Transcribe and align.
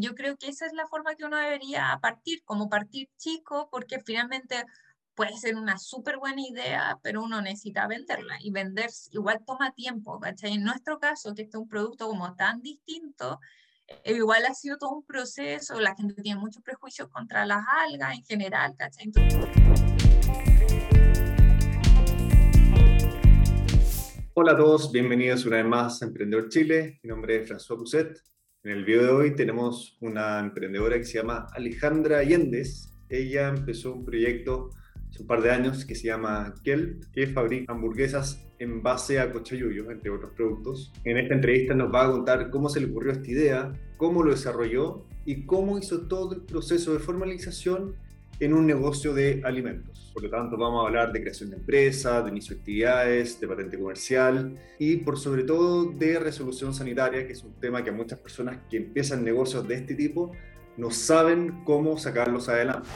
yo 0.00 0.14
creo 0.14 0.36
que 0.36 0.48
esa 0.48 0.66
es 0.66 0.72
la 0.72 0.86
forma 0.88 1.14
que 1.14 1.24
uno 1.24 1.36
debería 1.36 1.98
partir, 2.02 2.42
como 2.44 2.68
partir 2.68 3.08
chico, 3.16 3.68
porque 3.70 4.00
finalmente 4.00 4.64
puede 5.14 5.36
ser 5.36 5.54
una 5.54 5.78
súper 5.78 6.18
buena 6.18 6.42
idea, 6.42 6.98
pero 7.02 7.22
uno 7.22 7.40
necesita 7.40 7.86
venderla 7.86 8.36
y 8.40 8.50
vender 8.50 8.90
igual 9.12 9.40
toma 9.46 9.72
tiempo, 9.72 10.18
¿cachai? 10.18 10.54
En 10.54 10.64
nuestro 10.64 10.98
caso, 10.98 11.32
que 11.34 11.42
este 11.42 11.56
es 11.56 11.60
un 11.60 11.68
producto 11.68 12.08
como 12.08 12.34
tan 12.34 12.60
distinto, 12.60 13.38
eh, 13.86 14.14
igual 14.14 14.44
ha 14.46 14.54
sido 14.54 14.78
todo 14.78 14.90
un 14.90 15.04
proceso, 15.04 15.78
la 15.78 15.94
gente 15.94 16.20
tiene 16.20 16.40
muchos 16.40 16.62
prejuicios 16.62 17.08
contra 17.08 17.46
las 17.46 17.64
algas 17.88 18.16
en 18.16 18.24
general, 18.24 18.74
¿cachai? 18.76 19.12
Hola 24.36 24.52
a 24.52 24.56
todos, 24.56 24.90
bienvenidos 24.90 25.46
una 25.46 25.58
vez 25.58 25.66
más 25.66 26.02
a 26.02 26.06
Emprendedor 26.06 26.48
Chile. 26.48 26.98
Mi 27.04 27.10
nombre 27.10 27.36
es 27.36 27.48
François 27.48 27.76
Pousset. 27.76 28.20
En 28.64 28.70
el 28.70 28.86
video 28.86 29.02
de 29.02 29.10
hoy 29.10 29.36
tenemos 29.36 29.94
una 30.00 30.40
emprendedora 30.40 30.96
que 30.96 31.04
se 31.04 31.18
llama 31.18 31.48
Alejandra 31.52 32.20
Allendez. 32.20 32.94
Ella 33.10 33.48
empezó 33.48 33.92
un 33.92 34.06
proyecto 34.06 34.70
hace 35.10 35.20
un 35.20 35.26
par 35.26 35.42
de 35.42 35.50
años 35.50 35.84
que 35.84 35.94
se 35.94 36.06
llama 36.06 36.54
Kelp, 36.64 37.04
que 37.12 37.26
fabrica 37.26 37.74
hamburguesas 37.74 38.42
en 38.58 38.82
base 38.82 39.20
a 39.20 39.30
cochayuyo, 39.30 39.90
entre 39.90 40.08
otros 40.08 40.32
productos. 40.34 40.94
En 41.04 41.18
esta 41.18 41.34
entrevista 41.34 41.74
nos 41.74 41.92
va 41.92 42.06
a 42.06 42.10
contar 42.10 42.48
cómo 42.48 42.70
se 42.70 42.80
le 42.80 42.86
ocurrió 42.86 43.12
esta 43.12 43.30
idea, 43.30 43.72
cómo 43.98 44.22
lo 44.22 44.30
desarrolló 44.30 45.04
y 45.26 45.44
cómo 45.44 45.78
hizo 45.78 46.08
todo 46.08 46.34
el 46.34 46.40
proceso 46.46 46.94
de 46.94 47.00
formalización 47.00 47.96
en 48.40 48.52
un 48.52 48.66
negocio 48.66 49.14
de 49.14 49.40
alimentos. 49.44 50.10
Por 50.12 50.22
lo 50.22 50.30
tanto, 50.30 50.56
vamos 50.56 50.84
a 50.84 50.86
hablar 50.86 51.12
de 51.12 51.20
creación 51.20 51.50
de 51.50 51.56
empresas, 51.56 52.24
de 52.24 52.30
inicio 52.30 52.54
de 52.54 52.60
actividades, 52.60 53.40
de 53.40 53.48
patente 53.48 53.78
comercial 53.78 54.56
y 54.78 54.96
por 54.98 55.18
sobre 55.18 55.42
todo 55.44 55.86
de 55.86 56.18
resolución 56.18 56.72
sanitaria, 56.72 57.26
que 57.26 57.32
es 57.32 57.42
un 57.42 57.54
tema 57.60 57.82
que 57.82 57.90
a 57.90 57.92
muchas 57.92 58.18
personas 58.18 58.58
que 58.70 58.76
empiezan 58.76 59.24
negocios 59.24 59.66
de 59.66 59.74
este 59.74 59.94
tipo 59.94 60.32
no 60.76 60.90
saben 60.90 61.62
cómo 61.64 61.98
sacarlos 61.98 62.48
adelante. 62.48 62.88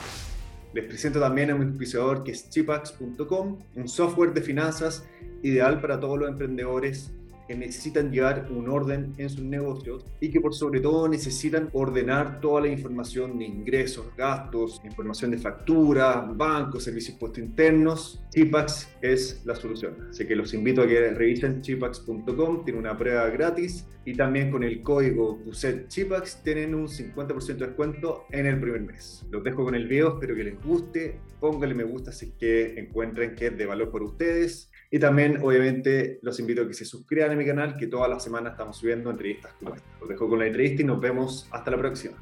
Les 0.74 0.84
presento 0.84 1.18
también 1.18 1.50
a 1.50 1.54
un 1.54 1.62
auspiciador 1.62 2.22
que 2.22 2.32
es 2.32 2.50
chipax.com, 2.50 3.58
un 3.74 3.88
software 3.88 4.32
de 4.34 4.42
finanzas 4.42 5.08
ideal 5.42 5.80
para 5.80 5.98
todos 5.98 6.18
los 6.18 6.28
emprendedores 6.28 7.12
que 7.48 7.56
necesitan 7.56 8.12
llevar 8.12 8.46
un 8.50 8.68
orden 8.68 9.14
en 9.16 9.30
sus 9.30 9.42
negocios 9.42 10.04
y 10.20 10.30
que 10.30 10.40
por 10.40 10.54
sobre 10.54 10.80
todo 10.80 11.08
necesitan 11.08 11.70
ordenar 11.72 12.40
toda 12.40 12.60
la 12.60 12.68
información 12.68 13.38
de 13.38 13.46
ingresos, 13.46 14.06
gastos, 14.16 14.80
información 14.84 15.30
de 15.30 15.38
facturas, 15.38 16.36
bancos, 16.36 16.84
servicios 16.84 17.16
puestos 17.18 17.42
internos. 17.42 18.22
Chipax 18.28 18.94
es 19.00 19.42
la 19.46 19.54
solución. 19.54 20.08
Así 20.10 20.26
que 20.26 20.36
los 20.36 20.52
invito 20.52 20.82
a 20.82 20.86
que 20.86 21.10
revisen 21.10 21.62
chipax.com, 21.62 22.64
tiene 22.64 22.78
una 22.78 22.96
prueba 22.96 23.26
gratis 23.30 23.86
y 24.04 24.14
también 24.14 24.50
con 24.50 24.62
el 24.62 24.82
código 24.82 25.38
Chipax 25.88 26.42
tienen 26.42 26.74
un 26.74 26.88
50% 26.88 27.46
de 27.56 27.66
descuento 27.66 28.24
en 28.30 28.46
el 28.46 28.60
primer 28.60 28.80
mes. 28.82 29.24
Los 29.30 29.44
dejo 29.44 29.64
con 29.64 29.74
el 29.74 29.86
video, 29.86 30.14
espero 30.14 30.34
que 30.34 30.44
les 30.44 30.62
guste. 30.62 31.20
Pónganle 31.40 31.74
me 31.74 31.84
gusta 31.84 32.12
si 32.12 32.26
es 32.26 32.32
que 32.32 32.80
encuentren 32.80 33.34
que 33.34 33.46
es 33.46 33.58
de 33.58 33.66
valor 33.66 33.90
para 33.90 34.04
ustedes. 34.04 34.70
Y 34.90 34.98
también, 34.98 35.38
obviamente, 35.42 36.18
los 36.22 36.40
invito 36.40 36.62
a 36.62 36.66
que 36.66 36.72
se 36.72 36.86
suscriban 36.86 37.30
a 37.30 37.34
mi 37.34 37.44
canal, 37.44 37.76
que 37.76 37.88
todas 37.88 38.08
las 38.08 38.24
semanas 38.24 38.52
estamos 38.52 38.78
subiendo 38.78 39.10
entrevistas 39.10 39.52
como 39.58 39.74
esta. 39.74 39.86
Los 40.00 40.08
dejo 40.08 40.28
con 40.28 40.38
la 40.38 40.46
entrevista 40.46 40.80
y 40.80 40.86
nos 40.86 40.98
vemos 40.98 41.46
hasta 41.50 41.70
la 41.70 41.76
próxima. 41.76 42.16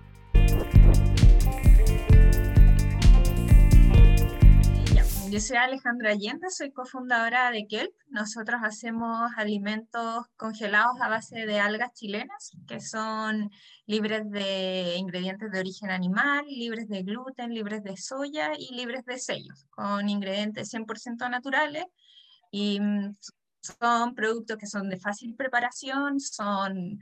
Yo 5.31 5.41
soy 5.41 5.56
Alejandra 5.59 6.11
Allende, 6.11 6.50
soy 6.50 6.72
cofundadora 6.72 7.50
de 7.53 7.67
Kelp. 7.69 7.92
Nosotros 8.09 8.61
hacemos 8.64 9.31
alimentos 9.37 10.25
congelados 10.37 11.00
a 11.00 11.09
base 11.09 11.47
de 11.47 11.61
algas 11.61 11.92
chilenas, 11.92 12.53
que 12.67 12.81
son 12.81 13.50
libres 13.87 14.28
de 14.31 14.97
ingredientes 14.97 15.53
de 15.53 15.61
origen 15.61 15.91
animal, 15.91 16.44
libres 16.48 16.89
de 16.89 17.03
gluten, 17.03 17.53
libres 17.53 17.84
de 17.84 17.97
soya 17.97 18.53
y 18.59 18.75
libres 18.75 19.05
de 19.05 19.19
sellos, 19.19 19.67
con 19.70 20.09
ingredientes 20.09 20.72
100% 20.72 21.31
naturales 21.31 21.84
y 22.51 22.81
mm, 22.81 23.17
son 23.61 24.15
productos 24.15 24.57
que 24.57 24.67
son 24.67 24.89
de 24.89 24.99
fácil 24.99 25.34
preparación, 25.34 26.21
son 26.21 27.01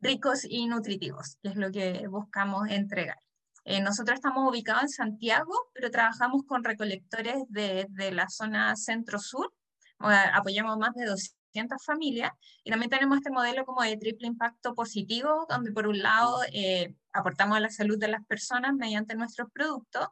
ricos 0.00 0.44
y 0.44 0.66
nutritivos, 0.66 1.36
que 1.42 1.48
es 1.50 1.56
lo 1.56 1.70
que 1.70 2.06
buscamos 2.08 2.68
entregar. 2.68 3.18
Eh, 3.64 3.80
nosotros 3.80 4.16
estamos 4.16 4.50
ubicados 4.50 4.82
en 4.82 4.88
Santiago, 4.88 5.54
pero 5.72 5.90
trabajamos 5.90 6.42
con 6.44 6.64
recolectores 6.64 7.44
de, 7.48 7.86
de 7.90 8.10
la 8.10 8.28
zona 8.28 8.74
centro-sur. 8.74 9.52
apoyamos 9.98 10.78
más 10.78 10.94
de 10.94 11.06
200 11.06 11.41
familias 11.84 12.32
y 12.64 12.70
también 12.70 12.90
tenemos 12.90 13.18
este 13.18 13.30
modelo 13.30 13.64
como 13.64 13.82
de 13.82 13.96
triple 13.96 14.26
impacto 14.26 14.74
positivo, 14.74 15.46
donde 15.48 15.72
por 15.72 15.86
un 15.86 15.98
lado 16.00 16.40
eh, 16.52 16.94
aportamos 17.12 17.56
a 17.56 17.60
la 17.60 17.70
salud 17.70 17.98
de 17.98 18.08
las 18.08 18.24
personas 18.26 18.74
mediante 18.74 19.14
nuestros 19.14 19.50
productos, 19.52 20.08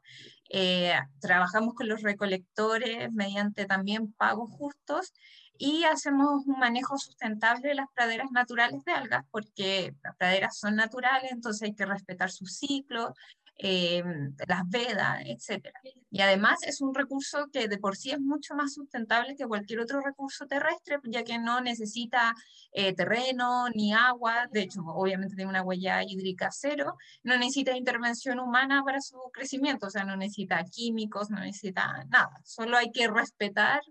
eh, 0.50 0.94
trabajamos 1.20 1.74
con 1.74 1.88
los 1.88 2.02
recolectores 2.02 3.12
mediante 3.12 3.66
también 3.66 4.12
pagos 4.12 4.50
justos 4.50 5.12
y 5.56 5.84
hacemos 5.84 6.46
un 6.46 6.58
manejo 6.58 6.96
sustentable 6.96 7.68
de 7.68 7.74
las 7.74 7.86
praderas 7.94 8.30
naturales 8.32 8.82
de 8.84 8.92
algas, 8.92 9.24
porque 9.30 9.94
las 10.02 10.16
praderas 10.16 10.58
son 10.58 10.74
naturales, 10.74 11.32
entonces 11.32 11.62
hay 11.62 11.74
que 11.74 11.84
respetar 11.84 12.30
su 12.30 12.46
ciclo, 12.46 13.14
eh, 13.62 14.02
las 14.48 14.68
vedas, 14.68 15.22
etc. 15.26 15.68
Y 16.10 16.22
además 16.22 16.58
es 16.66 16.80
un 16.80 16.94
recurso 16.94 17.48
que 17.52 17.68
de 17.68 17.76
por 17.76 17.94
sí 17.96 18.10
es 18.10 18.18
mucho 18.18 18.54
más 18.54 18.72
sustentable 18.72 19.36
que 19.36 19.46
cualquier 19.46 19.80
otro 19.80 20.00
recurso 20.00 20.46
terrestre, 20.46 20.98
ya 21.04 21.24
que 21.24 21.38
no 21.38 21.60
necesita 21.60 22.34
eh, 22.72 22.94
terreno 22.94 23.68
ni 23.74 23.92
agua, 23.92 24.46
de 24.50 24.62
hecho 24.62 24.80
obviamente 24.86 25.36
tiene 25.36 25.50
una 25.50 25.62
huella 25.62 26.02
hídrica 26.02 26.48
cero, 26.50 26.96
no 27.22 27.36
necesita 27.36 27.76
intervención 27.76 28.40
humana 28.40 28.82
para 28.82 29.00
su 29.02 29.18
crecimiento, 29.32 29.88
o 29.88 29.90
sea, 29.90 30.04
no 30.04 30.16
necesita 30.16 30.64
químicos, 30.64 31.28
no 31.28 31.40
necesita 31.40 32.04
nada, 32.08 32.40
solo 32.44 32.78
hay 32.78 32.90
que 32.90 33.08
respetar 33.08 33.82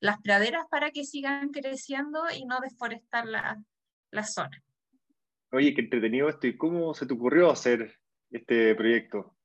las 0.00 0.20
praderas 0.22 0.66
para 0.68 0.90
que 0.90 1.04
sigan 1.04 1.50
creciendo 1.50 2.24
y 2.36 2.44
no 2.46 2.58
deforestar 2.60 3.26
la, 3.26 3.62
la 4.10 4.24
zona. 4.24 4.60
Oye, 5.52 5.72
qué 5.72 5.82
entretenido 5.82 6.28
esto. 6.28 6.48
¿Y 6.48 6.56
cómo 6.56 6.92
se 6.94 7.06
te 7.06 7.14
ocurrió 7.14 7.50
hacer 7.50 7.96
este 8.30 8.74
proyecto? 8.74 9.36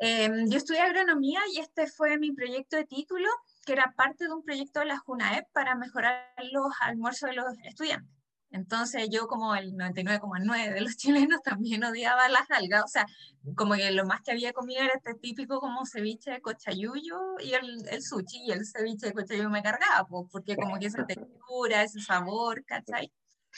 Em, 0.00 0.48
yo 0.48 0.58
estudié 0.58 0.80
agronomía 0.80 1.40
y 1.52 1.58
este 1.58 1.88
fue 1.88 2.18
mi 2.18 2.32
proyecto 2.32 2.76
de 2.76 2.84
título, 2.84 3.28
que 3.66 3.72
era 3.72 3.92
parte 3.96 4.24
de 4.24 4.32
un 4.32 4.44
proyecto 4.44 4.80
de 4.80 4.86
la 4.86 4.98
JUNAEP 4.98 5.48
para 5.52 5.74
mejorar 5.74 6.32
los 6.52 6.72
almuerzos 6.80 7.30
de 7.30 7.36
los 7.36 7.46
estudiantes. 7.64 8.18
Entonces 8.50 9.08
yo 9.10 9.26
como 9.26 9.54
el 9.54 9.74
99,9 9.74 10.72
de 10.72 10.80
los 10.80 10.96
chilenos 11.28 11.42
también 11.42 11.84
odiaba 11.84 12.28
las 12.28 12.50
algas, 12.50 12.84
o 12.84 12.88
sea, 12.88 13.06
como 13.56 13.74
que 13.74 13.90
lo 13.90 14.06
más 14.06 14.22
que 14.22 14.32
había 14.32 14.52
comido 14.52 14.82
era 14.82 14.94
este 14.94 15.14
típico 15.14 15.60
como 15.60 15.84
ceviche 15.84 16.30
de 16.30 16.40
cochayuyo 16.40 17.18
y 17.40 17.52
el, 17.54 17.86
el 17.88 18.02
sushi 18.02 18.44
y 18.46 18.52
el 18.52 18.64
ceviche 18.66 19.08
de 19.08 19.12
cochayuyo 19.12 19.50
me 19.50 19.62
cargaba, 19.62 20.06
porque 20.30 20.56
como 20.56 20.78
que 20.78 20.86
esa 20.86 21.04
textura, 21.06 21.82
ese 21.82 22.00
sabor, 22.00 22.64
¿cachai? 22.64 23.12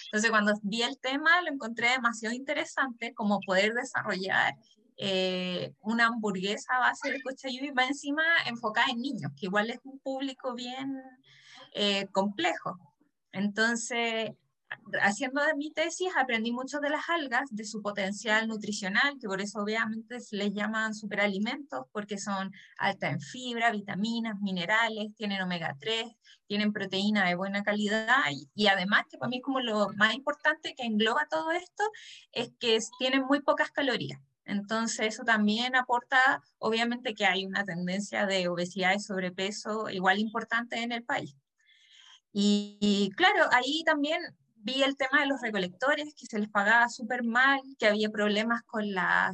Entonces, 0.07 0.31
cuando 0.31 0.55
vi 0.63 0.83
el 0.83 0.99
tema, 0.99 1.41
lo 1.43 1.53
encontré 1.53 1.91
demasiado 1.91 2.35
interesante, 2.35 3.15
como 3.15 3.41
poder 3.41 3.73
desarrollar 3.75 4.55
eh, 4.97 5.73
una 5.81 6.07
hamburguesa 6.07 6.77
a 6.77 6.81
base 6.81 7.11
de 7.11 7.23
cochayuyo 7.23 7.67
y 7.67 7.71
va 7.71 7.87
encima 7.87 8.23
enfocada 8.47 8.89
en 8.91 9.01
niños, 9.01 9.33
que 9.39 9.47
igual 9.47 9.71
es 9.71 9.81
un 9.85 9.99
público 9.99 10.55
bien 10.55 10.95
eh, 11.73 12.07
complejo. 12.13 12.79
Entonces, 13.33 14.33
haciendo 15.03 15.43
de 15.45 15.55
mi 15.55 15.71
tesis 15.71 16.09
aprendí 16.17 16.53
mucho 16.53 16.81
de 16.81 16.91
las 16.91 17.09
algas, 17.09 17.49
de 17.51 17.65
su 17.65 17.83
potencial 17.83 18.49
nutricional, 18.49 19.19
que 19.21 19.27
por 19.27 19.41
eso 19.41 19.61
obviamente 19.61 20.21
se 20.21 20.37
les 20.37 20.53
llaman 20.53 20.95
superalimentos, 20.95 21.87
porque 21.93 22.19
son 22.19 22.53
altas 22.79 23.13
en 23.13 23.21
fibra, 23.21 23.71
vitaminas, 23.71 24.41
minerales, 24.41 25.15
tienen 25.17 25.43
omega 25.43 25.77
3, 25.79 26.07
tienen 26.47 26.73
proteína 26.73 27.27
de 27.29 27.35
buena 27.35 27.63
calidad 27.63 28.25
y, 28.55 28.67
además, 28.67 29.05
que 29.11 29.19
para 29.19 29.29
mí 29.29 29.37
es 29.37 29.43
como 29.43 29.61
lo 29.61 29.89
más 29.97 30.15
importante 30.15 30.75
que 30.75 30.85
engloba 30.85 31.27
todo 31.31 31.51
esto, 31.53 31.85
es 32.33 32.53
que 32.59 32.79
tienen 32.99 33.25
muy 33.25 33.41
pocas 33.41 33.71
calorías. 33.71 34.21
Entonces 34.45 35.15
eso 35.15 35.23
también 35.23 35.77
aporta, 35.77 36.43
obviamente 36.59 37.15
que 37.15 37.25
hay 37.25 37.45
una 37.45 37.65
tendencia 37.65 38.27
de 38.27 38.49
obesidad 38.49 38.95
y 38.95 39.01
sobrepeso 39.01 39.89
igual 39.91 40.19
importante 40.19 40.83
en 40.83 40.93
el 40.93 41.05
país. 41.05 41.37
y 42.33 43.11
claro, 43.17 43.49
ahí 43.53 43.83
también 43.85 44.21
vi 44.63 44.83
el 44.83 44.97
tema 44.97 45.21
de 45.21 45.27
los 45.27 45.41
recolectores, 45.41 46.15
que 46.15 46.27
se 46.27 46.39
les 46.39 46.49
pagaba 46.49 46.89
súper 46.89 47.25
mal, 47.25 47.61
que 47.79 47.87
había 47.87 48.11
problemas 48.11 48.63
con 48.65 48.93
la, 48.93 49.33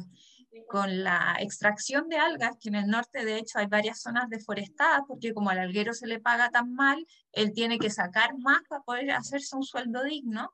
con 0.67 1.03
la 1.03 1.37
extracción 1.39 2.09
de 2.09 2.17
algas, 2.17 2.57
que 2.59 2.69
en 2.69 2.75
el 2.75 2.87
norte 2.87 3.25
de 3.25 3.37
hecho 3.37 3.59
hay 3.59 3.67
varias 3.67 4.01
zonas 4.01 4.29
deforestadas, 4.29 5.01
porque 5.07 5.33
como 5.33 5.49
al 5.49 5.59
alguero 5.59 5.93
se 5.93 6.07
le 6.07 6.19
paga 6.19 6.49
tan 6.49 6.73
mal, 6.73 7.05
él 7.31 7.53
tiene 7.53 7.77
que 7.79 7.89
sacar 7.89 8.37
más 8.37 8.61
para 8.69 8.81
poder 8.83 9.11
hacerse 9.11 9.55
un 9.55 9.63
sueldo 9.63 10.03
digno. 10.03 10.53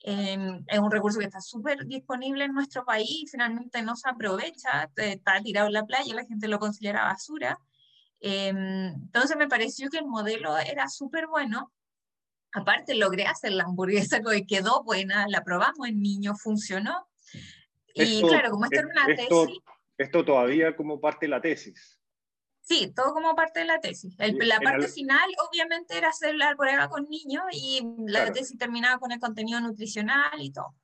Em, 0.00 0.64
es 0.68 0.78
un 0.78 0.90
recurso 0.90 1.18
que 1.18 1.24
está 1.24 1.40
súper 1.40 1.84
disponible 1.86 2.44
en 2.44 2.52
nuestro 2.52 2.84
país 2.84 3.10
y 3.10 3.26
finalmente 3.26 3.82
no 3.82 3.96
se 3.96 4.08
aprovecha, 4.08 4.90
está 4.96 5.40
tirado 5.42 5.66
en 5.66 5.72
la 5.72 5.86
playa, 5.86 6.14
la 6.14 6.24
gente 6.24 6.46
lo 6.48 6.58
considera 6.60 7.04
basura. 7.04 7.58
Em, 8.20 8.86
entonces 8.94 9.36
me 9.36 9.48
pareció 9.48 9.90
que 9.90 9.98
el 9.98 10.06
modelo 10.06 10.56
era 10.58 10.88
súper 10.88 11.26
bueno 11.28 11.72
Aparte 12.60 12.94
logré 12.94 13.26
hacer 13.26 13.52
la 13.52 13.64
hamburguesa 13.64 14.20
que 14.22 14.46
quedó 14.46 14.82
buena, 14.84 15.26
la 15.28 15.44
probamos 15.44 15.88
en 15.88 16.00
niños, 16.00 16.40
funcionó. 16.40 17.08
Y 17.94 18.22
claro, 18.22 18.50
como 18.50 18.64
esto 18.64 18.78
era 18.78 18.88
una 18.88 19.06
tesis... 19.06 19.58
Esto 19.98 20.24
todavía 20.24 20.76
como 20.76 21.00
parte 21.00 21.26
de 21.26 21.30
la 21.30 21.40
tesis. 21.40 21.98
Sí, 22.60 22.92
todo 22.94 23.14
como 23.14 23.34
parte 23.34 23.60
de 23.60 23.66
la 23.66 23.80
tesis. 23.80 24.14
la 24.18 24.60
parte 24.60 24.88
final, 24.88 25.28
obviamente, 25.48 25.96
era 25.96 26.10
hacer 26.10 26.36
la 26.36 26.54
prueba 26.54 26.88
con 26.88 27.08
niños 27.08 27.42
y 27.50 27.80
la 28.06 28.30
tesis 28.30 28.58
terminaba 28.58 29.00
con 29.00 29.10
el 29.10 29.18
contenido 29.18 29.58
nutricional 29.60 30.38
y 30.38 30.52
todo. 30.52 30.76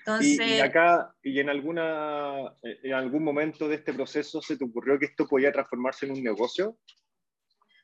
Entonces, 0.00 0.58
y, 0.58 0.60
acá, 0.60 1.16
y 1.22 1.40
en, 1.40 1.48
alguna, 1.48 2.54
en 2.62 2.92
algún 2.92 3.24
momento 3.24 3.66
de 3.68 3.76
este 3.76 3.94
proceso, 3.94 4.42
¿se 4.42 4.58
te 4.58 4.64
ocurrió 4.64 4.98
que 4.98 5.06
esto 5.06 5.26
podía 5.26 5.50
transformarse 5.50 6.04
en 6.04 6.12
un 6.12 6.22
negocio? 6.22 6.76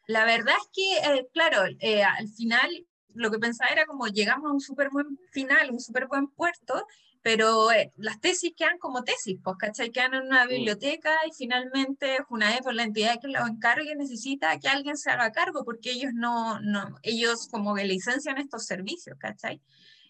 La 0.07 0.27
verdad 0.27 0.55
es 0.61 0.69
que, 0.75 1.15
eh, 1.15 1.29
claro, 1.33 1.65
eh, 1.81 2.03
al 2.03 2.29
final 2.29 2.69
lo 3.15 3.31
que 3.31 3.39
pensaba 3.39 3.71
era 3.71 3.87
como 3.87 4.07
llegamos 4.07 4.51
a 4.51 4.55
un 4.55 4.61
súper 4.61 4.91
buen 4.91 5.19
final, 5.31 5.71
un 5.71 5.81
súper 5.81 6.07
buen 6.07 6.29
puerto, 6.29 6.87
pero 7.23 7.71
eh, 7.71 7.93
las 7.97 8.21
tesis 8.21 8.53
quedan 8.57 8.79
como 8.79 9.05
tesis, 9.05 9.39
pues, 9.43 9.57
¿cachai? 9.59 9.91
Quedan 9.91 10.15
en 10.15 10.23
una 10.23 10.47
biblioteca 10.47 11.15
y 11.27 11.33
finalmente 11.37 12.19
una 12.31 12.51
vez 12.51 12.61
por 12.63 12.75
la 12.75 12.85
entidad 12.85 13.21
que 13.21 13.29
lo 13.29 13.47
encargue 13.47 13.95
necesita 13.95 14.59
que 14.59 14.69
alguien 14.69 14.97
se 14.97 15.11
haga 15.11 15.33
cargo 15.33 15.65
porque 15.65 15.91
ellos 15.91 16.13
no, 16.15 16.61
no 16.61 16.97
ellos 17.03 17.49
como 17.51 17.75
que 17.75 17.85
licencian 17.85 18.39
estos 18.39 18.65
servicios, 18.67 19.17
¿cachai? 19.19 19.61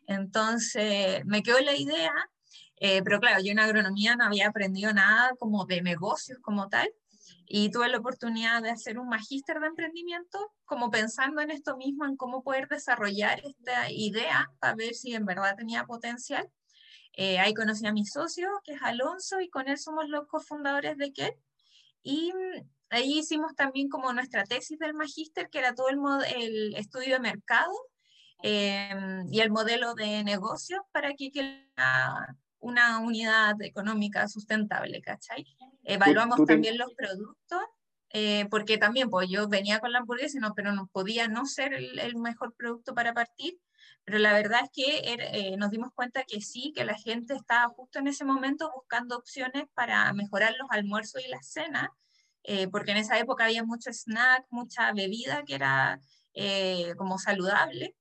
Entonces 0.07 1.25
me 1.25 1.43
quedó 1.43 1.61
la 1.61 1.77
idea, 1.77 2.13
eh, 2.77 3.03
pero 3.03 3.21
claro, 3.21 3.43
yo 3.43 3.53
en 3.53 3.59
agronomía 3.59 4.17
no 4.17 4.25
había 4.25 4.49
aprendido 4.49 4.93
nada 4.93 5.33
como 5.39 5.67
de 5.67 5.83
negocios 5.83 6.39
como 6.41 6.69
tal 6.69 6.89
y 7.53 7.71
tuve 7.71 7.89
la 7.89 7.99
oportunidad 7.99 8.63
de 8.63 8.71
hacer 8.71 8.99
un 8.99 9.09
magíster 9.09 9.59
de 9.59 9.67
emprendimiento 9.67 10.53
como 10.65 10.91
pensando 10.91 11.41
en 11.41 11.51
esto 11.51 11.77
mismo, 11.77 12.05
en 12.05 12.17
cómo 12.17 12.45
poder 12.45 12.69
desarrollar 12.69 13.41
esta 13.45 13.91
idea 13.91 14.49
para 14.61 14.77
ver 14.77 14.95
si 14.95 15.15
en 15.15 15.25
verdad 15.25 15.57
tenía 15.57 15.85
potencial 15.85 16.49
eh, 17.15 17.39
ahí 17.39 17.55
conocí 17.55 17.87
a 17.87 17.93
mi 17.93 18.07
socio, 18.07 18.49
que 18.65 18.73
es 18.75 18.83
Alonso, 18.83 19.41
y 19.41 19.49
con 19.49 19.69
él 19.69 19.79
somos 19.79 20.09
los 20.09 20.27
cofundadores 20.29 20.97
de 20.97 21.13
KET. 21.13 21.37
Y 22.03 22.33
mm, 22.33 22.69
ahí 22.91 23.19
hicimos 23.19 23.55
también 23.55 23.89
como 23.89 24.13
nuestra 24.13 24.45
tesis 24.45 24.79
del 24.79 24.95
magíster, 24.95 25.51
que 25.51 25.59
era 25.59 25.75
todo 25.75 25.89
el, 25.89 25.99
el 26.37 26.75
estudio 26.77 27.15
de 27.15 27.21
mercado 27.21 27.73
em, 28.43 29.27
y 29.31 29.41
el 29.41 29.51
modelo 29.51 29.95
de 29.95 30.25
negocio 30.25 30.87
para 30.93 31.15
que 31.15 31.31
quedara 31.31 32.37
una 32.61 32.99
unidad 33.01 33.61
económica 33.63 34.29
sustentable, 34.29 35.01
¿cachai? 35.01 35.45
Evaluamos 35.83 36.45
también 36.47 36.79
los 36.79 36.93
productos, 36.95 37.61
eh, 38.11 38.47
porque 38.51 38.79
también 38.79 39.09
pues 39.09 39.29
yo 39.29 39.49
venía 39.49 39.81
con 39.81 39.93
la 39.93 39.99
hamburguesa, 40.01 40.39
no, 40.41 40.55
pero 40.55 40.73
no 40.73 40.89
podía 40.89 41.29
no 41.29 41.47
ser 41.47 41.75
el, 41.75 41.99
el 41.99 42.17
mejor 42.17 42.55
producto 42.55 42.95
para 42.95 43.15
partir, 43.15 43.59
pero 44.05 44.19
la 44.19 44.33
verdad 44.33 44.61
es 44.65 44.71
que 44.73 45.13
er, 45.13 45.21
eh, 45.21 45.57
nos 45.57 45.71
dimos 45.71 45.91
cuenta 45.95 46.25
que 46.25 46.41
sí, 46.41 46.73
que 46.75 46.85
la 46.85 46.95
gente 46.95 47.35
estaba 47.35 47.69
justo 47.69 47.99
en 47.99 48.09
ese 48.09 48.25
momento 48.25 48.71
buscando 48.75 49.17
opciones 49.17 49.65
para 49.75 50.13
mejorar 50.13 50.55
los 50.59 50.69
almuerzos 50.71 51.23
y 51.25 51.29
las 51.29 51.51
cenas, 51.51 51.89
eh, 52.43 52.69
porque 52.69 52.93
en 52.93 52.99
esa 52.99 53.19
época 53.19 53.45
había 53.45 53.65
mucho 53.65 53.91
snack, 53.91 54.47
mucha 54.51 54.93
bebida 54.93 55.45
que 55.45 55.55
era 55.55 56.01
como 56.97 57.19
saludable, 57.19 57.97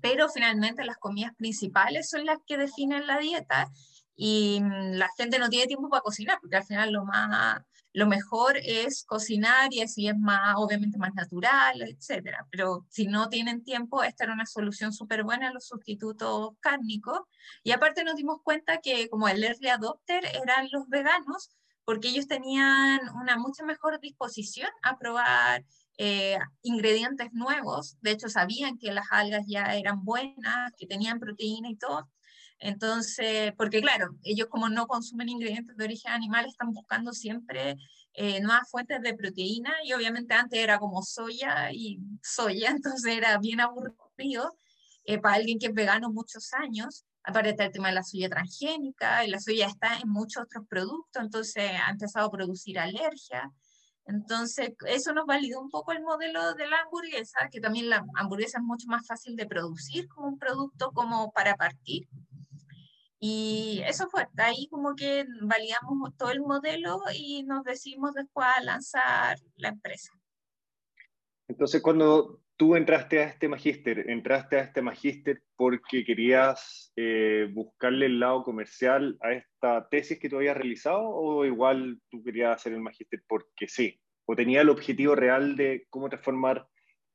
pero 0.00 0.28
finalmente 0.28 0.84
las 0.84 0.98
comidas 0.98 1.34
principales 1.36 2.08
son 2.08 2.26
las 2.26 2.38
que 2.46 2.56
definen 2.58 3.06
la 3.06 3.18
dieta 3.18 3.70
y 4.16 4.60
mm, 4.60 4.94
la 4.94 5.08
gente 5.16 5.38
no 5.38 5.48
tiene 5.48 5.66
tiempo 5.66 5.88
para 5.88 6.02
cocinar, 6.02 6.38
porque 6.40 6.56
al 6.56 6.64
final 6.64 6.92
lo 6.92 7.04
más 7.04 7.62
lo 7.98 8.06
mejor 8.06 8.56
es 8.62 9.04
cocinar 9.04 9.72
y 9.72 9.80
así 9.80 10.08
es 10.08 10.16
más, 10.16 10.54
obviamente 10.56 10.98
más 10.98 11.14
natural, 11.14 11.82
etcétera. 11.82 12.46
Pero 12.50 12.86
si 12.90 13.06
no 13.06 13.28
tienen 13.28 13.64
tiempo, 13.64 14.02
esta 14.02 14.24
era 14.24 14.34
una 14.34 14.46
solución 14.46 14.92
súper 14.92 15.24
buena 15.24 15.48
a 15.48 15.52
los 15.52 15.66
sustitutos 15.66 16.50
cárnicos. 16.60 17.20
Y 17.64 17.72
aparte 17.72 18.04
nos 18.04 18.16
dimos 18.16 18.40
cuenta 18.42 18.78
que 18.78 19.08
como 19.08 19.28
el 19.28 19.42
early 19.42 19.68
adopter 19.68 20.24
eran 20.26 20.68
los 20.70 20.88
veganos, 20.88 21.50
porque 21.84 22.08
ellos 22.08 22.28
tenían 22.28 23.00
una 23.20 23.36
mucha 23.36 23.64
mejor 23.64 23.98
disposición 24.00 24.70
a 24.82 24.98
probar 24.98 25.64
eh, 25.98 26.38
ingredientes 26.62 27.32
nuevos. 27.32 27.98
De 28.00 28.12
hecho, 28.12 28.28
sabían 28.28 28.78
que 28.78 28.92
las 28.92 29.06
algas 29.10 29.44
ya 29.46 29.76
eran 29.76 30.04
buenas, 30.04 30.72
que 30.76 30.86
tenían 30.86 31.18
proteína 31.18 31.68
y 31.68 31.76
todo. 31.76 32.08
Entonces, 32.60 33.52
porque 33.56 33.80
claro, 33.80 34.16
ellos 34.22 34.48
como 34.48 34.68
no 34.68 34.86
consumen 34.86 35.28
ingredientes 35.28 35.76
de 35.76 35.84
origen 35.84 36.12
animal, 36.12 36.46
están 36.46 36.72
buscando 36.72 37.12
siempre 37.12 37.76
eh, 38.14 38.40
nuevas 38.40 38.70
fuentes 38.70 39.00
de 39.02 39.14
proteína 39.14 39.72
y 39.84 39.92
obviamente 39.92 40.34
antes 40.34 40.58
era 40.58 40.78
como 40.78 41.02
soya 41.02 41.70
y 41.72 42.00
soya, 42.22 42.70
entonces 42.70 43.16
era 43.16 43.38
bien 43.38 43.60
aburrido 43.60 44.56
eh, 45.04 45.18
para 45.18 45.36
alguien 45.36 45.58
que 45.58 45.66
es 45.66 45.74
vegano 45.74 46.10
muchos 46.12 46.52
años. 46.54 47.04
Aparte 47.22 47.50
está 47.50 47.66
el 47.66 47.72
tema 47.72 47.88
de 47.88 47.94
la 47.94 48.02
soya 48.02 48.28
transgénica, 48.28 49.24
y 49.24 49.30
la 49.30 49.38
soya 49.38 49.66
está 49.66 49.98
en 49.98 50.08
muchos 50.08 50.44
otros 50.44 50.64
productos, 50.68 51.22
entonces 51.22 51.70
ha 51.86 51.90
empezado 51.90 52.26
a 52.26 52.30
producir 52.30 52.78
alergia. 52.78 53.52
Entonces, 54.08 54.72
eso 54.86 55.12
nos 55.12 55.26
validó 55.26 55.60
un 55.60 55.68
poco 55.68 55.92
el 55.92 56.02
modelo 56.02 56.54
de 56.54 56.66
la 56.66 56.80
hamburguesa, 56.80 57.50
que 57.52 57.60
también 57.60 57.90
la 57.90 58.06
hamburguesa 58.16 58.56
es 58.58 58.64
mucho 58.64 58.86
más 58.88 59.06
fácil 59.06 59.36
de 59.36 59.46
producir 59.46 60.08
como 60.08 60.28
un 60.28 60.38
producto 60.38 60.92
como 60.92 61.30
para 61.32 61.56
partir. 61.56 62.08
Y 63.20 63.82
eso 63.86 64.08
fue, 64.08 64.26
ahí 64.38 64.66
como 64.68 64.94
que 64.94 65.26
validamos 65.42 66.16
todo 66.16 66.30
el 66.30 66.40
modelo 66.40 67.02
y 67.14 67.42
nos 67.42 67.64
decidimos 67.64 68.14
después 68.14 68.46
a 68.56 68.62
lanzar 68.62 69.38
la 69.56 69.68
empresa. 69.68 70.10
Entonces, 71.46 71.82
cuando 71.82 72.40
tú 72.58 72.74
entraste 72.74 73.20
a 73.20 73.24
este 73.24 73.48
magíster, 73.48 74.10
entraste 74.10 74.56
a 74.56 74.62
este 74.62 74.82
magíster 74.82 75.42
porque 75.56 76.04
querías 76.04 76.92
eh, 76.96 77.48
buscarle 77.52 78.06
el 78.06 78.20
lado 78.20 78.42
comercial 78.42 79.16
a 79.20 79.32
esta 79.32 79.88
tesis 79.88 80.18
que 80.18 80.28
tú 80.28 80.36
habías 80.36 80.56
realizado 80.56 81.00
o 81.08 81.44
igual 81.44 82.00
tú 82.10 82.22
querías 82.22 82.56
hacer 82.56 82.72
el 82.72 82.80
magíster 82.80 83.22
porque 83.28 83.68
sí, 83.68 84.00
o 84.26 84.34
tenía 84.34 84.60
el 84.60 84.70
objetivo 84.70 85.14
real 85.14 85.56
de 85.56 85.86
cómo 85.88 86.08
transformar 86.08 86.66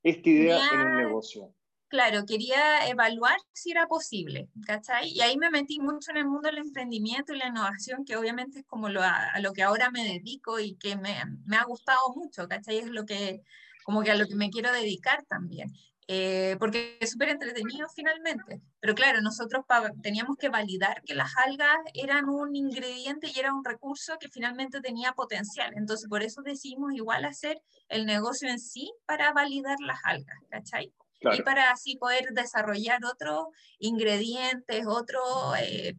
esta 0.02 0.28
idea 0.28 0.58
en 0.72 0.80
un 0.80 0.96
negocio 0.96 1.54
claro, 1.94 2.26
quería 2.26 2.88
evaluar 2.88 3.36
si 3.52 3.70
era 3.70 3.86
posible, 3.86 4.48
¿cachai? 4.66 5.10
Y 5.10 5.20
ahí 5.20 5.36
me 5.36 5.48
metí 5.48 5.78
mucho 5.78 6.10
en 6.10 6.16
el 6.16 6.26
mundo 6.26 6.48
del 6.48 6.58
emprendimiento 6.58 7.32
y 7.32 7.38
la 7.38 7.46
innovación, 7.46 8.04
que 8.04 8.16
obviamente 8.16 8.58
es 8.58 8.66
como 8.66 8.88
lo, 8.88 9.00
a, 9.00 9.38
lo 9.40 9.52
que 9.52 9.62
ahora 9.62 9.92
me 9.92 10.02
dedico 10.02 10.58
y 10.58 10.74
que 10.74 10.96
me, 10.96 11.14
me, 11.46 11.56
ha 11.56 11.62
gustado 11.62 12.12
mucho, 12.16 12.48
¿cachai? 12.48 12.78
Es 12.78 12.88
lo 12.88 13.06
que, 13.06 13.42
como 13.84 14.02
que 14.02 14.10
a 14.10 14.16
lo 14.16 14.26
que 14.26 14.34
me 14.34 14.50
quiero 14.50 14.72
dedicar 14.72 15.24
también. 15.28 15.72
Eh, 16.06 16.56
porque 16.58 16.98
es 17.00 17.12
súper 17.12 17.30
entretenido 17.30 17.88
finalmente. 17.94 18.60
Pero 18.80 18.94
claro, 18.94 19.20
nosotros 19.22 19.64
teníamos 20.02 20.36
que 20.36 20.50
validar 20.50 21.02
que 21.02 21.14
las 21.14 21.34
algas 21.36 21.76
eran 21.94 22.28
un 22.28 22.54
ingrediente 22.54 23.30
y 23.34 23.38
era 23.38 23.54
un 23.54 23.64
recurso 23.64 24.18
que 24.18 24.28
finalmente 24.28 24.80
tenía 24.80 25.12
potencial. 25.12 25.72
Entonces, 25.76 26.08
por 26.08 26.22
eso 26.22 26.42
decidimos 26.42 26.92
igual 26.92 27.24
hacer 27.24 27.62
el 27.88 28.04
negocio 28.04 28.48
en 28.48 28.58
sí 28.58 28.92
para 29.06 29.32
validar 29.32 29.76
las 29.80 29.98
algas, 30.04 30.38
¿cachai? 30.50 30.92
y 31.32 31.42
para 31.42 31.70
así 31.70 31.96
poder 31.96 32.26
desarrollar 32.32 33.04
otros 33.04 33.46
ingredientes, 33.78 34.84
otros 34.86 35.24
eh, 35.60 35.94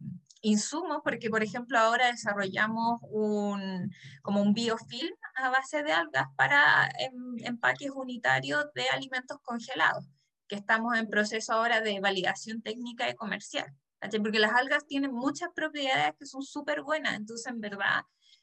insumos, 0.46 0.98
porque 1.02 1.28
por 1.28 1.42
ejemplo 1.42 1.78
ahora 1.78 2.10
desarrollamos 2.10 3.00
un, 3.10 3.90
como 4.22 4.40
un 4.40 4.54
biofilm 4.54 5.14
a 5.34 5.50
base 5.50 5.82
de 5.82 5.92
algas 5.92 6.26
para 6.36 6.88
em, 6.98 7.36
empaques 7.44 7.90
unitarios 7.90 8.64
de 8.74 8.88
alimentos 8.88 9.38
congelados, 9.42 10.04
que 10.48 10.56
estamos 10.56 10.96
en 10.96 11.08
proceso 11.08 11.52
ahora 11.52 11.80
de 11.80 12.00
validación 12.00 12.62
técnica 12.62 13.10
y 13.10 13.14
comercial. 13.14 13.66
Porque 14.22 14.38
las 14.38 14.52
algas 14.52 14.86
tienen 14.86 15.12
muchas 15.12 15.48
propiedades 15.54 16.14
que 16.18 16.26
son 16.26 16.42
súper 16.42 16.82
buenas, 16.82 17.14
entonces 17.14 17.46
en 17.52 17.60
verdad 17.60 18.02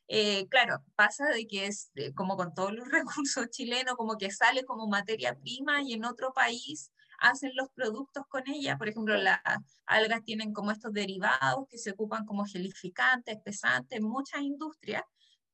eh, 0.09 0.47
claro, 0.49 0.83
pasa 0.95 1.29
de 1.29 1.47
que 1.47 1.67
es 1.67 1.91
como 2.15 2.35
con 2.35 2.53
todos 2.53 2.73
los 2.73 2.85
recursos 2.91 3.49
chilenos, 3.49 3.95
como 3.95 4.17
que 4.17 4.31
sale 4.31 4.65
como 4.65 4.87
materia 4.87 5.35
prima 5.39 5.81
y 5.81 5.93
en 5.93 6.03
otro 6.05 6.33
país 6.33 6.91
hacen 7.23 7.51
los 7.55 7.69
productos 7.69 8.25
con 8.27 8.43
ella. 8.47 8.77
Por 8.77 8.89
ejemplo, 8.89 9.15
las 9.15 9.39
algas 9.85 10.23
tienen 10.23 10.53
como 10.53 10.71
estos 10.71 10.91
derivados 10.93 11.67
que 11.69 11.77
se 11.77 11.91
ocupan 11.91 12.25
como 12.25 12.45
gelificantes, 12.45 13.37
pesantes, 13.43 14.01
muchas 14.01 14.41
industrias, 14.41 15.03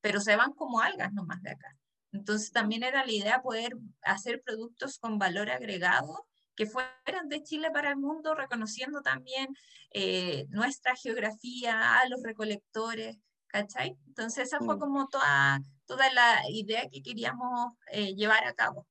pero 0.01 0.19
se 0.19 0.35
van 0.35 0.53
como 0.53 0.81
algas 0.81 1.13
nomás 1.13 1.41
de 1.43 1.51
acá. 1.51 1.77
Entonces 2.11 2.51
también 2.51 2.83
era 2.83 3.05
la 3.05 3.11
idea 3.11 3.41
poder 3.41 3.73
hacer 4.01 4.41
productos 4.43 4.97
con 4.97 5.19
valor 5.19 5.49
agregado 5.49 6.25
que 6.55 6.65
fueran 6.65 7.29
de 7.29 7.43
Chile 7.43 7.69
para 7.71 7.91
el 7.91 7.97
mundo, 7.97 8.35
reconociendo 8.35 9.01
también 9.01 9.47
eh, 9.93 10.45
nuestra 10.49 10.95
geografía, 10.95 11.99
a 11.99 12.09
los 12.09 12.21
recolectores, 12.23 13.17
¿cachai? 13.47 13.95
Entonces 14.07 14.47
esa 14.47 14.59
fue 14.59 14.75
mm. 14.75 14.79
como 14.79 15.07
toda, 15.07 15.61
toda 15.85 16.11
la 16.13 16.41
idea 16.49 16.89
que 16.91 17.01
queríamos 17.01 17.75
eh, 17.91 18.15
llevar 18.15 18.43
a 18.45 18.53
cabo. 18.53 18.87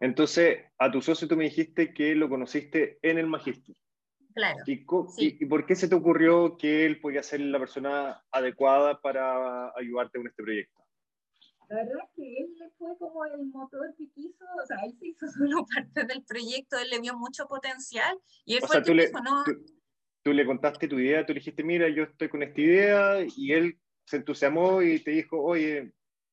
Entonces, 0.00 0.64
a 0.78 0.90
tu 0.90 1.02
socio 1.02 1.28
tú 1.28 1.36
me 1.36 1.44
dijiste 1.44 1.92
que 1.92 2.14
lo 2.14 2.28
conociste 2.28 2.98
en 3.02 3.18
el 3.18 3.26
magíster. 3.26 3.76
Claro. 4.34 4.58
¿Y, 4.66 4.86
¿Y, 5.18 5.46
por 5.46 5.66
qué 5.66 5.74
se 5.74 5.88
te 5.88 5.94
ocurrió 5.94 6.56
que 6.56 6.86
él 6.86 7.00
podía 7.00 7.22
ser 7.22 7.40
la 7.40 7.58
persona 7.58 8.24
adecuada 8.30 9.00
para 9.00 9.72
ayudarte 9.76 10.18
con 10.18 10.28
este 10.28 10.42
proyecto? 10.42 10.80
La 11.68 11.76
verdad 11.76 11.98
es 12.04 12.10
que 12.16 12.36
él 12.38 12.72
fue 12.78 12.96
como 12.98 13.24
el 13.26 13.46
motor 13.46 13.94
que 13.96 14.08
quiso, 14.10 14.44
o 14.60 14.66
sea, 14.66 14.78
él 14.84 14.92
se 14.98 15.08
hizo 15.08 15.26
solo 15.38 15.66
parte 15.66 16.04
del 16.04 16.24
proyecto, 16.24 16.78
él 16.78 16.90
le 16.90 17.00
vio 17.00 17.16
mucho 17.16 17.46
potencial 17.46 18.18
y 18.44 18.54
él 18.54 18.62
fue 18.66 18.78
el 18.78 18.84
que 18.84 18.92
dijo, 18.94 19.20
no, 19.20 19.44
tú 20.22 20.32
le 20.32 20.46
contaste 20.46 20.88
tu 20.88 20.98
idea, 20.98 21.24
tú 21.24 21.32
le 21.32 21.40
dijiste, 21.40 21.62
mira, 21.62 21.88
yo 21.88 22.04
estoy 22.04 22.28
con 22.28 22.42
esta 22.42 22.60
idea, 22.60 23.26
y 23.36 23.52
él 23.52 23.78
se 24.04 24.16
entusiasmó 24.16 24.82
y 24.82 24.98
te 25.00 25.12
dijo, 25.12 25.40
oye, 25.40 25.92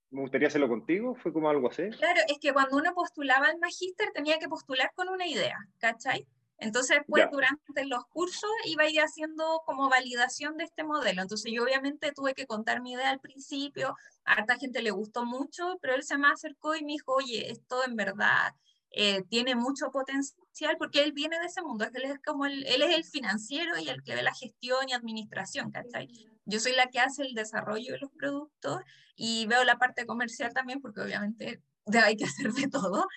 me 0.10 0.22
gustaría 0.22 0.48
hacerlo 0.48 0.68
contigo, 0.68 1.16
fue 1.16 1.34
como 1.34 1.50
algo 1.50 1.70
así. 1.70 1.90
Claro, 1.90 2.22
es 2.28 2.38
que 2.40 2.54
cuando 2.54 2.78
uno 2.78 2.94
postulaba 2.94 3.48
al 3.48 3.60
magíster 3.60 4.10
tenía 4.14 4.40
que 4.40 4.48
postular 4.48 4.92
con 4.96 5.10
una 5.10 5.28
idea, 5.28 5.58
¿cachai? 5.80 6.28
Entonces, 6.60 7.00
pues 7.08 7.28
durante 7.32 7.86
los 7.86 8.04
cursos 8.06 8.50
iba 8.66 8.84
a 8.84 8.90
ir 8.90 9.00
haciendo 9.00 9.62
como 9.66 9.90
validación 9.90 10.58
de 10.58 10.64
este 10.64 10.84
modelo. 10.84 11.22
Entonces, 11.22 11.52
yo 11.54 11.64
obviamente 11.64 12.12
tuve 12.14 12.34
que 12.34 12.48
contar 12.48 12.82
mi 12.82 12.94
idea 12.94 13.12
al 13.12 13.20
principio, 13.20 13.96
a 14.26 14.34
harta 14.34 14.58
gente 14.58 14.82
le 14.82 14.90
gustó 14.90 15.24
mucho, 15.24 15.78
pero 15.82 15.94
él 15.94 16.04
se 16.04 16.18
me 16.18 16.28
acercó 16.28 16.76
y 16.76 16.84
me 16.84 16.94
dijo, 16.94 17.14
oye, 17.14 17.52
esto 17.52 17.86
en 17.86 17.96
verdad 17.96 18.56
eh, 18.90 19.22
tiene 19.30 19.56
mucho 19.56 19.92
potencial 19.92 20.47
porque 20.78 21.04
él 21.04 21.12
viene 21.12 21.40
de 21.40 21.46
ese 21.46 21.62
mundo, 21.62 21.86
él 21.86 22.04
es 22.04 22.20
como 22.26 22.46
el, 22.46 22.66
él 22.66 22.82
es 22.82 22.96
el 22.96 23.04
financiero 23.04 23.78
y 23.80 23.90
el 23.90 24.04
que 24.04 24.16
ve 24.16 24.24
la 24.24 24.34
gestión 24.34 24.90
y 24.90 24.94
administración, 24.94 25.72
¿cachai? 25.72 26.08
Yo 26.46 26.60
soy 26.60 26.74
la 26.74 26.88
que 26.88 27.00
hace 27.00 27.24
el 27.24 27.34
desarrollo 27.34 27.94
de 27.94 28.00
los 28.00 28.12
productos 28.12 28.82
y 29.16 29.46
veo 29.48 29.64
la 29.64 29.78
parte 29.78 30.06
comercial 30.06 30.54
también 30.54 30.82
porque 30.82 31.02
obviamente 31.02 31.62
hay 32.04 32.16
que 32.16 32.26
hacer 32.26 32.52
de 32.54 32.68
todo. 32.68 33.08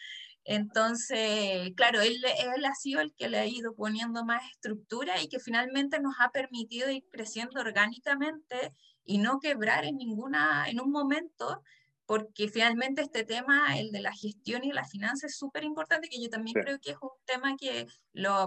Entonces, 0.44 1.72
claro, 1.76 2.00
él, 2.00 2.16
él 2.24 2.64
ha 2.64 2.74
sido 2.74 3.00
el 3.00 3.14
que 3.14 3.28
le 3.28 3.38
ha 3.38 3.46
ido 3.46 3.74
poniendo 3.74 4.24
más 4.24 4.42
estructura 4.50 5.20
y 5.22 5.28
que 5.28 5.38
finalmente 5.38 6.00
nos 6.00 6.14
ha 6.18 6.30
permitido 6.30 6.90
ir 6.90 7.04
creciendo 7.10 7.60
orgánicamente 7.60 8.72
y 9.04 9.18
no 9.18 9.38
quebrar 9.38 9.84
en 9.84 9.96
ninguna, 9.96 10.68
en 10.68 10.80
un 10.80 10.90
momento, 10.90 11.62
porque 12.10 12.48
finalmente 12.48 13.02
este 13.02 13.22
tema, 13.22 13.78
el 13.78 13.92
de 13.92 14.00
la 14.00 14.12
gestión 14.12 14.64
y 14.64 14.72
la 14.72 14.84
finanza, 14.84 15.28
es 15.28 15.36
súper 15.36 15.62
importante, 15.62 16.08
que 16.08 16.20
yo 16.20 16.28
también 16.28 16.54
creo 16.54 16.80
que 16.80 16.90
es 16.90 16.96
un 17.00 17.10
tema 17.24 17.54
que 17.56 17.86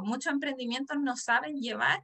muchos 0.01 0.33
emprendimientos 0.33 0.97
no 0.99 1.15
saben 1.15 1.61
llevar 1.61 2.03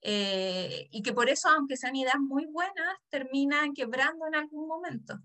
eh, 0.00 0.88
y 0.90 1.02
que 1.02 1.12
por 1.12 1.28
eso, 1.28 1.50
aunque 1.50 1.76
sean 1.76 1.94
ideas 1.94 2.18
muy 2.18 2.46
buenas, 2.46 2.96
terminan 3.10 3.74
quebrando 3.74 4.26
en 4.28 4.34
algún 4.34 4.66
momento. 4.66 5.18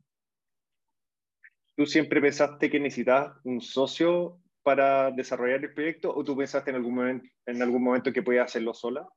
¿Tú 1.77 1.85
siempre 1.85 2.19
pensaste 2.19 2.69
que 2.69 2.81
necesitabas 2.81 3.37
un 3.45 3.61
socio 3.61 4.37
para 4.63 5.11
desarrollar 5.11 5.63
el 5.63 5.73
proyecto 5.73 6.13
o 6.13 6.25
tú 6.25 6.35
pensaste 6.35 6.71
en 6.71 6.75
algún 6.75 6.95
momento, 6.95 7.29
en 7.45 7.61
algún 7.61 7.81
momento 7.81 8.11
que 8.11 8.21
podías 8.21 8.47
hacerlo 8.47 8.73
sola? 8.73 9.07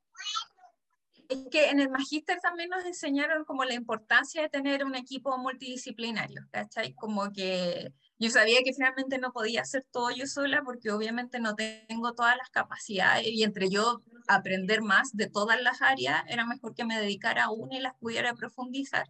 Es 1.32 1.48
que 1.50 1.70
en 1.70 1.80
el 1.80 1.88
magíster 1.88 2.38
también 2.40 2.68
nos 2.68 2.84
enseñaron 2.84 3.46
como 3.46 3.64
la 3.64 3.72
importancia 3.72 4.42
de 4.42 4.50
tener 4.50 4.84
un 4.84 4.94
equipo 4.94 5.38
multidisciplinario, 5.38 6.42
¿cachai? 6.50 6.92
Como 6.92 7.32
que 7.32 7.90
yo 8.18 8.28
sabía 8.28 8.60
que 8.62 8.74
finalmente 8.74 9.16
no 9.16 9.32
podía 9.32 9.62
hacer 9.62 9.86
todo 9.90 10.10
yo 10.10 10.26
sola 10.26 10.62
porque 10.62 10.90
obviamente 10.90 11.40
no 11.40 11.54
tengo 11.54 12.12
todas 12.12 12.36
las 12.36 12.50
capacidades 12.50 13.28
y 13.28 13.44
entre 13.44 13.70
yo 13.70 14.02
aprender 14.28 14.82
más 14.82 15.16
de 15.16 15.26
todas 15.30 15.62
las 15.62 15.80
áreas 15.80 16.22
era 16.28 16.44
mejor 16.44 16.74
que 16.74 16.84
me 16.84 17.00
dedicara 17.00 17.44
a 17.44 17.50
una 17.50 17.78
y 17.78 17.80
las 17.80 17.94
pudiera 17.96 18.34
profundizar. 18.34 19.08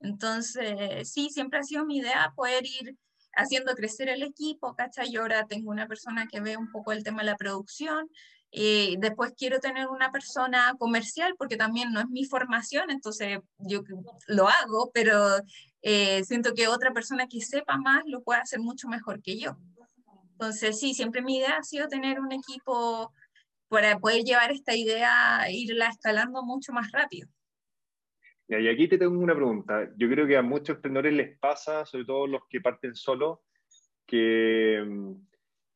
Entonces, 0.00 1.12
sí, 1.12 1.28
siempre 1.28 1.58
ha 1.58 1.64
sido 1.64 1.84
mi 1.84 1.98
idea 1.98 2.32
poder 2.34 2.64
ir 2.64 2.96
haciendo 3.34 3.74
crecer 3.74 4.08
el 4.08 4.22
equipo, 4.22 4.74
¿cachai? 4.74 5.12
Yo 5.12 5.20
ahora 5.20 5.46
tengo 5.46 5.70
una 5.70 5.86
persona 5.86 6.26
que 6.28 6.40
ve 6.40 6.56
un 6.56 6.72
poco 6.72 6.92
el 6.92 7.04
tema 7.04 7.18
de 7.18 7.26
la 7.26 7.36
producción, 7.36 8.08
y 8.50 8.96
después 8.98 9.32
quiero 9.36 9.60
tener 9.60 9.88
una 9.88 10.10
persona 10.10 10.74
comercial 10.78 11.34
porque 11.38 11.56
también 11.56 11.92
no 11.92 12.00
es 12.00 12.08
mi 12.08 12.24
formación, 12.24 12.90
entonces 12.90 13.40
yo 13.58 13.82
lo 14.26 14.48
hago, 14.48 14.90
pero 14.94 15.14
eh, 15.82 16.24
siento 16.24 16.54
que 16.54 16.68
otra 16.68 16.92
persona 16.92 17.26
que 17.28 17.40
sepa 17.40 17.76
más 17.76 18.02
lo 18.06 18.22
puede 18.22 18.40
hacer 18.40 18.60
mucho 18.60 18.88
mejor 18.88 19.22
que 19.22 19.38
yo. 19.38 19.56
Entonces, 20.32 20.78
sí, 20.78 20.94
siempre 20.94 21.20
mi 21.20 21.38
idea 21.38 21.56
ha 21.58 21.62
sido 21.62 21.88
tener 21.88 22.20
un 22.20 22.32
equipo 22.32 23.12
para 23.68 23.98
poder 23.98 24.22
llevar 24.22 24.50
esta 24.52 24.74
idea, 24.74 25.50
irla 25.50 25.88
escalando 25.88 26.42
mucho 26.42 26.72
más 26.72 26.90
rápido. 26.92 27.28
Y 28.48 28.66
aquí 28.68 28.88
te 28.88 28.96
tengo 28.96 29.18
una 29.18 29.34
pregunta. 29.34 29.90
Yo 29.96 30.08
creo 30.08 30.26
que 30.26 30.36
a 30.36 30.42
muchos 30.42 30.76
emprendedores 30.76 31.12
les 31.12 31.38
pasa, 31.38 31.84
sobre 31.84 32.06
todo 32.06 32.26
los 32.26 32.42
que 32.48 32.62
parten 32.62 32.94
solos, 32.94 33.40
que, 34.06 34.82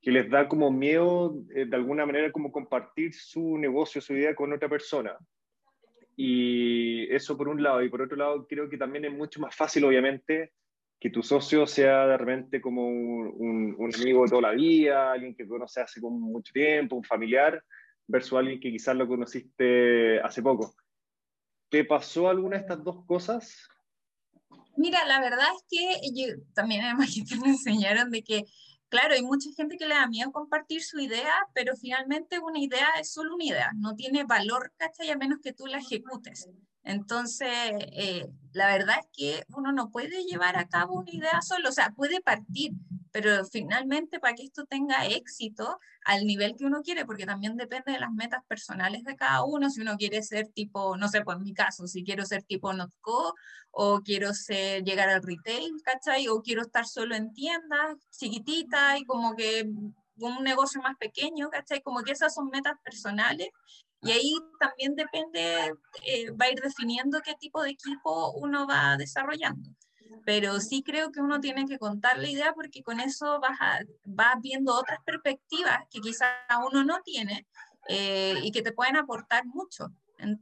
que 0.03 0.11
les 0.11 0.29
da 0.29 0.49
como 0.49 0.71
miedo 0.71 1.37
eh, 1.55 1.65
de 1.65 1.77
alguna 1.77 2.05
manera 2.05 2.33
como 2.33 2.51
compartir 2.51 3.15
su 3.15 3.57
negocio, 3.57 4.01
su 4.01 4.15
idea 4.15 4.35
con 4.35 4.53
otra 4.53 4.69
persona. 4.69 5.17
Y 6.17 7.11
eso 7.15 7.39
por 7.39 7.49
un 7.49 7.63
lado. 7.63 7.83
Y 7.83 7.89
por 7.89 8.03
otro 8.03 8.17
lado, 8.17 8.47
creo 8.49 8.69
que 8.69 8.77
también 8.77 9.05
es 9.05 9.13
mucho 9.13 9.41
más 9.41 9.55
fácil, 9.55 9.85
obviamente, 9.85 10.53
que 10.99 11.09
tu 11.09 11.23
socio 11.23 11.67
sea 11.67 12.07
de 12.07 12.17
repente 12.17 12.61
como 12.61 12.87
un, 12.87 13.77
un, 13.79 13.95
amigo 13.95 14.25
de 14.25 14.31
toda 14.31 14.43
la 14.43 14.51
vida, 14.51 15.13
alguien 15.13 15.35
que 15.37 15.47
conoce 15.47 15.81
hace 15.81 16.01
mucho 16.01 16.53
tiempo, 16.53 16.97
un 16.97 17.05
familiar, 17.05 17.63
versus 18.07 18.39
alguien 18.39 18.61
que 18.61 18.73
quizás 18.73 18.97
lo 18.97 19.07
conociste 19.07 20.21
hace 20.21 20.43
poco. 20.43 20.75
¿Te 21.71 21.85
pasó 21.85 22.29
alguna 22.29 22.57
de 22.57 22.63
estas 22.63 22.83
dos 22.83 23.05
cosas? 23.07 23.69
Mira, 24.77 25.07
la 25.07 25.21
verdad 25.21 25.47
es 25.57 25.65
que 25.69 26.01
yo, 26.15 26.35
también 26.55 26.85
además 26.85 27.15
que 27.29 27.37
me 27.37 27.49
enseñaron 27.49 28.11
de 28.11 28.23
que, 28.23 28.45
claro, 28.93 29.15
hay 29.15 29.23
mucha 29.23 29.49
gente 29.57 29.79
que 29.79 29.87
le 29.87 29.95
da 29.95 30.07
miedo 30.07 30.31
compartir 30.33 30.83
su 30.83 31.01
idea, 31.01 31.33
pero 31.55 31.75
finalmente 31.77 32.39
una 32.39 32.59
idea 32.59 32.91
es 33.01 33.11
solo 33.11 33.35
una 33.35 33.45
idea, 33.45 33.71
no 33.75 33.95
tiene 33.95 34.25
valor, 34.25 34.71
¿cachai? 34.77 35.09
A 35.09 35.17
menos 35.17 35.39
que 35.43 35.55
tú 35.55 35.67
la 35.67 35.79
ejecutes. 35.79 36.47
Entonces, 36.85 37.49
eh, 37.49 38.29
la 38.53 38.67
verdad 38.67 38.97
es 39.01 39.07
que 39.11 39.45
uno 39.57 39.73
no 39.73 39.91
puede 39.91 40.25
llevar 40.25 40.59
a 40.59 40.69
cabo 40.69 40.97
una 40.97 41.11
idea 41.11 41.41
solo, 41.41 41.71
o 41.71 41.73
sea, 41.73 41.95
puede 41.97 42.21
partir, 42.21 42.73
pero 43.13 43.45
finalmente 43.45 44.19
para 44.19 44.35
que 44.35 44.45
esto 44.45 44.65
tenga 44.65 45.07
éxito 45.07 45.79
al 46.05 46.27
nivel 46.27 46.57
que 46.57 46.65
uno 46.65 46.83
quiere, 46.83 47.05
porque 47.05 47.27
también 47.27 47.57
depende 47.57 47.93
de 47.93 48.01
las 48.01 48.11
metas 48.11 48.43
personales 48.49 49.05
de 49.05 49.15
cada 49.15 49.45
uno, 49.45 49.71
si 49.71 49.83
uno 49.83 49.97
quiere 49.97 50.23
ser 50.23 50.49
tipo, 50.49 50.97
no 50.97 51.09
sé, 51.09 51.23
pues 51.23 51.37
en 51.37 51.45
mi 51.45 51.55
caso, 51.55 51.87
si 51.87 52.03
quiero 52.03 52.25
ser 52.25 52.43
tipo 52.43 52.73
Notco, 52.73 53.35
o 53.71 54.01
quiero 54.01 54.35
ser, 54.35 54.83
llegar 54.83 55.09
al 55.09 55.23
retail, 55.23 55.73
¿cachai? 55.85 56.29
O 56.29 56.43
quiero 56.43 56.63
estar 56.63 56.87
solo 56.87 57.15
en 57.15 57.33
tiendas 57.33 57.97
chiquititas 58.11 58.99
y 58.99 59.05
como 59.05 59.37
que 59.37 59.67
un 60.17 60.43
negocio 60.43 60.81
más 60.83 60.97
pequeño, 60.97 61.51
¿cachai? 61.51 61.83
Como 61.83 62.03
que 62.03 62.13
esas 62.13 62.35
son 62.35 62.49
metas 62.49 62.75
personales 62.83 63.49
y 64.03 64.11
ahí 64.11 64.35
también 64.59 64.95
depende, 64.97 65.75
eh, 66.05 66.31
va 66.33 66.47
a 66.47 66.51
ir 66.51 66.61
definiendo 66.61 67.21
qué 67.25 67.35
tipo 67.35 67.63
de 67.63 67.71
equipo 67.71 68.33
uno 68.33 68.67
va 68.67 68.97
desarrollando. 68.97 69.71
Pero 70.25 70.61
sí 70.61 70.83
creo 70.83 71.11
que 71.11 71.21
uno 71.21 71.41
tiene 71.41 71.67
que 71.67 71.79
contar 71.79 72.19
la 72.19 72.29
idea 72.29 72.53
porque 72.55 72.83
con 72.83 73.01
eso 73.01 73.41
vas, 73.41 73.59
vas 74.05 74.37
viendo 74.41 74.75
otras 74.75 74.99
perspectivas 75.05 75.85
que 75.91 76.01
quizá 76.01 76.27
uno 76.71 76.85
no 76.85 77.01
tiene 77.03 77.47
eh, 77.89 78.35
y 78.43 78.53
que 78.53 78.63
te 78.63 78.73
pueden 78.73 78.97
aportar 78.97 79.45
mucho 79.47 79.89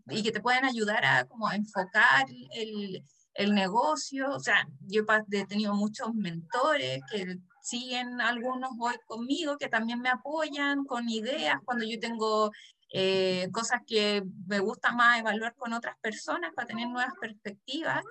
y 0.09 0.23
que 0.23 0.33
te 0.33 0.41
pueden 0.41 0.65
ayudar 0.65 1.05
a 1.05 1.25
como 1.25 1.51
enfocar 1.51 2.27
el, 2.55 3.03
el 3.35 3.55
negocio. 3.55 4.31
O 4.31 4.41
sea, 4.41 4.69
yo 4.87 5.05
he 5.31 5.47
tenido 5.47 5.75
muchos 5.75 6.15
mentores 6.15 7.01
que 7.11 7.39
siguen 7.63 8.21
algunos 8.21 8.71
hoy 8.79 8.97
conmigo, 9.07 9.57
que 9.57 9.69
también 9.69 10.01
me 10.01 10.09
apoyan 10.09 10.85
con 10.85 11.09
ideas 11.09 11.57
cuando 11.65 11.85
yo 11.85 11.99
tengo 11.99 12.51
eh, 12.91 13.49
cosas 13.53 13.81
que 13.87 14.23
me 14.47 14.59
gusta 14.59 14.93
más 14.93 15.21
evaluar 15.21 15.55
con 15.55 15.73
otras 15.73 15.97
personas 16.01 16.53
para 16.55 16.69
tener 16.69 16.89
nuevas 16.89 17.15
perspectivas. 17.21 18.03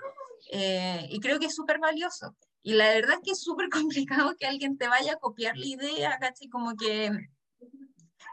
Eh, 0.52 1.08
y 1.10 1.20
creo 1.20 1.40
que 1.40 1.48
es 1.48 1.56
súper 1.56 1.80
valioso. 1.80 2.36
Y 2.62 2.74
la 2.74 2.90
verdad 2.90 3.16
es 3.16 3.22
que 3.24 3.32
es 3.32 3.42
súper 3.42 3.70
complicado 3.70 4.36
que 4.38 4.48
alguien 4.48 4.78
te 4.78 4.88
vaya 4.88 5.14
a 5.14 5.18
copiar 5.18 5.58
la 5.58 5.66
idea, 5.66 6.18
¿cachai? 6.20 6.50
Como 6.50 6.76
que 6.76 7.12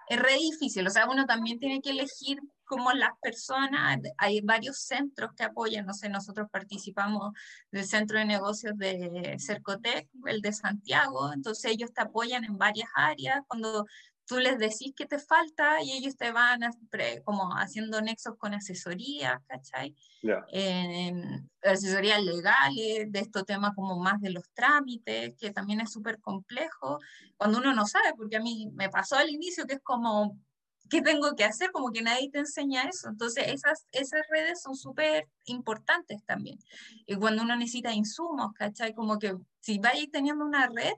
es 0.09 0.19
re 0.19 0.35
difícil. 0.35 0.87
O 0.87 0.91
sea, 0.91 1.09
uno 1.09 1.27
también 1.27 1.59
tiene 1.59 1.81
que 1.81 1.91
elegir 1.91 2.39
como 2.67 2.93
las 2.93 3.13
personas, 3.23 4.01
hay 4.19 4.41
varios 4.41 4.81
centros 4.81 5.31
que 5.37 5.45
apoyan, 5.45 5.87
no 5.87 5.95
sé, 5.95 6.09
nosotros 6.09 6.49
participamos 6.51 7.33
del 7.71 7.87
centro 7.87 8.19
de 8.19 8.25
negocios 8.25 8.77
de 8.77 9.37
Cercotec, 9.39 10.09
el 10.27 10.43
de 10.43 10.53
Santiago, 10.53 11.33
entonces 11.33 11.71
ellos 11.71 11.93
te 11.95 12.03
apoyan 12.03 12.45
en 12.45 12.59
varias 12.59 12.89
áreas, 12.95 13.41
cuando 13.47 13.87
tú 14.27 14.39
les 14.39 14.59
decís 14.59 14.93
que 14.97 15.07
te 15.07 15.19
falta 15.19 15.83
y 15.83 15.93
ellos 15.93 16.17
te 16.17 16.33
van 16.33 16.61
como 17.25 17.51
haciendo 17.57 18.01
nexos 18.01 18.37
con 18.37 18.55
asesorías, 18.55 19.41
¿cachai? 19.47 19.95
asesorías 21.63 22.23
legales, 22.23 23.11
de 23.11 23.21
estos 23.21 23.45
temas 23.45 23.73
como 23.75 23.99
más 23.99 24.21
de 24.21 24.31
los 24.31 24.45
trámites, 24.53 25.35
que 25.39 25.51
también 25.53 25.81
es 25.81 25.93
súper 25.93 26.21
complejo, 26.21 26.99
cuando 27.37 27.59
uno 27.59 27.75
no 27.75 27.87
sabe, 27.87 28.15
porque 28.17 28.37
a 28.37 28.41
mí 28.41 28.69
me 28.75 28.89
pasó 28.89 29.17
al 29.17 29.31
inicio 29.31 29.67
que 29.67 29.75
es 29.75 29.83
como, 29.83 30.39
¿qué 30.91 31.03
tengo 31.03 31.35
que 31.35 31.45
hacer? 31.45 31.71
Como 31.71 31.91
que 31.93 32.03
nadie 32.03 32.31
te 32.31 32.41
enseña 32.41 32.83
eso. 32.83 33.09
Entonces, 33.09 33.45
esas, 33.49 33.87
esas 33.93 34.23
redes 34.31 34.63
son 34.63 34.77
súper 34.77 35.29
importantes 35.45 36.25
también. 36.25 36.59
Y 37.07 37.17
cuando 37.17 37.43
uno 37.43 37.57
necesita 37.57 37.93
insumos, 37.93 38.53
¿cachai? 38.55 38.95
Como 38.95 39.19
que 39.19 39.35
si 39.61 39.79
vais 39.79 40.11
teniendo 40.11 40.45
una 40.45 40.69
red, 40.69 40.95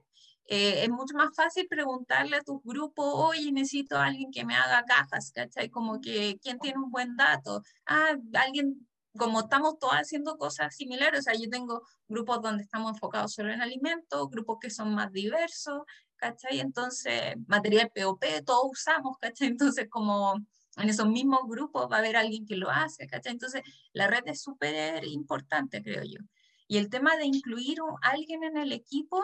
eh, 0.51 0.85
es 0.85 0.89
mucho 0.91 1.15
más 1.15 1.35
fácil 1.37 1.69
preguntarle 1.69 2.37
a 2.37 2.43
tus 2.43 2.63
grupos, 2.65 3.07
oye, 3.15 3.53
necesito 3.53 3.97
a 3.97 4.07
alguien 4.07 4.31
que 4.31 4.47
me 4.47 4.57
haga 4.57 4.83
cajas, 4.85 5.31
¿cachai? 5.35 5.69
Como 5.69 6.01
que, 6.01 6.39
¿quién 6.43 6.59
tiene 6.59 6.79
un 6.79 6.91
buen 6.91 7.17
dato? 7.17 7.63
Ah, 7.87 8.17
alguien, 8.33 8.89
como 9.19 9.41
estamos 9.41 9.79
todos 9.79 9.93
haciendo 9.93 10.39
cosas 10.39 10.75
similares, 10.75 11.21
o 11.21 11.23
sea, 11.25 11.35
yo 11.35 11.51
tengo 11.51 11.83
grupos 12.09 12.41
donde 12.41 12.63
estamos 12.63 12.93
enfocados 12.93 13.35
solo 13.35 13.53
en 13.53 13.61
alimentos, 13.61 14.31
grupos 14.31 14.57
que 14.59 14.71
son 14.71 14.95
más 14.95 15.13
diversos, 15.13 15.83
¿cachai? 16.17 16.61
Entonces, 16.61 17.37
material 17.47 17.91
POP, 17.95 18.25
todos 18.47 18.71
usamos, 18.73 19.19
¿cachai? 19.21 19.49
Entonces, 19.49 19.87
como 19.91 20.35
en 20.79 20.89
esos 20.89 21.09
mismos 21.09 21.41
grupos 21.47 21.89
va 21.93 21.97
a 21.97 21.99
haber 21.99 22.17
alguien 22.17 22.47
que 22.47 22.57
lo 22.57 22.71
hace, 22.71 23.07
¿cachai? 23.07 23.33
Entonces, 23.33 23.63
la 23.93 24.07
red 24.07 24.23
es 24.27 24.41
súper 24.43 25.05
importante, 25.05 25.83
creo 25.83 26.05
yo. 26.05 26.21
Y 26.69 26.79
el 26.79 26.89
tema 26.89 27.17
de 27.17 27.27
incluir 27.27 27.79
a 28.03 28.11
alguien 28.11 28.45
en 28.45 28.57
el 28.57 28.73
equipo, 28.73 29.23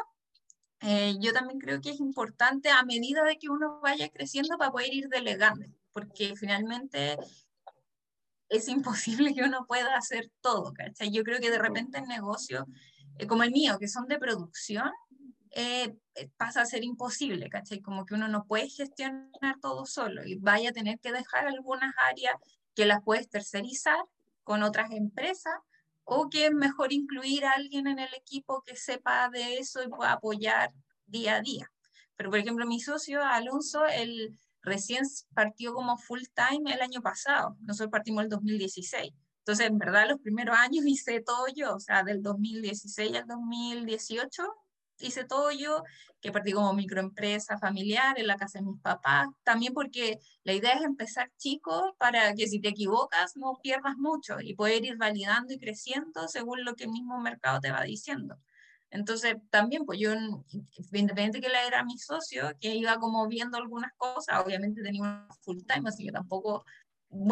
eh, 0.84 1.16
yo 1.20 1.32
también 1.32 1.58
creo 1.58 1.80
que 1.80 1.90
es 1.90 2.00
importante 2.00 2.70
a 2.70 2.84
medida 2.84 3.24
de 3.24 3.38
que 3.38 3.48
uno 3.48 3.80
vaya 3.80 4.08
creciendo 4.08 4.56
para 4.58 4.70
poder 4.70 4.92
ir 4.92 5.08
delegando, 5.08 5.66
porque 5.92 6.34
finalmente 6.36 7.16
es 8.48 8.68
imposible 8.68 9.34
que 9.34 9.42
uno 9.42 9.66
pueda 9.66 9.96
hacer 9.96 10.30
todo, 10.40 10.72
¿cachai? 10.72 11.10
Yo 11.10 11.24
creo 11.24 11.40
que 11.40 11.50
de 11.50 11.58
repente 11.58 11.98
en 11.98 12.06
negocios 12.06 12.64
eh, 13.18 13.26
como 13.26 13.42
el 13.42 13.50
mío, 13.50 13.78
que 13.78 13.88
son 13.88 14.06
de 14.06 14.18
producción, 14.18 14.90
eh, 15.50 15.94
eh, 16.16 16.30
pasa 16.36 16.62
a 16.62 16.66
ser 16.66 16.82
imposible, 16.82 17.48
¿cachai? 17.48 17.80
Como 17.80 18.04
que 18.04 18.14
uno 18.14 18.28
no 18.28 18.44
puede 18.44 18.68
gestionar 18.68 19.60
todo 19.60 19.86
solo 19.86 20.24
y 20.24 20.36
vaya 20.36 20.70
a 20.70 20.72
tener 20.72 20.98
que 20.98 21.12
dejar 21.12 21.46
algunas 21.46 21.94
áreas 21.98 22.34
que 22.74 22.86
las 22.86 23.02
puedes 23.04 23.28
tercerizar 23.28 23.98
con 24.42 24.62
otras 24.62 24.90
empresas 24.90 25.54
o 26.04 26.28
que 26.28 26.46
es 26.46 26.52
mejor 26.52 26.92
incluir 26.92 27.44
a 27.44 27.52
alguien 27.52 27.86
en 27.86 27.98
el 27.98 28.12
equipo 28.14 28.62
que 28.62 28.76
sepa 28.76 29.28
de 29.30 29.58
eso 29.58 29.82
y 29.82 29.88
pueda 29.88 30.12
apoyar 30.12 30.70
día 31.06 31.36
a 31.36 31.40
día. 31.40 31.70
Pero, 32.16 32.30
por 32.30 32.38
ejemplo, 32.38 32.66
mi 32.66 32.80
socio 32.80 33.22
Alonso, 33.22 33.86
él 33.86 34.38
recién 34.62 35.04
partió 35.34 35.74
como 35.74 35.96
full 35.98 36.22
time 36.34 36.72
el 36.72 36.80
año 36.80 37.02
pasado. 37.02 37.56
Nosotros 37.60 37.90
partimos 37.90 38.24
el 38.24 38.30
2016. 38.30 39.12
Entonces, 39.38 39.66
en 39.66 39.78
verdad, 39.78 40.08
los 40.08 40.20
primeros 40.20 40.56
años 40.56 40.84
hice 40.86 41.20
todo 41.20 41.46
yo, 41.54 41.74
o 41.74 41.80
sea, 41.80 42.02
del 42.02 42.22
2016 42.22 43.16
al 43.16 43.26
2018 43.26 44.42
hice 45.00 45.24
todo 45.24 45.50
yo, 45.50 45.82
que 46.20 46.32
partí 46.32 46.52
como 46.52 46.72
microempresa 46.72 47.58
familiar 47.58 48.18
en 48.18 48.26
la 48.26 48.36
casa 48.36 48.58
de 48.58 48.64
mis 48.64 48.80
papás, 48.80 49.28
también 49.42 49.74
porque 49.74 50.18
la 50.42 50.54
idea 50.54 50.72
es 50.72 50.82
empezar 50.82 51.30
chico 51.36 51.94
para 51.98 52.34
que 52.34 52.46
si 52.46 52.60
te 52.60 52.68
equivocas 52.68 53.36
no 53.36 53.58
pierdas 53.62 53.96
mucho 53.98 54.40
y 54.40 54.54
poder 54.54 54.84
ir 54.84 54.96
validando 54.96 55.52
y 55.52 55.58
creciendo 55.58 56.28
según 56.28 56.64
lo 56.64 56.74
que 56.74 56.84
el 56.84 56.90
mismo 56.90 57.20
mercado 57.20 57.60
te 57.60 57.70
va 57.70 57.82
diciendo. 57.82 58.38
Entonces, 58.90 59.34
también, 59.50 59.84
pues 59.84 59.98
yo, 59.98 60.12
independiente 60.92 61.40
que 61.40 61.48
él 61.48 61.54
era 61.66 61.84
mi 61.84 61.98
socio, 61.98 62.52
que 62.60 62.74
iba 62.76 62.96
como 62.98 63.26
viendo 63.26 63.58
algunas 63.58 63.90
cosas, 63.96 64.40
obviamente 64.44 64.82
tenía 64.82 65.02
un 65.02 65.26
full 65.42 65.58
time, 65.66 65.88
así 65.88 66.04
que 66.06 66.12
tampoco 66.12 66.64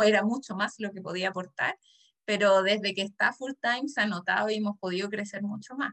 era 0.05 0.25
mucho 0.25 0.57
más 0.57 0.75
lo 0.79 0.91
que 0.91 1.01
podía 1.01 1.29
aportar, 1.29 1.79
pero 2.25 2.63
desde 2.63 2.95
que 2.95 3.03
está 3.03 3.33
full 3.33 3.53
time 3.61 3.89
se 3.89 4.01
ha 4.01 4.07
notado 4.07 4.51
y 4.51 4.57
hemos 4.57 4.77
podido 4.79 5.09
crecer 5.09 5.43
mucho 5.43 5.77
más. 5.77 5.93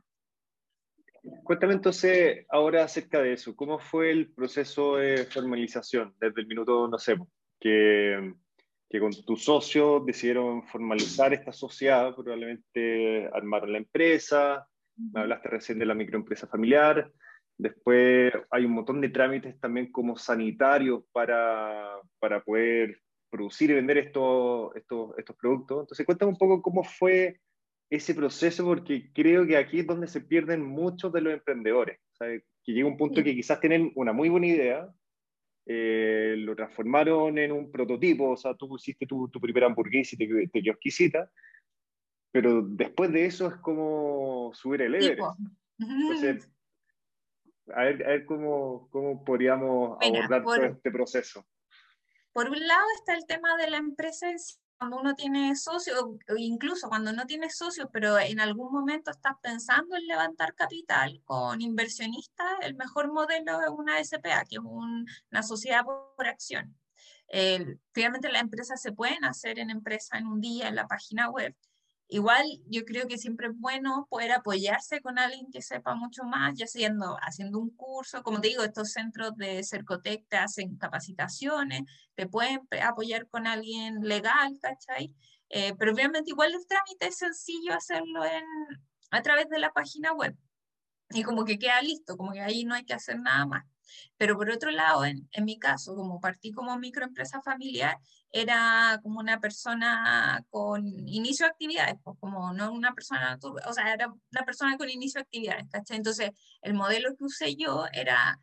Cuéntame 1.43 1.73
entonces 1.73 2.45
ahora 2.49 2.83
acerca 2.83 3.21
de 3.21 3.33
eso. 3.33 3.55
¿Cómo 3.55 3.79
fue 3.79 4.11
el 4.11 4.31
proceso 4.31 4.97
de 4.97 5.25
formalización 5.25 6.13
desde 6.19 6.41
el 6.41 6.47
minuto, 6.47 6.87
no 6.87 6.97
sé, 6.97 7.17
que, 7.59 8.33
que 8.89 8.99
con 8.99 9.11
tu 9.11 9.35
socio 9.35 9.99
decidieron 9.99 10.63
formalizar 10.67 11.33
esta 11.33 11.51
sociedad, 11.51 12.15
probablemente 12.15 13.27
armaron 13.33 13.71
la 13.71 13.77
empresa, 13.77 14.67
me 14.95 15.21
hablaste 15.21 15.49
recién 15.49 15.79
de 15.79 15.85
la 15.85 15.93
microempresa 15.93 16.47
familiar, 16.47 17.11
después 17.57 18.31
hay 18.49 18.65
un 18.65 18.71
montón 18.71 19.01
de 19.01 19.09
trámites 19.09 19.59
también 19.59 19.91
como 19.91 20.17
sanitarios 20.17 21.03
para, 21.11 21.99
para 22.19 22.41
poder 22.41 23.01
producir 23.29 23.69
y 23.69 23.75
vender 23.75 23.97
estos, 23.97 24.75
estos, 24.75 25.17
estos 25.17 25.35
productos. 25.35 25.81
Entonces 25.81 26.05
cuéntame 26.05 26.31
un 26.31 26.37
poco 26.37 26.61
cómo 26.61 26.83
fue 26.83 27.39
ese 27.89 28.13
proceso 28.13 28.65
porque 28.65 29.11
creo 29.13 29.45
que 29.47 29.57
aquí 29.57 29.79
es 29.79 29.87
donde 29.87 30.07
se 30.07 30.21
pierden 30.21 30.63
muchos 30.63 31.11
de 31.11 31.21
los 31.21 31.33
emprendedores. 31.33 31.99
Que 32.19 32.43
llega 32.73 32.87
un 32.87 32.97
punto 32.97 33.23
que 33.23 33.33
quizás 33.33 33.59
tienen 33.59 33.91
una 33.95 34.13
muy 34.13 34.29
buena 34.29 34.47
idea, 34.47 34.89
eh, 35.65 36.35
lo 36.37 36.55
transformaron 36.55 37.37
en 37.37 37.51
un 37.51 37.71
prototipo, 37.71 38.31
o 38.31 38.37
sea, 38.37 38.53
tú 38.55 38.75
hiciste 38.75 39.05
tu, 39.05 39.27
tu 39.29 39.39
primera 39.39 39.67
hamburguesa 39.67 40.15
y 40.15 40.17
te, 40.17 40.47
te, 40.47 40.61
quedó 40.61 40.73
exquisita, 40.73 41.31
pero 42.31 42.61
después 42.61 43.11
de 43.11 43.25
eso 43.25 43.47
es 43.47 43.55
como 43.55 44.51
subir 44.53 44.83
el 44.83 44.95
Everest. 44.95 45.39
Entonces, 45.79 46.51
a 47.73 47.83
ver, 47.83 48.03
a 48.03 48.09
ver 48.09 48.25
cómo, 48.25 48.89
cómo 48.91 49.23
podríamos 49.23 49.97
abordar 50.01 50.43
todo 50.43 50.63
este 50.63 50.91
proceso. 50.91 51.45
Por 52.33 52.49
un 52.49 52.67
lado 52.67 52.85
está 52.95 53.15
el 53.15 53.25
tema 53.25 53.55
de 53.57 53.69
la 53.69 53.77
empresa 53.77 54.29
en 54.29 54.39
sí 54.39 54.55
uno 54.81 55.13
tiene 55.15 55.55
socios, 55.55 56.01
o 56.01 56.17
incluso 56.37 56.87
cuando 56.89 57.11
no 57.13 57.25
tiene 57.25 57.49
socios, 57.49 57.87
pero 57.91 58.17
en 58.17 58.39
algún 58.39 58.71
momento 58.71 59.11
estás 59.11 59.33
pensando 59.41 59.95
en 59.95 60.07
levantar 60.07 60.55
capital 60.55 61.21
con 61.25 61.61
inversionistas, 61.61 62.47
el 62.61 62.75
mejor 62.75 63.11
modelo 63.11 63.61
es 63.61 63.69
una 63.69 64.03
SPA, 64.03 64.45
que 64.45 64.55
es 64.55 64.61
una 64.63 65.43
sociedad 65.43 65.83
por 65.83 66.27
acción. 66.27 66.75
finalmente 67.93 68.31
las 68.31 68.41
empresas 68.41 68.81
se 68.81 68.91
pueden 68.91 69.23
hacer 69.25 69.59
en 69.59 69.69
empresa 69.69 70.17
en 70.17 70.27
un 70.27 70.41
día 70.41 70.67
en 70.67 70.75
la 70.75 70.87
página 70.87 71.29
web, 71.29 71.55
Igual 72.11 72.43
yo 72.65 72.85
creo 72.85 73.07
que 73.07 73.19
siempre 73.19 73.47
es 73.47 73.53
bueno 73.55 74.07
poder 74.09 74.31
apoyarse 74.31 74.99
con 74.99 75.19
alguien 75.19 75.51
que 75.51 75.61
sepa 75.61 75.93
mucho 75.93 76.23
más, 76.23 76.55
ya 76.57 76.65
haciendo, 76.65 77.17
haciendo 77.21 77.59
un 77.59 77.69
curso, 77.69 78.23
como 78.23 78.41
te 78.41 78.47
digo, 78.47 78.63
estos 78.63 78.91
centros 78.91 79.37
de 79.37 79.63
Cercotec 79.63 80.27
te 80.27 80.37
hacen 80.37 80.75
capacitaciones, 80.77 81.83
te 82.15 82.27
pueden 82.27 82.61
apoyar 82.83 83.27
con 83.29 83.45
alguien 83.45 83.99
legal, 84.01 84.57
¿cachai? 84.59 85.13
Eh, 85.49 85.75
pero 85.77 85.93
obviamente 85.93 86.31
igual 86.31 86.51
el 86.53 86.65
trámite 86.65 87.07
es 87.07 87.17
sencillo 87.17 87.75
hacerlo 87.75 88.25
en, 88.25 88.43
a 89.11 89.21
través 89.21 89.47
de 89.49 89.59
la 89.59 89.71
página 89.71 90.11
web. 90.13 90.35
Y 91.11 91.21
como 91.21 91.45
que 91.45 91.59
queda 91.59 91.79
listo, 91.83 92.17
como 92.17 92.31
que 92.31 92.41
ahí 92.41 92.65
no 92.65 92.73
hay 92.73 92.85
que 92.85 92.93
hacer 92.95 93.19
nada 93.19 93.45
más. 93.45 93.65
Pero 94.17 94.37
por 94.37 94.49
otro 94.49 94.71
lado, 94.71 95.05
en, 95.05 95.27
en 95.31 95.45
mi 95.45 95.59
caso, 95.59 95.95
como 95.95 96.19
partí 96.19 96.51
como 96.51 96.77
microempresa 96.77 97.41
familiar, 97.41 97.97
era 98.31 98.99
como 99.01 99.19
una 99.19 99.39
persona 99.39 100.45
con 100.49 100.85
inicio 101.07 101.45
de 101.45 101.51
actividades, 101.51 101.95
pues 102.03 102.17
como 102.19 102.53
no 102.53 102.71
una 102.71 102.93
persona, 102.93 103.39
o 103.41 103.73
sea, 103.73 103.93
era 103.93 104.07
una 104.07 104.45
persona 104.45 104.77
con 104.77 104.89
inicio 104.89 105.19
de 105.19 105.23
actividades, 105.23 105.65
¿cachai? 105.71 105.97
Entonces, 105.97 106.31
el 106.61 106.73
modelo 106.73 107.15
que 107.15 107.23
usé 107.23 107.55
yo 107.55 107.85
era 107.91 108.39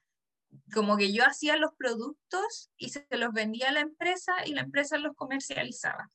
como 0.72 0.96
que 0.96 1.12
yo 1.12 1.24
hacía 1.24 1.56
los 1.56 1.72
productos 1.76 2.70
y 2.76 2.90
se 2.90 3.06
los 3.10 3.32
vendía 3.32 3.68
a 3.68 3.72
la 3.72 3.80
empresa 3.80 4.32
y 4.46 4.54
la 4.54 4.62
empresa 4.62 4.98
los 4.98 5.14
comercializaba 5.14 6.10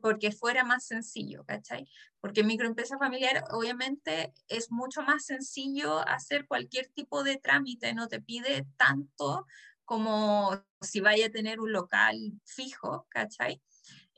porque 0.00 0.32
fuera 0.32 0.64
más 0.64 0.86
sencillo, 0.86 1.44
¿cachai? 1.44 1.88
Porque 2.20 2.44
microempresa 2.44 2.98
familiar 2.98 3.44
obviamente 3.50 4.32
es 4.48 4.70
mucho 4.70 5.02
más 5.02 5.24
sencillo 5.24 6.06
hacer 6.06 6.46
cualquier 6.46 6.88
tipo 6.88 7.24
de 7.24 7.36
trámite, 7.36 7.94
no 7.94 8.08
te 8.08 8.20
pide 8.20 8.66
tanto 8.76 9.46
como 9.84 10.50
si 10.80 11.00
vaya 11.00 11.26
a 11.26 11.30
tener 11.30 11.60
un 11.60 11.72
local 11.72 12.16
fijo, 12.44 13.06
¿cachai? 13.08 13.62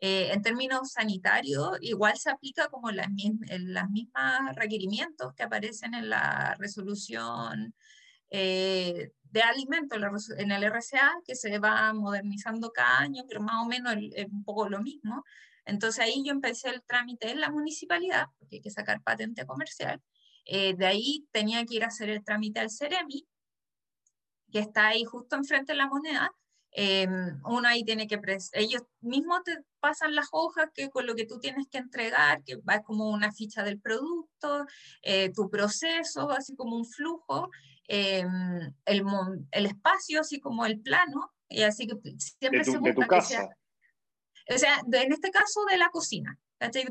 Eh, 0.00 0.30
en 0.32 0.42
términos 0.42 0.92
sanitarios, 0.92 1.78
igual 1.80 2.16
se 2.16 2.30
aplica 2.30 2.68
como 2.68 2.90
las, 2.90 3.08
las 3.48 3.90
mismas 3.90 4.54
requerimientos 4.54 5.34
que 5.34 5.42
aparecen 5.42 5.94
en 5.94 6.08
la 6.08 6.54
resolución 6.58 7.74
eh, 8.30 9.12
de 9.22 9.42
alimentos 9.42 10.30
en 10.38 10.50
el 10.50 10.64
RCA, 10.64 11.12
que 11.24 11.34
se 11.34 11.58
va 11.58 11.92
modernizando 11.92 12.70
cada 12.72 13.00
año, 13.00 13.24
pero 13.28 13.40
más 13.40 13.64
o 13.64 13.68
menos 13.68 13.94
es 14.14 14.26
un 14.26 14.44
poco 14.44 14.68
lo 14.68 14.80
mismo. 14.80 15.24
Entonces 15.64 16.02
ahí 16.02 16.22
yo 16.24 16.32
empecé 16.32 16.70
el 16.70 16.82
trámite 16.82 17.30
en 17.30 17.40
la 17.40 17.50
municipalidad, 17.50 18.26
porque 18.38 18.56
hay 18.56 18.62
que 18.62 18.70
sacar 18.70 19.02
patente 19.02 19.44
comercial. 19.46 20.02
Eh, 20.46 20.74
de 20.74 20.86
ahí 20.86 21.28
tenía 21.30 21.64
que 21.66 21.74
ir 21.74 21.84
a 21.84 21.88
hacer 21.88 22.08
el 22.08 22.24
trámite 22.24 22.60
al 22.60 22.70
CEREMI, 22.70 23.28
que 24.50 24.60
está 24.60 24.88
ahí 24.88 25.04
justo 25.04 25.36
enfrente 25.36 25.72
de 25.72 25.78
la 25.78 25.88
moneda. 25.88 26.32
Eh, 26.72 27.06
uno 27.44 27.68
ahí 27.68 27.84
tiene 27.84 28.06
que, 28.06 28.20
ellos 28.52 28.82
mismos 29.00 29.42
te 29.44 29.58
pasan 29.80 30.14
las 30.14 30.28
hojas 30.32 30.70
que 30.74 30.90
con 30.90 31.06
lo 31.06 31.14
que 31.14 31.26
tú 31.26 31.38
tienes 31.38 31.66
que 31.68 31.78
entregar, 31.78 32.42
que 32.44 32.56
va 32.56 32.82
como 32.82 33.10
una 33.10 33.32
ficha 33.32 33.62
del 33.62 33.80
producto, 33.80 34.66
eh, 35.02 35.30
tu 35.34 35.50
proceso, 35.50 36.30
así 36.30 36.54
como 36.56 36.76
un 36.76 36.86
flujo, 36.86 37.50
Em, 37.90 38.74
el, 38.84 39.02
el, 39.50 39.66
espacio, 39.66 40.20
así 40.20 40.40
como 40.40 40.66
el 40.66 40.80
plano, 40.80 41.32
y 41.48 41.62
así 41.62 41.86
que 41.86 41.94
siempre 42.18 42.62
se 42.62 42.76
busca 42.76 43.08
que 43.08 43.22
sea, 43.22 43.48
o 44.54 44.58
sea, 44.58 44.82
en 44.92 45.12
este 45.12 45.30
caso 45.30 45.64
de 45.70 45.78
la 45.78 45.88
cocina, 45.88 46.38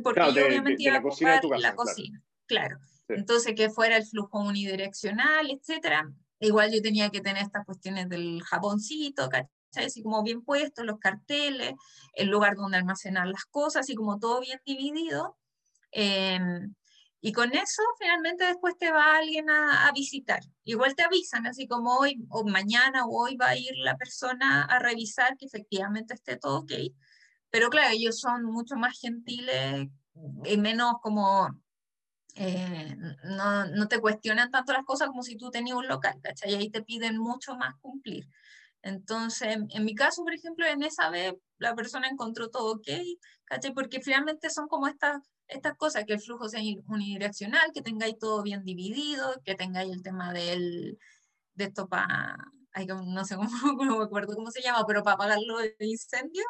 Porque 0.03 0.33
yo 0.33 0.47
obviamente 0.47 0.83
iba 0.83 0.97
a 0.97 0.99
ocupar 0.99 1.43
la 1.59 1.75
cocina, 1.75 2.23
claro. 2.47 2.79
Entonces 3.09 3.53
que 3.55 3.69
fuera 3.69 3.97
el 3.97 4.05
flujo 4.05 4.39
unidireccional, 4.39 5.49
etcétera. 5.51 6.11
Igual 6.39 6.71
yo 6.71 6.81
tenía 6.81 7.09
que 7.09 7.21
tener 7.21 7.43
estas 7.43 7.65
cuestiones 7.65 8.09
del 8.09 8.41
jaboncito, 8.43 9.29
¿cachai? 9.29 9.85
Así 9.85 10.01
como 10.01 10.23
bien 10.23 10.43
puestos, 10.43 10.85
los 10.85 10.99
carteles, 10.99 11.73
el 12.13 12.27
lugar 12.27 12.55
donde 12.55 12.77
almacenar 12.77 13.27
las 13.27 13.45
cosas, 13.45 13.81
así 13.81 13.95
como 13.95 14.19
todo 14.19 14.41
bien 14.41 14.59
dividido. 14.65 15.37
Eh, 15.91 16.39
y 17.19 17.31
con 17.31 17.53
eso 17.53 17.81
finalmente 17.99 18.45
después 18.45 18.77
te 18.77 18.91
va 18.91 19.15
alguien 19.15 19.49
a, 19.49 19.91
visitar. 19.93 20.39
Igual 20.63 20.95
te 20.95 21.03
avisan, 21.03 21.47
así 21.47 21.67
como 21.67 21.97
hoy 21.97 22.25
o 22.29 22.43
mañana 22.45 23.05
o 23.05 23.23
hoy 23.23 23.35
va 23.35 23.49
a 23.49 23.57
ir 23.57 23.75
la 23.77 23.97
persona 23.97 24.63
a 24.65 24.79
revisar 24.79 25.35
que 25.37 25.47
efectivamente 25.47 26.13
esté 26.13 26.37
todo 26.37 26.59
ok. 26.59 26.71
Pero 27.49 27.69
claro, 27.69 27.93
ellos 27.93 28.19
son 28.19 28.43
mucho 28.43 28.75
más 28.75 28.99
gentiles 28.99 29.87
y 30.45 30.57
menos 30.57 30.95
como... 31.01 31.49
Eh, 32.35 32.95
no, 33.23 33.65
no, 33.65 33.87
te 33.87 33.99
cuestionan 33.99 34.51
tanto 34.51 34.71
las 34.71 34.85
cosas 34.85 35.07
como 35.07 35.23
si 35.23 35.37
tú 35.37 35.49
tenías 35.49 35.75
un 35.75 35.87
local, 35.87 36.19
¿cachai? 36.21 36.51
Y 36.51 36.55
ahí 36.55 36.69
te 36.69 36.83
piden 36.83 37.17
mucho 37.17 37.55
más 37.55 37.73
cumplir. 37.81 38.29
Entonces, 38.83 39.57
en, 39.69 39.85
mi 39.85 39.95
caso, 39.95 40.23
por 40.23 40.35
ejemplo, 40.35 40.67
en 40.67 40.83
esa 40.83 41.09
vez 41.09 41.33
la 41.57 41.73
persona 41.73 42.07
encontró 42.07 42.49
todo 42.49 42.75
ok, 42.75 42.87
¿cachai? 43.45 43.73
Porque 43.73 44.01
finalmente 44.01 44.51
son 44.51 44.67
como 44.67 44.87
estas 44.87 45.17
estas 45.47 45.75
cosas, 45.75 46.05
que 46.05 46.13
el 46.13 46.19
flujo 46.19 46.49
sea 46.49 46.61
unidireccional, 46.87 47.71
que 47.73 47.81
tengáis 47.81 48.17
todo 48.19 48.43
bien 48.43 48.63
dividido, 48.63 49.41
que 49.43 49.55
tengáis 49.55 49.91
el 49.91 50.03
tema 50.03 50.33
del, 50.33 50.97
de 51.53 51.63
esto 51.65 51.87
para, 51.87 52.37
no 53.05 53.25
sé 53.25 53.35
cómo, 53.63 53.85
no 53.85 53.97
me 53.97 54.05
acuerdo 54.05 54.35
cómo 54.35 54.51
se 54.51 54.61
llama, 54.61 54.85
pero 54.87 55.03
para 55.03 55.15
apagar 55.15 55.39
los 55.45 55.63
incendios. 55.79 56.45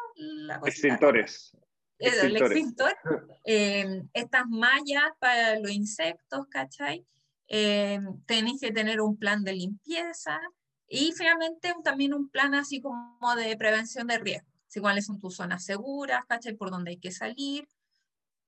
Extintores. 0.64 1.56
el 1.98 2.36
extintor. 2.36 2.96
Eh, 3.44 4.02
estas 4.12 4.46
mallas 4.48 5.10
para 5.18 5.58
los 5.58 5.70
insectos, 5.70 6.46
¿cachai? 6.50 7.06
Eh, 7.48 7.98
tenéis 8.26 8.60
que 8.60 8.72
tener 8.72 9.00
un 9.00 9.16
plan 9.16 9.42
de 9.42 9.54
limpieza 9.54 10.38
y 10.86 11.12
finalmente 11.12 11.74
también 11.82 12.12
un 12.12 12.28
plan 12.28 12.54
así 12.54 12.80
como 12.80 13.34
de 13.36 13.56
prevención 13.56 14.06
de 14.06 14.18
riesgos. 14.18 14.52
Si 14.66 14.80
cuáles 14.80 15.06
son 15.06 15.18
tus 15.18 15.36
zonas 15.36 15.64
seguras, 15.64 16.24
¿cachai? 16.28 16.54
Por 16.54 16.70
dónde 16.70 16.90
hay 16.90 16.98
que 16.98 17.10
salir. 17.10 17.66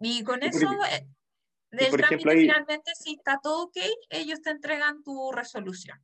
Y 0.01 0.25
con 0.25 0.43
eso, 0.43 0.67
eh, 0.91 1.07
del 1.71 1.91
trámite 1.91 2.31
finalmente, 2.31 2.93
si 2.95 3.13
está 3.15 3.39
todo 3.43 3.65
ok, 3.65 3.77
ellos 4.09 4.41
te 4.41 4.51
entregan 4.51 5.03
tu 5.03 5.31
resolución. 5.31 5.99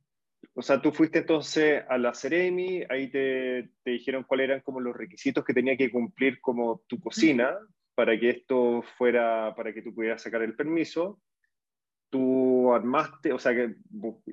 O 0.53 0.61
sea, 0.61 0.81
tú 0.81 0.91
fuiste 0.91 1.19
entonces 1.19 1.83
a 1.87 1.97
la 1.97 2.13
Ceremi, 2.13 2.83
ahí 2.89 3.09
te, 3.11 3.69
te, 3.83 3.91
dijeron 3.91 4.23
cuáles 4.23 4.45
eran 4.45 4.61
como 4.61 4.79
los 4.79 4.95
requisitos 4.95 5.43
que 5.43 5.53
tenía 5.53 5.75
que 5.77 5.91
cumplir 5.91 6.39
como 6.41 6.83
tu 6.87 6.99
cocina 6.99 7.57
para 7.95 8.19
que 8.19 8.29
esto 8.29 8.83
fuera, 8.97 9.53
para 9.55 9.73
que 9.73 9.81
tú 9.81 9.93
pudieras 9.93 10.21
sacar 10.21 10.43
el 10.43 10.55
permiso. 10.55 11.19
Tú 12.09 12.71
armaste, 12.73 13.33
o 13.33 13.39
sea, 13.39 13.53
que 13.53 13.75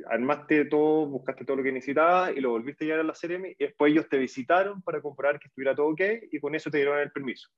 armaste 0.06 0.66
todo, 0.66 1.06
buscaste 1.06 1.44
todo 1.44 1.56
lo 1.56 1.62
que 1.62 1.72
necesitabas 1.72 2.36
y 2.36 2.40
lo 2.40 2.50
volviste 2.50 2.84
a 2.84 2.86
llevar 2.86 3.00
a 3.00 3.04
la 3.04 3.14
Ceremi 3.14 3.50
y 3.58 3.64
después 3.64 3.90
ellos 3.90 4.08
te 4.08 4.18
visitaron 4.18 4.82
para 4.82 5.00
comprobar 5.00 5.40
que 5.40 5.48
estuviera 5.48 5.74
todo 5.74 5.88
ok 5.88 6.00
y 6.30 6.38
con 6.38 6.54
eso 6.54 6.70
te 6.70 6.76
dieron 6.78 6.98
el 7.00 7.10
permiso. 7.10 7.48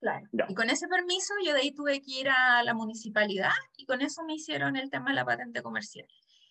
Claro. 0.00 0.26
Y 0.48 0.54
con 0.54 0.70
ese 0.70 0.88
permiso 0.88 1.34
yo 1.44 1.52
de 1.52 1.60
ahí 1.60 1.72
tuve 1.72 2.00
que 2.00 2.20
ir 2.20 2.28
a 2.30 2.62
la 2.62 2.72
municipalidad 2.72 3.52
y 3.76 3.84
con 3.84 4.00
eso 4.00 4.24
me 4.24 4.34
hicieron 4.34 4.76
el 4.76 4.88
tema 4.88 5.10
de 5.10 5.16
la 5.16 5.24
patente 5.24 5.62
comercial. 5.62 6.06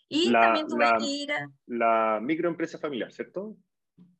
Y 0.08 0.32
también 0.32 0.68
tuve 0.68 0.86
que 1.00 1.06
ir 1.06 1.32
a... 1.32 1.50
La 1.68 2.20
microempresa 2.22 2.78
familiar, 2.78 3.12
¿cierto? 3.12 3.56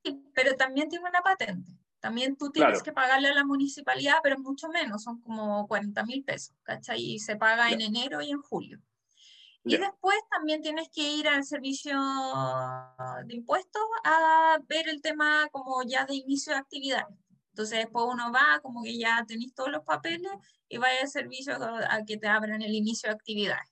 Sí, 0.04 0.22
pero 0.34 0.56
también 0.56 0.90
tiene 0.90 1.08
una 1.08 1.22
patente. 1.22 1.72
También 2.00 2.38
tú 2.38 2.50
tienes 2.50 2.82
que 2.82 2.94
pagarle 2.94 3.28
a 3.28 3.34
la 3.34 3.44
municipalidad, 3.44 4.16
pero 4.24 4.40
mucho 4.40 4.70
menos, 4.70 5.04
son 5.04 5.20
como 5.22 5.68
40 5.68 6.06
mil 6.06 6.24
pesos, 6.24 6.56
¿cachai? 6.64 7.02
Y 7.02 7.20
se 7.20 7.36
paga 7.36 7.72
en 7.72 7.82
enero 7.82 8.22
y 8.22 8.32
en 8.32 8.42
julio. 8.42 8.80
Y 9.66 9.78
después 9.78 10.18
también 10.32 10.62
tienes 10.62 10.90
que 10.90 11.02
ir 11.02 11.28
al 11.28 11.44
servicio 11.44 12.00
de 13.26 13.36
impuestos 13.36 13.82
a 14.04 14.58
ver 14.68 14.88
el 14.88 15.02
tema 15.02 15.48
como 15.52 15.84
ya 15.84 16.06
de 16.06 16.16
inicio 16.16 16.54
de 16.54 16.60
actividades. 16.60 17.16
Entonces 17.60 17.80
después 17.80 18.06
uno 18.10 18.32
va, 18.32 18.62
como 18.62 18.82
que 18.82 18.98
ya 18.98 19.26
tenéis 19.28 19.54
todos 19.54 19.70
los 19.70 19.84
papeles 19.84 20.32
y 20.70 20.78
vaya 20.78 21.02
al 21.02 21.10
servicio 21.10 21.56
a 21.56 22.06
que 22.08 22.16
te 22.16 22.26
abran 22.26 22.62
el 22.62 22.74
inicio 22.74 23.10
de 23.10 23.16
actividades. 23.16 23.70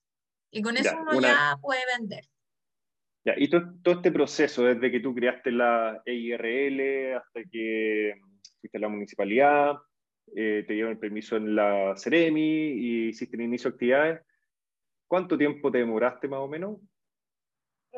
Y 0.51 0.61
con 0.61 0.75
eso 0.75 0.93
uno 0.99 1.21
ya 1.21 1.57
puede 1.61 1.79
vender. 1.97 2.25
Ya, 3.23 3.35
y 3.37 3.49
todo, 3.49 3.75
todo, 3.81 3.95
este 3.95 4.11
proceso, 4.11 4.63
desde 4.65 4.91
que 4.91 4.99
tú 4.99 5.15
creaste 5.15 5.53
la 5.53 6.01
EIRL 6.05 7.15
hasta 7.15 7.43
que 7.49 8.15
fuiste 8.59 8.77
a 8.77 8.81
la 8.81 8.89
municipalidad, 8.89 9.77
eh, 10.35 10.65
te 10.67 10.73
dieron 10.73 10.91
el 10.91 10.99
permiso 10.99 11.37
en 11.37 11.55
la 11.55 11.93
Ceremi 11.95 12.41
y 12.41 13.07
hiciste 13.07 13.37
el 13.37 13.43
inicio 13.43 13.69
de 13.69 13.75
actividades, 13.75 14.21
¿cuánto 15.07 15.37
tiempo 15.37 15.71
te 15.71 15.77
demoraste 15.77 16.27
más 16.27 16.41
o 16.41 16.49
menos? 16.49 16.77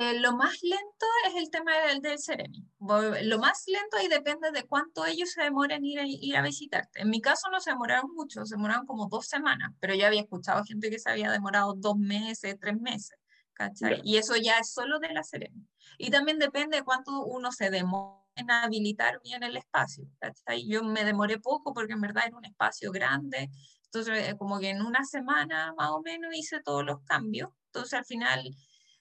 Eh, 0.01 0.17
lo 0.21 0.31
más 0.31 0.63
lento 0.63 1.05
es 1.27 1.35
el 1.35 1.49
tema 1.51 1.77
del, 1.77 2.01
del 2.01 2.17
Ceremi. 2.19 2.65
Lo 2.79 3.37
más 3.37 3.65
lento 3.67 3.97
ahí 3.97 4.07
depende 4.07 4.49
de 4.49 4.63
cuánto 4.63 5.05
ellos 5.05 5.29
se 5.29 5.43
demoren 5.43 5.83
ir 5.83 5.99
a, 5.99 6.07
ir 6.07 6.37
a 6.37 6.41
visitarte. 6.41 7.01
En 7.01 7.09
mi 7.09 7.19
caso 7.19 7.49
no 7.51 7.59
se 7.59 7.71
demoraron 7.71 8.09
mucho, 8.15 8.45
se 8.45 8.55
demoraron 8.55 8.85
como 8.85 9.09
dos 9.09 9.27
semanas, 9.27 9.73
pero 9.81 9.93
ya 9.93 10.07
había 10.07 10.21
escuchado 10.21 10.63
gente 10.63 10.89
que 10.89 10.99
se 10.99 11.09
había 11.09 11.29
demorado 11.29 11.73
dos 11.73 11.97
meses, 11.97 12.55
tres 12.61 12.79
meses, 12.79 13.17
¿cachai? 13.51 13.99
Y 14.05 14.15
eso 14.15 14.37
ya 14.37 14.59
es 14.59 14.71
solo 14.71 14.99
de 14.99 15.09
la 15.11 15.21
Ceremi. 15.21 15.67
Y 15.97 16.09
también 16.09 16.39
depende 16.39 16.77
de 16.77 16.83
cuánto 16.83 17.25
uno 17.25 17.51
se 17.51 17.69
demora 17.69 18.23
en 18.35 18.49
habilitar 18.51 19.19
bien 19.21 19.43
el 19.43 19.57
espacio, 19.57 20.05
¿cachai? 20.19 20.65
Yo 20.65 20.81
me 20.81 21.03
demoré 21.03 21.39
poco 21.39 21.73
porque 21.73 21.91
en 21.91 21.99
verdad 21.99 22.23
era 22.25 22.37
un 22.37 22.45
espacio 22.45 22.93
grande, 22.93 23.49
entonces 23.83 24.33
como 24.35 24.61
que 24.61 24.69
en 24.69 24.81
una 24.81 25.03
semana 25.03 25.73
más 25.77 25.89
o 25.89 26.01
menos 26.01 26.33
hice 26.33 26.61
todos 26.61 26.85
los 26.85 27.01
cambios, 27.03 27.49
entonces 27.65 27.95
al 27.95 28.05
final 28.05 28.55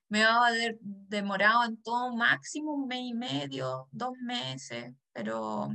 me 0.09 0.25
va 0.25 0.47
a 0.47 0.49
haber 0.49 0.79
demorado 0.81 1.64
en 1.64 1.83
todo 1.83 2.14
máximo 2.14 2.75
un 2.75 2.87
mes 2.87 3.03
y 3.03 3.14
medio, 3.14 3.88
dos 3.92 4.16
meses, 4.18 4.94
pero... 5.12 5.68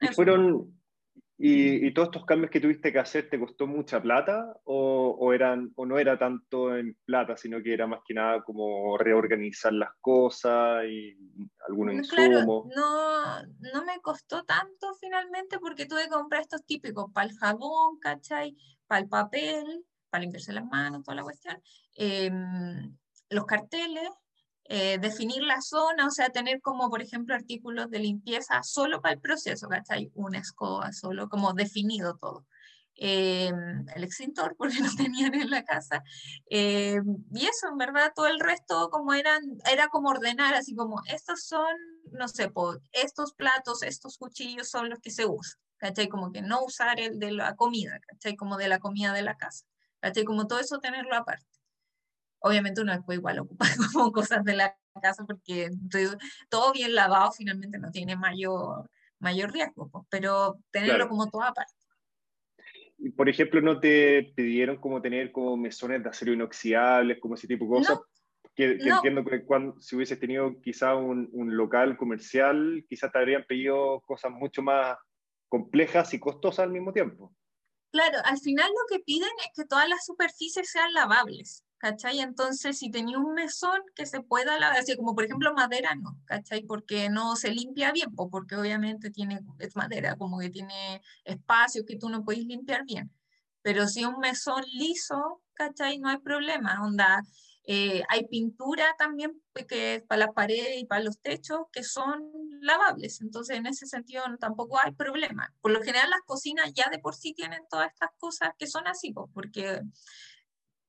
¿Y, 0.00 0.08
fueron, 0.08 0.74
y, 1.38 1.92
todos 1.94 2.08
estos 2.08 2.24
cambios 2.26 2.50
que 2.50 2.60
tuviste 2.60 2.92
que 2.92 2.98
hacer 2.98 3.28
te 3.30 3.38
costó 3.38 3.66
mucha 3.66 4.02
plata 4.02 4.56
o, 4.64 5.32
eran, 5.32 5.72
o 5.76 5.86
no 5.86 5.98
era 5.98 6.18
tanto 6.18 6.76
en 6.76 6.96
plata, 7.04 7.36
sino 7.36 7.62
que 7.62 7.72
era 7.72 7.86
más 7.86 8.00
que 8.06 8.14
nada 8.14 8.42
como 8.42 8.98
reorganizar 8.98 9.72
las 9.72 9.90
cosas 10.00 10.84
y 10.86 11.16
algunos 11.68 11.94
insumos? 11.94 12.66
no, 12.74 13.42
no 13.46 13.84
me 13.84 14.00
costó 14.00 14.44
tanto 14.44 14.94
finalmente 15.00 15.58
porque 15.58 15.86
tuve 15.86 16.04
que 16.04 16.10
comprar 16.10 16.42
estos 16.42 16.64
típicos 16.66 17.10
para 17.12 17.28
el 17.28 17.36
jabón, 17.36 17.98
¿cachai? 17.98 18.56
Para 18.86 19.00
el 19.00 19.08
papel, 19.08 19.84
para 20.10 20.22
limpiarse 20.22 20.52
las 20.52 20.66
manos, 20.66 21.02
toda 21.02 21.16
la 21.16 21.22
cuestión, 21.24 21.60
em, 21.94 22.96
los 23.30 23.46
carteles, 23.46 24.08
eh, 24.66 24.98
definir 24.98 25.42
la 25.42 25.60
zona, 25.60 26.06
o 26.06 26.10
sea, 26.10 26.30
tener 26.30 26.60
como, 26.62 26.88
por 26.90 27.02
ejemplo, 27.02 27.34
artículos 27.34 27.90
de 27.90 27.98
limpieza 27.98 28.62
solo 28.62 29.00
para 29.02 29.14
el 29.14 29.20
proceso, 29.20 29.68
¿cachai? 29.68 30.10
Una 30.14 30.38
escoba, 30.38 30.92
solo 30.92 31.28
como 31.28 31.52
definido 31.52 32.16
todo. 32.16 32.46
Em, 32.96 33.86
el 33.94 34.04
extintor, 34.04 34.54
porque 34.58 34.80
no 34.80 34.94
tenían 34.96 35.34
en 35.34 35.50
la 35.50 35.64
casa. 35.64 36.02
Em, 36.46 37.04
y 37.32 37.46
eso, 37.46 37.68
en 37.70 37.78
verdad, 37.78 38.12
todo 38.14 38.26
el 38.26 38.40
resto 38.40 38.88
como 38.90 39.12
eran, 39.14 39.42
era 39.70 39.88
como 39.88 40.10
ordenar, 40.10 40.54
así 40.54 40.74
como, 40.74 41.02
estos 41.08 41.44
son, 41.44 41.74
no 42.12 42.28
sé, 42.28 42.50
estos 42.92 43.34
platos, 43.34 43.82
estos 43.82 44.16
cuchillos 44.18 44.70
son 44.70 44.90
los 44.90 45.00
que 45.00 45.10
se 45.10 45.26
usan, 45.26 45.60
¿cachai? 45.78 46.08
Como 46.08 46.32
que 46.32 46.42
no 46.42 46.62
usar 46.64 47.00
el 47.00 47.18
de 47.18 47.32
la 47.32 47.56
comida, 47.56 47.98
¿cachai? 48.06 48.36
Como 48.36 48.56
de 48.56 48.68
la 48.68 48.78
comida 48.78 49.12
de 49.12 49.22
la 49.22 49.36
casa. 49.36 49.66
Como 50.26 50.46
todo 50.46 50.58
eso 50.60 50.78
tenerlo 50.80 51.16
aparte. 51.16 51.46
Obviamente 52.46 52.82
uno 52.82 52.92
después 52.92 53.16
igual 53.16 53.38
ocupa 53.38 53.64
como 53.94 54.12
cosas 54.12 54.44
de 54.44 54.54
la 54.54 54.76
casa 55.00 55.24
porque 55.24 55.70
todo 56.50 56.72
bien 56.72 56.94
lavado 56.94 57.32
finalmente 57.32 57.78
no 57.78 57.90
tiene 57.90 58.16
mayor, 58.16 58.90
mayor 59.18 59.50
riesgo, 59.50 59.88
pues, 59.88 60.04
pero 60.10 60.58
tenerlo 60.70 61.08
como 61.08 61.30
todo 61.30 61.42
aparte. 61.42 61.72
Y 62.98 63.10
por 63.10 63.30
ejemplo, 63.30 63.62
¿no 63.62 63.80
te 63.80 64.34
pidieron 64.36 64.76
como 64.76 65.00
tener 65.00 65.32
como 65.32 65.56
mesones 65.56 66.02
de 66.02 66.10
acero 66.10 66.34
inoxidables, 66.34 67.18
como 67.18 67.34
ese 67.34 67.48
tipo 67.48 67.64
de 67.64 67.70
cosas? 67.70 68.00
Que, 68.54 68.72
entiendo 68.72 69.24
que 69.24 69.44
cuando, 69.44 69.80
si 69.80 69.96
hubieses 69.96 70.20
tenido 70.20 70.60
quizá 70.60 70.94
un, 70.94 71.30
un, 71.32 71.56
local 71.56 71.96
comercial, 71.96 72.84
quizás 72.86 73.10
te 73.10 73.18
habrían 73.18 73.44
pedido 73.44 74.02
cosas 74.02 74.30
mucho 74.30 74.62
más 74.62 74.98
complejas 75.48 76.12
y 76.12 76.20
costosas 76.20 76.64
al 76.64 76.70
mismo 76.70 76.92
tiempo. 76.92 77.34
Claro, 77.90 78.18
al 78.24 78.38
final 78.38 78.68
lo 78.68 78.96
que 78.96 79.02
piden 79.02 79.30
es 79.38 79.50
que 79.54 79.64
todas 79.66 79.88
las 79.88 80.04
superficies 80.04 80.70
sean 80.70 80.92
lavables, 80.92 81.64
¿cachai? 81.84 82.20
Entonces, 82.20 82.78
si 82.78 82.90
tenía 82.90 83.18
un 83.18 83.34
mesón 83.34 83.82
que 83.94 84.06
se 84.06 84.22
pueda 84.22 84.58
lavar, 84.58 84.78
así 84.78 84.96
como 84.96 85.14
por 85.14 85.24
ejemplo 85.24 85.52
madera, 85.52 85.94
no, 85.94 86.18
¿cachai? 86.24 86.62
Porque 86.62 87.10
no 87.10 87.36
se 87.36 87.50
limpia 87.50 87.92
bien, 87.92 88.14
porque 88.14 88.56
obviamente 88.56 89.10
tiene, 89.10 89.40
es 89.58 89.76
madera, 89.76 90.16
como 90.16 90.38
que 90.38 90.48
tiene 90.48 91.02
espacio 91.24 91.84
que 91.84 91.96
tú 91.98 92.08
no 92.08 92.24
puedes 92.24 92.46
limpiar 92.46 92.86
bien. 92.86 93.12
Pero 93.60 93.86
si 93.86 94.02
un 94.06 94.18
mesón 94.18 94.64
liso, 94.72 95.42
¿cachai? 95.52 95.98
No 95.98 96.08
hay 96.08 96.18
problema, 96.20 96.82
onda, 96.82 97.22
eh, 97.66 98.02
hay 98.08 98.26
pintura 98.28 98.94
también 98.98 99.42
pues, 99.52 99.66
que 99.66 100.02
para 100.08 100.26
las 100.26 100.34
paredes 100.34 100.78
y 100.78 100.86
para 100.86 101.02
los 101.02 101.20
techos 101.20 101.66
que 101.70 101.82
son 101.82 102.22
lavables, 102.62 103.20
entonces 103.20 103.58
en 103.58 103.66
ese 103.66 103.86
sentido 103.86 104.24
tampoco 104.40 104.78
hay 104.82 104.92
problema. 104.92 105.52
Por 105.60 105.72
lo 105.72 105.82
general 105.82 106.08
las 106.08 106.22
cocinas 106.24 106.72
ya 106.72 106.88
de 106.90 106.98
por 106.98 107.14
sí 107.14 107.34
tienen 107.34 107.60
todas 107.68 107.92
estas 107.92 108.10
cosas 108.16 108.52
que 108.58 108.66
son 108.66 108.86
así, 108.86 109.12
porque 109.34 109.82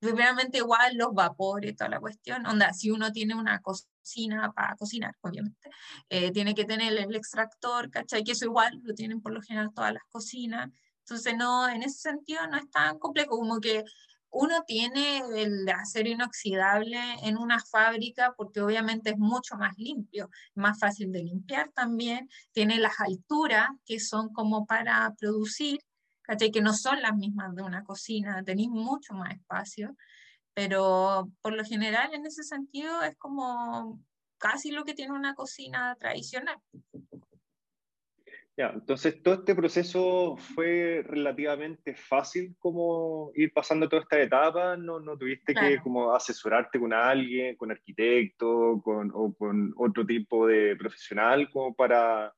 realmente 0.01 0.60
igual 0.60 0.95
los 0.97 1.13
vapores, 1.13 1.75
toda 1.75 1.89
la 1.89 1.99
cuestión, 1.99 2.45
onda, 2.45 2.73
si 2.73 2.91
uno 2.91 3.12
tiene 3.12 3.36
una 3.36 3.62
cocina 3.62 4.51
para 4.53 4.75
cocinar, 4.75 5.15
obviamente, 5.21 5.69
eh, 6.10 6.31
tiene 6.31 6.53
que 6.53 6.65
tener 6.65 6.93
el 6.93 7.15
extractor, 7.15 7.89
¿cachai? 7.89 8.23
Que 8.23 8.34
eso 8.34 8.45
igual 8.45 8.79
lo 8.84 8.93
tienen 8.93 9.21
por 9.21 9.34
lo 9.34 9.41
general 9.41 9.71
todas 9.73 9.93
las 9.93 10.03
cocinas. 10.12 10.69
Entonces, 10.99 11.36
no, 11.38 11.69
en 11.69 11.84
ese 11.84 11.99
sentido 11.99 12.47
no 12.47 12.58
es 12.58 12.69
tan 12.71 12.99
complejo 12.99 13.38
como 13.38 13.60
que 13.60 13.84
uno 14.36 14.63
tiene 14.67 15.19
el 15.36 15.67
acero 15.69 16.10
inoxidable 16.10 16.99
en 17.23 17.38
una 17.38 17.60
fábrica 17.62 18.34
porque 18.36 18.60
obviamente 18.62 19.12
es 19.12 19.17
mucho 19.17 19.55
más 19.55 19.77
limpio, 19.77 20.29
más 20.55 20.77
fácil 20.77 21.12
de 21.13 21.23
limpiar 21.23 21.71
también, 21.71 22.29
tiene 22.51 22.77
las 22.79 22.99
alturas 22.99 23.69
que 23.86 23.99
son 24.01 24.34
como 24.34 24.65
para 24.65 25.13
producir, 25.17 25.79
que 26.51 26.61
no 26.61 26.73
son 26.73 27.01
las 27.01 27.15
mismas 27.15 27.55
de 27.55 27.63
una 27.63 27.83
cocina, 27.83 28.43
tenéis 28.43 28.69
mucho 28.69 29.13
más 29.13 29.33
espacio, 29.33 29.95
pero 30.53 31.29
por 31.41 31.53
lo 31.53 31.63
general 31.63 32.13
en 32.13 32.25
ese 32.25 32.43
sentido 32.43 33.01
es 33.03 33.17
como 33.17 33.99
casi 34.38 34.71
lo 34.71 34.83
que 34.83 34.93
tiene 34.93 35.13
una 35.13 35.35
cocina 35.35 35.95
tradicional. 35.99 36.57
Ya, 38.57 38.69
entonces 38.69 39.21
todo 39.21 39.35
este 39.35 39.53
proceso 39.53 40.38
fue 40.38 41.03
relativamente 41.05 41.93
fácil 41.93 42.55
como 42.57 43.31
ir 43.35 43.51
pasando 43.51 43.89
toda 43.89 44.03
esta 44.03 44.21
etapa, 44.21 44.77
no, 44.77 45.01
no 45.01 45.17
tuviste 45.17 45.53
que 45.53 45.81
como 45.81 46.13
asesorarte 46.13 46.79
con 46.79 46.93
alguien, 46.93 47.57
con 47.57 47.71
arquitecto, 47.71 48.81
con, 48.81 49.11
o 49.13 49.33
con 49.33 49.73
otro 49.75 50.05
tipo 50.05 50.47
de 50.47 50.77
profesional 50.77 51.49
como 51.51 51.75
para, 51.75 52.33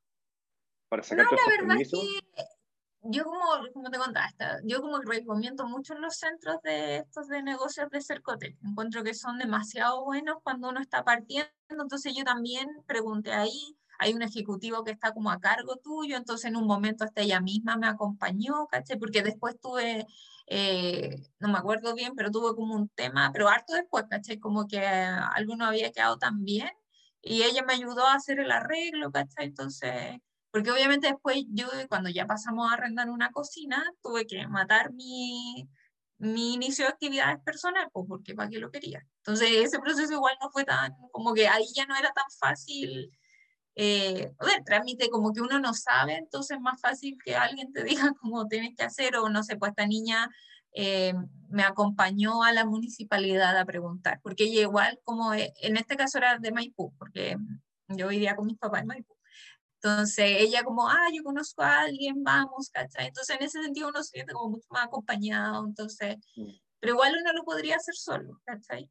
para 0.88 1.04
sacar 1.04 1.26
no, 1.30 1.36
la 1.36 1.62
verdad 1.62 1.82
Es 1.82 1.92
que 1.92 2.57
yo 3.02 3.24
como, 3.24 3.40
como 3.72 3.90
te 3.90 3.98
contaste, 3.98 4.44
yo 4.64 4.80
como 4.80 4.98
recomiendo 5.00 5.66
mucho 5.66 5.94
los 5.94 6.16
centros 6.16 6.56
de 6.62 6.98
estos 6.98 7.28
de 7.28 7.42
negocios 7.42 7.88
de 7.90 8.00
Cercotec, 8.02 8.56
encuentro 8.62 9.02
que 9.04 9.14
son 9.14 9.38
demasiado 9.38 10.04
buenos 10.04 10.38
cuando 10.42 10.68
uno 10.68 10.80
está 10.80 11.04
partiendo, 11.04 11.50
entonces 11.68 12.14
yo 12.16 12.24
también 12.24 12.68
pregunté 12.86 13.32
ahí, 13.32 13.76
hay 13.98 14.14
un 14.14 14.22
ejecutivo 14.22 14.84
que 14.84 14.92
está 14.92 15.12
como 15.12 15.30
a 15.30 15.40
cargo 15.40 15.76
tuyo, 15.76 16.16
entonces 16.16 16.46
en 16.46 16.56
un 16.56 16.66
momento 16.66 17.04
hasta 17.04 17.22
ella 17.22 17.40
misma 17.40 17.76
me 17.76 17.88
acompañó, 17.88 18.66
¿caché? 18.68 18.96
Porque 18.96 19.22
después 19.22 19.58
tuve, 19.60 20.06
eh, 20.46 21.16
no 21.40 21.48
me 21.48 21.58
acuerdo 21.58 21.94
bien, 21.94 22.14
pero 22.16 22.30
tuve 22.30 22.54
como 22.54 22.74
un 22.74 22.88
tema, 22.90 23.30
pero 23.32 23.48
harto 23.48 23.74
después, 23.74 24.04
¿caché? 24.08 24.38
Como 24.40 24.66
que 24.68 24.80
algo 24.80 25.56
no 25.56 25.66
había 25.66 25.92
quedado 25.92 26.18
tan 26.18 26.44
bien 26.44 26.70
y 27.22 27.42
ella 27.42 27.62
me 27.64 27.74
ayudó 27.74 28.06
a 28.06 28.14
hacer 28.14 28.40
el 28.40 28.52
arreglo, 28.52 29.10
¿caché? 29.10 29.42
Entonces, 29.44 30.18
porque 30.50 30.70
obviamente 30.70 31.08
después 31.08 31.44
yo, 31.50 31.66
cuando 31.88 32.10
ya 32.10 32.26
pasamos 32.26 32.70
a 32.70 32.74
arrendar 32.74 33.10
una 33.10 33.30
cocina, 33.30 33.84
tuve 34.02 34.26
que 34.26 34.46
matar 34.48 34.92
mi, 34.92 35.68
mi 36.18 36.54
inicio 36.54 36.84
de 36.84 36.92
actividades 36.92 37.40
personales, 37.44 37.88
pues 37.92 38.06
porque 38.08 38.34
para 38.34 38.48
qué 38.48 38.58
lo 38.58 38.70
quería. 38.70 39.06
Entonces 39.18 39.50
ese 39.52 39.78
proceso 39.78 40.12
igual 40.12 40.36
no 40.40 40.50
fue 40.50 40.64
tan, 40.64 40.94
como 41.12 41.34
que 41.34 41.48
ahí 41.48 41.66
ya 41.74 41.86
no 41.86 41.96
era 41.96 42.12
tan 42.12 42.26
fácil 42.40 43.10
eh, 43.80 44.32
el 44.56 44.64
trámite 44.64 45.08
como 45.08 45.32
que 45.32 45.40
uno 45.40 45.60
no 45.60 45.72
sabe, 45.72 46.16
entonces 46.16 46.56
es 46.56 46.60
más 46.60 46.80
fácil 46.80 47.16
que 47.24 47.36
alguien 47.36 47.72
te 47.72 47.84
diga 48.10 48.12
cómo 48.20 48.48
tienes 48.48 48.74
que 48.76 48.82
hacer, 48.82 49.16
o 49.16 49.28
no 49.28 49.44
sé, 49.44 49.56
pues 49.56 49.70
esta 49.70 49.86
niña 49.86 50.28
eh, 50.72 51.14
me 51.48 51.62
acompañó 51.62 52.42
a 52.42 52.52
la 52.52 52.64
municipalidad 52.64 53.56
a 53.56 53.64
preguntar, 53.64 54.18
porque 54.20 54.44
ella 54.44 54.62
igual, 54.62 54.98
como 55.04 55.32
e, 55.32 55.52
en 55.62 55.76
este 55.76 55.96
caso 55.96 56.18
era 56.18 56.38
de 56.38 56.50
Maipú, 56.50 56.92
porque 56.98 57.36
yo 57.86 58.08
vivía 58.08 58.34
con 58.34 58.46
mis 58.46 58.58
papás 58.58 58.82
en 58.82 58.88
Maipú. 58.88 59.14
Entonces 59.80 60.26
ella 60.40 60.64
como, 60.64 60.88
ah, 60.88 61.08
yo 61.14 61.22
conozco 61.22 61.62
a 61.62 61.80
alguien, 61.80 62.22
vamos, 62.24 62.70
¿cachai? 62.72 63.08
Entonces 63.08 63.36
en 63.36 63.44
ese 63.44 63.62
sentido 63.62 63.88
uno 63.88 64.02
se 64.02 64.10
siente 64.10 64.32
como 64.32 64.50
mucho 64.50 64.66
más 64.70 64.86
acompañado, 64.86 65.64
entonces, 65.66 66.16
mm. 66.36 66.50
pero 66.80 66.94
igual 66.94 67.14
uno 67.20 67.32
lo 67.32 67.44
podría 67.44 67.76
hacer 67.76 67.94
solo, 67.94 68.40
¿cachai? 68.44 68.90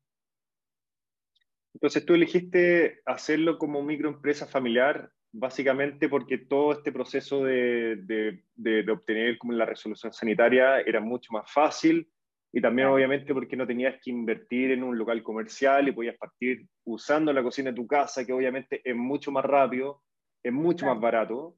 Entonces 1.74 2.06
tú 2.06 2.14
elegiste 2.14 3.02
hacerlo 3.06 3.58
como 3.58 3.84
microempresa 3.84 4.48
familiar 4.48 5.12
básicamente 5.32 6.10
porque 6.10 6.38
todo 6.38 6.72
este 6.72 6.92
proceso 6.92 7.44
de, 7.44 7.98
de, 8.56 8.92
obtener 8.92 9.38
como 9.38 9.54
la 9.54 9.66
resolución 9.66 10.12
sanitaria 10.12 10.80
era 10.82 11.00
mucho 11.00 11.32
más 11.32 11.52
fácil 11.52 12.10
y 12.52 12.62
también 12.62 12.88
obviamente 12.88 13.34
porque 13.34 13.56
no 13.56 13.68
tenías 13.68 14.00
que 14.02 14.10
invertir 14.10 14.72
en 14.72 14.84
un 14.84 14.98
local 14.98 15.22
comercial 15.22 15.88
y 15.88 15.92
podías 15.92 16.18
partir 16.18 16.66
usando 16.86 17.32
la 17.34 17.44
cocina 17.44 17.72
de 17.72 17.76
tu 17.76 17.86
casa, 17.86 18.26
que 18.26 18.34
obviamente 18.34 18.82
es 18.84 18.96
mucho 18.96 19.32
más 19.32 19.46
rápido, 19.46 20.02
es 20.44 20.54
mucho 20.54 20.86
más 20.86 21.00
barato, 21.00 21.58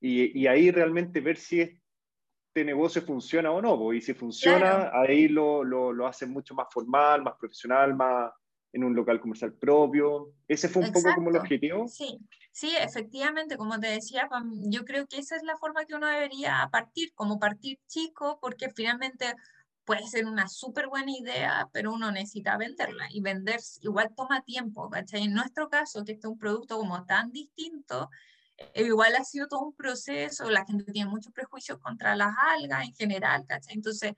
y, 0.00 0.40
y, 0.40 0.46
ahí 0.48 0.70
realmente 0.70 1.20
ver 1.20 1.36
si 1.36 1.60
este 1.60 2.64
negocio 2.64 3.02
funciona 3.02 3.52
o 3.52 3.62
no, 3.62 3.92
y 3.92 4.00
si 4.00 4.14
funciona, 4.14 4.90
ahí 4.92 5.28
lo, 5.28 5.62
lo, 5.62 5.92
lo 5.92 6.06
hacen 6.06 6.30
mucho 6.30 6.54
más 6.54 6.66
formal, 6.70 7.22
más 7.22 7.34
profesional, 7.38 7.94
más, 7.94 8.32
en 8.72 8.84
un 8.84 8.94
local 8.94 9.20
comercial 9.20 9.52
propio. 9.52 10.32
¿Ese 10.48 10.68
fue 10.68 10.82
un 10.82 10.92
poco 10.92 11.14
como 11.14 11.30
el 11.30 11.36
objetivo? 11.36 11.86
Sí, 11.88 12.18
sí, 12.50 12.74
efectivamente, 12.80 13.56
como 13.56 13.78
te 13.78 13.88
decía, 13.88 14.28
yo 14.70 14.84
creo 14.84 15.06
que 15.06 15.18
esa 15.18 15.36
es 15.36 15.42
la 15.42 15.56
forma 15.56 15.84
que 15.84 15.94
uno 15.94 16.06
debería 16.06 16.68
partir, 16.72 17.12
como 17.14 17.38
partir 17.38 17.78
chico, 17.86 18.38
porque 18.40 18.70
finalmente 18.70 19.34
puede 19.84 20.06
ser 20.06 20.26
una 20.26 20.48
súper 20.48 20.88
buena 20.88 21.10
idea, 21.10 21.68
pero 21.72 21.92
uno 21.92 22.10
necesita 22.12 22.56
venderla 22.56 23.06
y 23.10 23.20
vender 23.20 23.60
igual 23.80 24.12
toma 24.16 24.42
tiempo, 24.42 24.88
¿cachai? 24.90 25.24
En 25.24 25.34
nuestro 25.34 25.68
caso, 25.68 26.04
que 26.04 26.12
este 26.12 26.26
es 26.26 26.32
un 26.32 26.38
producto 26.38 26.78
como 26.78 27.04
tan 27.04 27.32
distinto, 27.32 28.08
eh, 28.56 28.84
igual 28.84 29.14
ha 29.16 29.24
sido 29.24 29.48
todo 29.48 29.60
un 29.60 29.74
proceso, 29.74 30.50
la 30.50 30.64
gente 30.64 30.92
tiene 30.92 31.10
muchos 31.10 31.32
prejuicios 31.32 31.78
contra 31.78 32.16
las 32.16 32.34
algas 32.38 32.84
en 32.84 32.94
general, 32.94 33.44
¿cachai? 33.46 33.74
Entonces, 33.74 34.14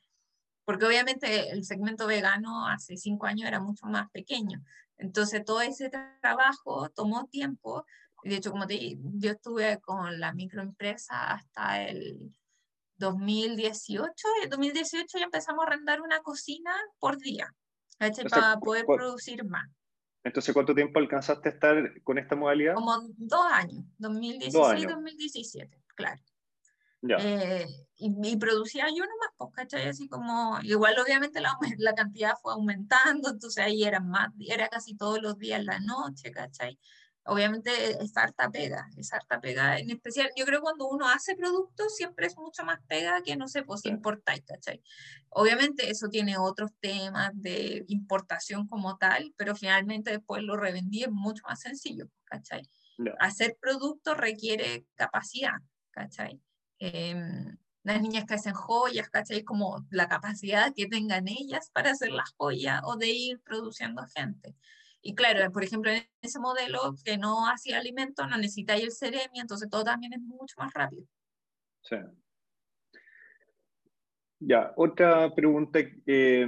porque 0.65 0.87
obviamente 0.87 1.51
el 1.51 1.65
segmento 1.65 2.07
vegano 2.07 2.67
hace 2.69 2.97
cinco 2.97 3.27
años 3.27 3.49
era 3.49 3.61
mucho 3.61 3.87
más 3.87 4.11
pequeño. 4.11 4.63
Entonces 4.99 5.45
todo 5.45 5.61
ese 5.61 5.91
trabajo 6.21 6.89
tomó 6.91 7.27
tiempo. 7.27 7.85
De 8.23 8.37
hecho, 8.37 8.51
como 8.51 8.67
te 8.67 8.75
dije, 8.75 8.99
yo 9.01 9.33
estuve 9.33 9.81
con 9.81 10.19
la 10.21 10.33
microempresa 10.33 11.33
hasta 11.33 11.83
el 11.83 12.35
2018. 12.97 14.29
En 14.43 14.51
2018 14.51 15.19
ya 15.19 15.25
empezamos 15.25 15.65
a 15.65 15.69
arrendar 15.69 16.01
una 16.01 16.21
cocina 16.21 16.75
por 16.99 17.19
día, 17.19 17.55
para 18.31 18.59
poder 18.59 18.85
producir 18.87 19.45
más. 19.45 19.69
Entonces, 20.25 20.55
¿cuánto 20.55 20.75
tiempo 20.75 20.99
alcanzaste 20.99 21.51
a 21.51 21.53
estar 21.53 22.03
con 22.03 22.19
esta 22.19 22.35
modalidad? 22.35 22.75
Como 22.75 22.99
dos 23.17 23.47
años, 23.53 23.85
2016-2017, 23.99 25.83
claro. 25.95 26.23
Eh, 27.07 27.67
y, 27.97 28.37
producía 28.37 28.87
yo 28.89 29.05
nomás, 29.05 29.31
pues, 29.37 29.51
¿cachai? 29.53 29.89
Así 29.89 30.09
como, 30.09 30.59
igual 30.63 30.99
obviamente 30.99 31.41
la, 31.41 31.57
la, 31.77 31.95
cantidad 31.95 32.35
fue 32.41 32.55
aumentando, 32.55 33.29
entonces 33.31 33.63
ahí 33.63 33.85
era 33.85 34.01
más, 34.01 34.31
era 34.41 34.69
casi 34.69 34.97
todos 34.97 35.21
los 35.21 35.39
días 35.39 35.63
la 35.65 35.79
noche, 35.81 36.31
¿cachai? 36.33 36.79
Obviamente 37.27 37.71
es 38.03 38.17
harta 38.17 38.51
pega, 38.51 38.87
es 38.99 39.13
harta 39.13 39.41
pega, 39.41 39.79
en 39.79 39.91
especial, 39.91 40.31
yo 40.37 40.45
creo 40.45 40.59
que 40.59 40.65
cuando 40.65 40.89
uno 40.89 41.09
hace 41.09 41.35
productos 41.35 41.97
siempre 41.97 42.27
es 42.27 42.37
mucho 42.37 42.65
más 42.65 42.81
pega 42.87 43.23
que, 43.23 43.35
no 43.35 43.49
sé, 43.49 43.63
pues 43.63 43.87
importáis, 43.87 44.43
¿cachai? 44.45 44.83
Obviamente 45.31 45.91
eso 45.91 46.09
tiene 46.09 46.37
otros 46.37 46.73
temas 46.81 47.31
de 47.35 47.85
importación 47.89 48.69
como 48.69 48.99
tal, 48.99 49.33
pero 49.39 49.57
finalmente 49.57 50.11
después 50.11 50.43
lo 50.43 50.57
revendí 50.57 51.05
es 51.05 51.11
mucho 51.11 51.43
más 51.49 51.61
sencillo, 51.61 52.09
¿cachai? 52.25 52.69
Hacer 53.19 53.57
productos 53.59 54.17
requiere 54.19 54.87
capacidad, 54.95 55.57
¿cachai? 55.93 56.41
Em, 56.79 57.57
las 57.85 58.03
niñas 58.03 58.27
que 58.27 58.35
hacen 58.35 58.55
joyas, 58.55 59.09
¿cachai? 59.09 59.45
Como 59.45 59.87
la 59.91 60.09
capacidad 60.09 60.73
que 60.75 60.89
tengan 60.89 61.27
ellas 61.29 61.71
para 61.73 61.93
hacer 61.93 62.11
las 62.11 62.33
joyas 62.37 62.83
o 62.85 62.97
de 62.97 63.09
ir 63.09 63.41
produciendo 63.41 64.05
gente. 64.15 64.55
Y 65.07 65.15
claro, 65.15 65.53
por 65.53 65.63
ejemplo, 65.63 65.91
en 65.91 66.09
ese 66.23 66.41
modelo 66.41 66.95
que 67.05 67.19
no 67.19 67.47
hacía 67.47 67.79
alimento, 67.79 68.27
no 68.27 68.39
necesitáis 68.39 68.83
el 68.83 68.91
seremi, 68.91 69.39
entonces 69.39 69.69
todo 69.69 69.85
también 69.85 70.15
es 70.15 70.21
mucho 70.21 70.55
más 70.57 70.73
rápido. 70.73 71.05
Sí. 71.83 71.97
Ya, 74.41 74.73
otra 74.77 75.35
pregunta 75.35 75.81
eh, 76.07 76.47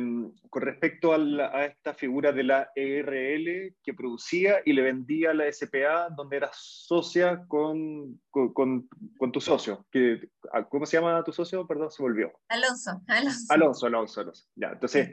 con 0.49 0.63
respecto 0.63 1.13
a, 1.13 1.67
esta 1.67 1.93
figura 1.93 2.33
de 2.33 2.45
la 2.45 2.71
ERL 2.75 3.77
que 3.83 3.95
producía 3.95 4.63
y 4.65 4.73
le 4.73 4.83
vendía 4.83 5.31
a 5.31 5.35
la 5.35 5.53
SPA, 5.53 6.09
donde 6.17 6.39
era 6.39 6.51
socia 6.55 7.45
con, 7.47 8.19
con, 8.31 8.55
con, 8.55 9.33
tu 9.33 9.41
socio. 9.41 9.87
Que, 9.91 10.31
ah, 10.53 10.67
¿Cómo 10.67 10.87
se 10.87 10.97
llama 10.97 11.23
tu 11.25 11.33
socio? 11.33 11.67
Perdón, 11.67 11.91
se 11.91 12.03
volvió. 12.03 12.33
Alonso. 12.49 13.03
Alonso, 13.07 13.47
Alonso, 13.51 13.87
Alonso. 13.87 14.21
Alonso. 14.21 14.49
Ya, 14.55 14.71
entonces, 14.71 15.11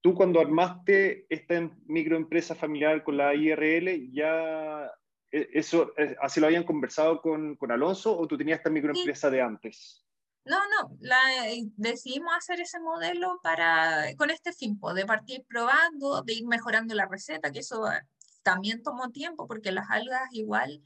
tú 0.00 0.14
cuando 0.14 0.40
armaste 0.40 1.26
esta 1.28 1.54
em, 1.54 1.70
microempresa 1.86 2.54
familiar 2.54 3.02
con 3.04 3.16
la 3.16 3.34
IRL, 3.34 4.12
ya 4.12 4.90
e, 5.30 5.48
eso, 5.52 5.92
eh, 5.96 6.16
¿así 6.20 6.40
lo 6.40 6.46
habían 6.46 6.64
conversado 6.64 7.20
con, 7.20 7.56
con 7.56 7.70
Alonso 7.70 8.18
o 8.18 8.26
tú 8.26 8.36
tenías 8.36 8.58
esta 8.58 8.70
microempresa 8.70 9.30
de 9.30 9.40
antes? 9.40 10.04
No, 10.44 10.56
no, 10.56 10.96
la, 11.00 11.48
eh, 11.48 11.64
decidimos 11.76 12.32
hacer 12.36 12.60
ese 12.60 12.80
modelo 12.80 13.40
para, 13.42 14.14
con 14.16 14.30
este 14.30 14.52
fin, 14.52 14.78
pues, 14.78 14.94
de 14.94 15.04
partir 15.04 15.44
probando, 15.46 16.22
de 16.22 16.32
ir 16.32 16.46
mejorando 16.46 16.94
la 16.94 17.06
receta, 17.06 17.52
que 17.52 17.58
eso 17.58 17.86
eh, 17.90 18.00
también 18.42 18.82
tomó 18.82 19.10
tiempo, 19.10 19.46
porque 19.46 19.70
las 19.70 19.90
algas 19.90 20.32
igual, 20.32 20.82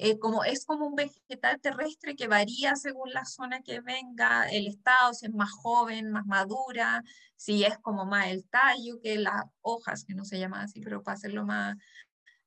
eh, 0.00 0.18
como, 0.18 0.44
es 0.44 0.64
como 0.64 0.86
un 0.86 0.94
vegetal 0.94 1.60
terrestre 1.60 2.14
que 2.14 2.28
varía 2.28 2.76
según 2.76 3.12
la 3.12 3.24
zona 3.24 3.62
que 3.62 3.80
venga, 3.80 4.48
el 4.48 4.68
estado, 4.68 5.12
si 5.12 5.26
es 5.26 5.34
más 5.34 5.50
joven, 5.50 6.12
más 6.12 6.24
madura, 6.24 7.02
si 7.36 7.64
es 7.64 7.78
como 7.78 8.06
más 8.06 8.28
el 8.28 8.44
tallo 8.48 9.00
que 9.02 9.18
las 9.18 9.44
hojas, 9.60 10.04
que 10.04 10.14
no 10.14 10.24
se 10.24 10.38
llama 10.38 10.62
así, 10.62 10.80
pero 10.80 11.02
para 11.02 11.16
hacerlo 11.16 11.44
más, 11.44 11.76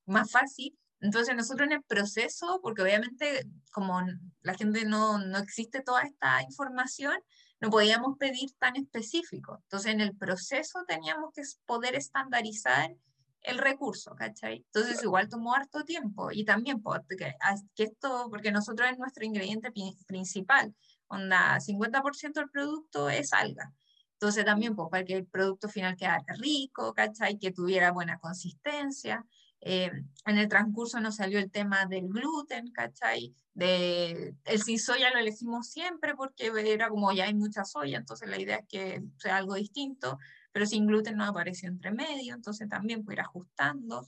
más 0.05 0.31
fácil, 0.31 0.77
entonces 1.01 1.35
nosotros 1.35 1.65
en 1.67 1.73
el 1.73 1.83
proceso, 1.83 2.59
porque 2.61 2.83
obviamente 2.83 3.45
como 3.71 3.99
la 4.43 4.53
gente 4.53 4.85
no, 4.85 5.17
no 5.17 5.37
existe 5.39 5.81
toda 5.81 6.03
esta 6.03 6.41
información, 6.43 7.15
no 7.59 7.69
podíamos 7.69 8.17
pedir 8.17 8.51
tan 8.59 8.75
específico. 8.75 9.59
Entonces 9.63 9.91
en 9.91 10.01
el 10.01 10.15
proceso 10.15 10.85
teníamos 10.87 11.33
que 11.33 11.41
poder 11.65 11.95
estandarizar 11.95 12.95
el 13.43 13.57
recurso, 13.57 14.15
¿cachai? 14.15 14.65
Entonces 14.65 15.03
igual 15.03 15.29
tomó 15.29 15.53
harto 15.53 15.83
tiempo 15.83 16.31
y 16.31 16.45
también 16.45 16.81
porque, 16.81 17.35
que 17.75 17.83
esto, 17.83 18.27
porque 18.29 18.51
nosotros 18.51 18.89
es 18.91 18.97
nuestro 18.97 19.25
ingrediente 19.25 19.71
principal, 20.05 20.75
onda 21.07 21.59
50% 21.59 22.33
del 22.33 22.49
producto 22.49 23.09
es 23.09 23.33
alga. 23.33 23.73
Entonces 24.13 24.45
también 24.45 24.75
pues, 24.75 24.87
para 24.91 25.03
que 25.03 25.15
el 25.15 25.25
producto 25.25 25.67
final 25.67 25.95
quedara 25.95 26.23
rico, 26.37 26.93
¿cachai? 26.93 27.39
Que 27.39 27.51
tuviera 27.51 27.91
buena 27.91 28.19
consistencia. 28.19 29.25
Eh, 29.61 29.91
en 30.25 30.37
el 30.37 30.47
transcurso 30.47 30.99
nos 30.99 31.15
salió 31.15 31.39
el 31.39 31.49
tema 31.49 31.85
del 31.87 32.07
gluten, 32.07 32.71
¿cachai? 32.71 33.33
De, 33.53 34.35
el 34.45 34.61
sin 34.61 34.79
soya 34.79 35.11
lo 35.11 35.19
elegimos 35.19 35.67
siempre 35.67 36.15
porque 36.15 36.51
era 36.65 36.89
como 36.89 37.11
ya 37.11 37.25
hay 37.25 37.33
mucha 37.33 37.63
soya, 37.65 37.97
entonces 37.97 38.29
la 38.29 38.39
idea 38.39 38.57
es 38.57 38.67
que 38.67 39.03
sea 39.17 39.37
algo 39.37 39.55
distinto, 39.55 40.17
pero 40.51 40.65
sin 40.65 40.87
gluten 40.87 41.17
no 41.17 41.25
apareció 41.25 41.69
entre 41.69 41.91
medio, 41.91 42.35
entonces 42.35 42.67
también 42.69 43.03
puede 43.03 43.17
ir 43.17 43.21
ajustando. 43.21 44.07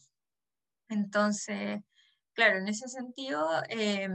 Entonces, 0.90 1.82
claro, 2.34 2.60
en 2.60 2.68
ese 2.68 2.88
sentido, 2.88 3.48
eh, 3.70 4.10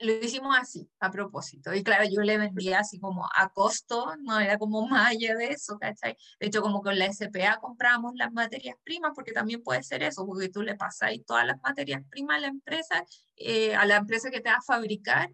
lo 0.00 0.12
hicimos 0.14 0.56
así, 0.58 0.90
a 0.98 1.10
propósito. 1.10 1.74
Y 1.74 1.82
claro, 1.82 2.04
yo 2.10 2.22
le 2.22 2.38
vendía 2.38 2.80
así 2.80 2.98
como 2.98 3.28
a 3.36 3.50
costo, 3.50 4.16
no 4.20 4.40
era 4.40 4.56
como 4.58 4.86
más 4.88 5.10
allá 5.10 5.36
de 5.36 5.48
eso, 5.48 5.78
¿cachai? 5.78 6.16
De 6.38 6.46
hecho, 6.46 6.62
como 6.62 6.82
con 6.82 6.98
la 6.98 7.12
SPA 7.12 7.58
compramos 7.60 8.14
las 8.16 8.32
materias 8.32 8.76
primas, 8.82 9.12
porque 9.14 9.32
también 9.32 9.62
puede 9.62 9.82
ser 9.82 10.02
eso, 10.02 10.26
porque 10.26 10.48
tú 10.48 10.62
le 10.62 10.74
pasáis 10.74 11.24
todas 11.26 11.46
las 11.46 11.60
materias 11.62 12.02
primas 12.08 12.38
a 12.38 12.40
la 12.40 12.46
empresa, 12.46 13.04
eh, 13.36 13.74
a 13.74 13.84
la 13.84 13.96
empresa 13.96 14.30
que 14.30 14.40
te 14.40 14.48
va 14.48 14.56
a 14.56 14.62
fabricar, 14.62 15.30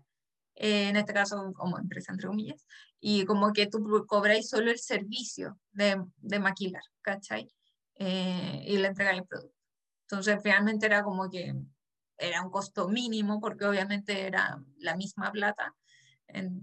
eh, 0.56 0.88
en 0.88 0.96
este 0.96 1.12
caso 1.12 1.52
como 1.54 1.78
empresa 1.78 2.12
entre 2.12 2.28
comillas, 2.28 2.66
y 3.00 3.24
como 3.24 3.52
que 3.52 3.66
tú 3.66 4.04
cobráis 4.06 4.48
solo 4.48 4.70
el 4.70 4.78
servicio 4.78 5.58
de, 5.72 6.02
de 6.16 6.40
maquilar, 6.40 6.82
¿cachai? 7.02 7.48
Eh, 7.94 8.64
y 8.66 8.78
le 8.78 8.88
entregáis 8.88 9.20
el 9.20 9.26
producto. 9.26 9.56
Entonces, 10.02 10.42
realmente 10.42 10.86
era 10.86 11.02
como 11.02 11.30
que 11.30 11.54
era 12.18 12.42
un 12.42 12.50
costo 12.50 12.88
mínimo 12.88 13.40
porque 13.40 13.66
obviamente 13.66 14.26
era 14.26 14.62
la 14.78 14.96
misma 14.96 15.30
plata 15.32 15.74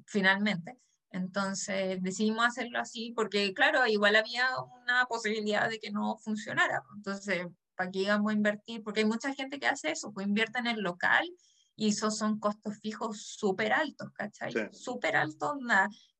finalmente. 0.07 0.77
Entonces 1.11 2.01
decidimos 2.01 2.45
hacerlo 2.45 2.79
así 2.79 3.13
porque, 3.15 3.53
claro, 3.53 3.85
igual 3.87 4.15
había 4.15 4.47
una 4.81 5.05
posibilidad 5.05 5.69
de 5.69 5.79
que 5.79 5.91
no 5.91 6.17
funcionara. 6.17 6.81
Entonces, 6.95 7.45
¿para 7.75 7.91
qué 7.91 7.99
íbamos 7.99 8.31
a 8.31 8.35
invertir? 8.35 8.83
Porque 8.83 9.01
hay 9.01 9.05
mucha 9.05 9.33
gente 9.33 9.59
que 9.59 9.67
hace 9.67 9.91
eso, 9.91 10.11
pues 10.11 10.27
invierte 10.27 10.59
en 10.59 10.67
el 10.67 10.81
local 10.81 11.29
y 11.75 11.89
esos 11.89 12.17
son 12.17 12.39
costos 12.39 12.79
fijos 12.79 13.21
súper 13.21 13.73
altos, 13.73 14.11
¿cachai? 14.13 14.53
Súper 14.71 15.15
altos, 15.15 15.57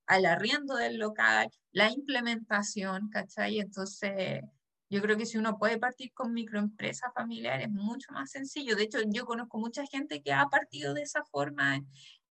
al 0.06 0.26
arriendo 0.26 0.76
del 0.76 0.98
local, 0.98 1.50
la 1.72 1.92
implementación, 1.92 3.10
¿cachai? 3.10 3.60
Entonces, 3.60 4.42
yo 4.90 5.02
creo 5.02 5.18
que 5.18 5.26
si 5.26 5.38
uno 5.38 5.58
puede 5.58 5.78
partir 5.78 6.12
con 6.14 6.34
microempresas 6.34 7.12
familiares, 7.14 7.68
es 7.68 7.74
mucho 7.74 8.12
más 8.12 8.32
sencillo. 8.32 8.76
De 8.76 8.84
hecho, 8.84 9.00
yo 9.08 9.26
conozco 9.26 9.58
mucha 9.58 9.86
gente 9.88 10.22
que 10.22 10.34
ha 10.34 10.48
partido 10.50 10.94
de 10.94 11.04
esa 11.04 11.24
forma 11.26 11.82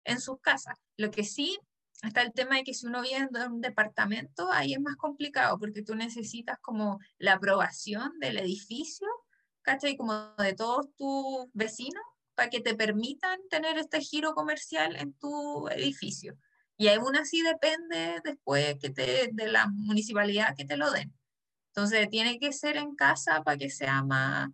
en, 0.04 0.22
sus 0.22 0.40
casas. 0.42 0.78
Lo 0.98 1.12
que 1.12 1.24
sí, 1.24 1.58
está 2.04 2.22
el 2.22 2.34
tema 2.34 2.56
de 2.56 2.64
que 2.64 2.74
si 2.74 2.86
uno 2.88 3.02
vive 3.02 3.16
en 3.18 3.52
un 3.52 3.62
departamento, 3.62 4.52
ahí 4.52 4.74
es 4.74 4.80
más 4.80 4.96
complicado 4.96 5.58
porque 5.58 5.84
tú 5.84 5.96
necesitas 5.96 6.60
como 6.60 7.00
la 7.18 7.34
aprobación 7.34 8.12
del 8.20 8.38
edificio, 8.38 9.08
¿cachai? 9.62 9.96
Como 9.96 10.14
de 10.38 10.54
todos 10.54 10.88
tus 10.96 11.48
vecinos 11.54 12.04
para 12.42 12.50
que 12.50 12.62
te 12.62 12.74
permitan 12.74 13.40
tener 13.52 13.78
este 13.78 14.00
giro 14.02 14.34
comercial 14.34 14.96
en 14.96 15.14
tu 15.14 15.68
edificio. 15.68 16.36
Y 16.76 16.88
aún 16.88 17.16
así 17.16 17.44
depende 17.44 18.20
después 18.24 18.78
que 18.80 18.90
te, 18.90 19.30
de 19.32 19.48
la 19.48 19.68
municipalidad 19.68 20.56
que 20.58 20.66
te 20.66 20.76
lo 20.76 20.90
den. 20.90 21.14
Entonces 21.68 22.10
tiene 22.10 22.40
que 22.40 22.52
ser 22.52 22.78
en 22.78 22.96
casa 22.96 23.44
para 23.44 23.58
que 23.58 23.70
sea 23.70 24.02
más, 24.02 24.50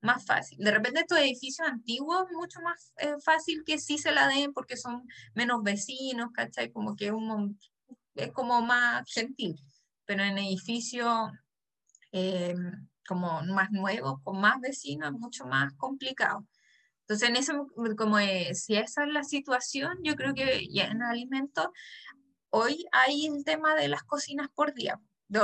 más 0.00 0.26
fácil. 0.26 0.58
De 0.58 0.72
repente 0.72 0.98
estos 0.98 1.20
edificios 1.20 1.68
antiguos 1.68 2.26
es 2.28 2.36
mucho 2.36 2.60
más 2.60 2.92
eh, 2.96 3.14
fácil 3.24 3.62
que 3.64 3.78
sí 3.78 3.98
se 3.98 4.10
la 4.10 4.26
den 4.26 4.52
porque 4.52 4.76
son 4.76 5.06
menos 5.32 5.62
vecinos, 5.62 6.30
¿cachai? 6.34 6.72
Como 6.72 6.96
que 6.96 7.12
un, 7.12 7.56
es 8.16 8.32
como 8.32 8.62
más 8.62 9.08
gentil. 9.12 9.54
Pero 10.06 10.24
en 10.24 10.38
edificios 10.38 11.30
eh, 12.10 12.56
como 13.06 13.42
más 13.44 13.70
nuevos, 13.70 14.20
con 14.24 14.40
más 14.40 14.60
vecinos, 14.60 15.12
es 15.12 15.20
mucho 15.20 15.46
más 15.46 15.72
complicado. 15.74 16.44
Entonces, 17.08 17.28
en 17.30 17.36
eso, 17.36 17.68
como 17.96 18.18
si 18.18 18.76
esa 18.76 19.04
es 19.04 19.08
la 19.10 19.24
situación, 19.24 19.98
yo 20.02 20.14
creo 20.14 20.34
que 20.34 20.68
ya 20.70 20.84
en 20.88 21.02
alimentos, 21.02 21.68
hoy 22.50 22.84
hay 22.92 23.26
el 23.26 23.44
tema 23.44 23.74
de 23.74 23.88
las 23.88 24.02
cocinas 24.02 24.48
por 24.54 24.74
día 24.74 25.00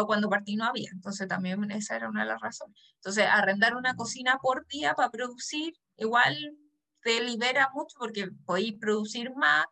cuando 0.07 0.29
partí 0.29 0.57
no 0.57 0.65
había, 0.65 0.91
entonces 0.93 1.29
también 1.29 1.71
esa 1.71 1.97
era 1.97 2.09
una 2.09 2.23
de 2.23 2.29
las 2.29 2.41
razones. 2.41 2.77
Entonces, 2.97 3.27
arrendar 3.29 3.77
una 3.77 3.95
cocina 3.95 4.39
por 4.43 4.67
día 4.67 4.95
para 4.95 5.11
producir, 5.11 5.75
igual 5.97 6.37
te 7.03 7.23
libera 7.23 7.71
mucho 7.75 7.97
porque 7.99 8.31
podéis 8.47 8.75
producir 8.79 9.35
más, 9.35 9.67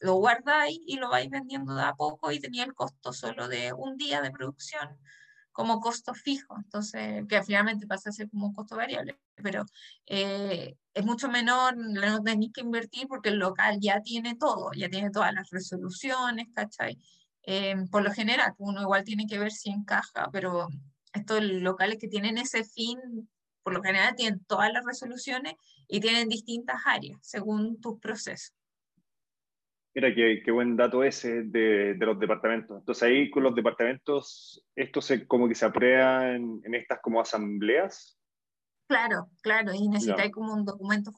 lo 0.00 0.14
guardáis 0.14 0.80
y 0.86 0.96
lo 0.96 1.10
vais 1.10 1.30
vendiendo 1.30 1.74
de 1.74 1.82
a 1.82 1.94
poco 1.94 2.32
y 2.32 2.40
tenía 2.40 2.64
el 2.64 2.74
costo 2.74 3.12
solo 3.12 3.48
de 3.48 3.72
un 3.72 3.96
día 3.96 4.20
de 4.20 4.30
producción 4.30 4.98
como 5.52 5.80
costo 5.80 6.14
fijo, 6.14 6.56
entonces, 6.56 7.24
que 7.28 7.42
finalmente 7.42 7.86
pasa 7.86 8.10
a 8.10 8.12
ser 8.12 8.30
como 8.30 8.46
un 8.46 8.54
costo 8.54 8.76
variable, 8.76 9.18
pero 9.34 9.64
eh, 10.06 10.76
es 10.94 11.04
mucho 11.04 11.28
menor, 11.28 11.76
no 11.76 12.22
tenéis 12.22 12.52
que 12.52 12.60
invertir 12.60 13.06
porque 13.08 13.30
el 13.30 13.38
local 13.38 13.78
ya 13.80 14.00
tiene 14.00 14.36
todo, 14.36 14.70
ya 14.72 14.88
tiene 14.88 15.10
todas 15.10 15.32
las 15.34 15.50
resoluciones, 15.50 16.48
¿cachai? 16.54 16.98
Eh, 17.42 17.74
por 17.90 18.02
lo 18.02 18.12
general, 18.12 18.54
uno 18.58 18.82
igual 18.82 19.04
tiene 19.04 19.26
que 19.26 19.38
ver 19.38 19.52
si 19.52 19.70
encaja, 19.70 20.28
pero 20.32 20.68
estos 21.12 21.42
locales 21.42 21.98
que 21.98 22.08
tienen 22.08 22.38
ese 22.38 22.64
fin, 22.64 22.98
por 23.62 23.74
lo 23.74 23.82
general 23.82 24.14
tienen 24.14 24.44
todas 24.44 24.72
las 24.72 24.84
resoluciones 24.84 25.54
y 25.88 26.00
tienen 26.00 26.28
distintas 26.28 26.80
áreas 26.86 27.18
según 27.22 27.80
tus 27.80 27.98
procesos. 27.98 28.59
Mira, 29.94 30.14
qué, 30.14 30.40
qué 30.44 30.50
buen 30.50 30.76
dato 30.76 31.02
ese 31.02 31.42
de, 31.42 31.94
de, 31.94 32.06
los 32.06 32.18
departamentos. 32.18 32.78
Entonces 32.78 33.02
ahí 33.02 33.30
con 33.30 33.42
los 33.42 33.54
departamentos, 33.54 34.64
¿esto 34.76 35.00
se, 35.00 35.26
como 35.26 35.48
que 35.48 35.54
se 35.54 35.64
aprueba 35.64 36.30
en, 36.30 36.62
estas 36.74 37.00
como 37.00 37.20
asambleas? 37.20 38.16
Claro, 38.86 39.28
claro, 39.42 39.72
y 39.72 39.88
necesitáis 39.88 40.32
como 40.32 40.52
un 40.52 40.64
documento 40.64 41.12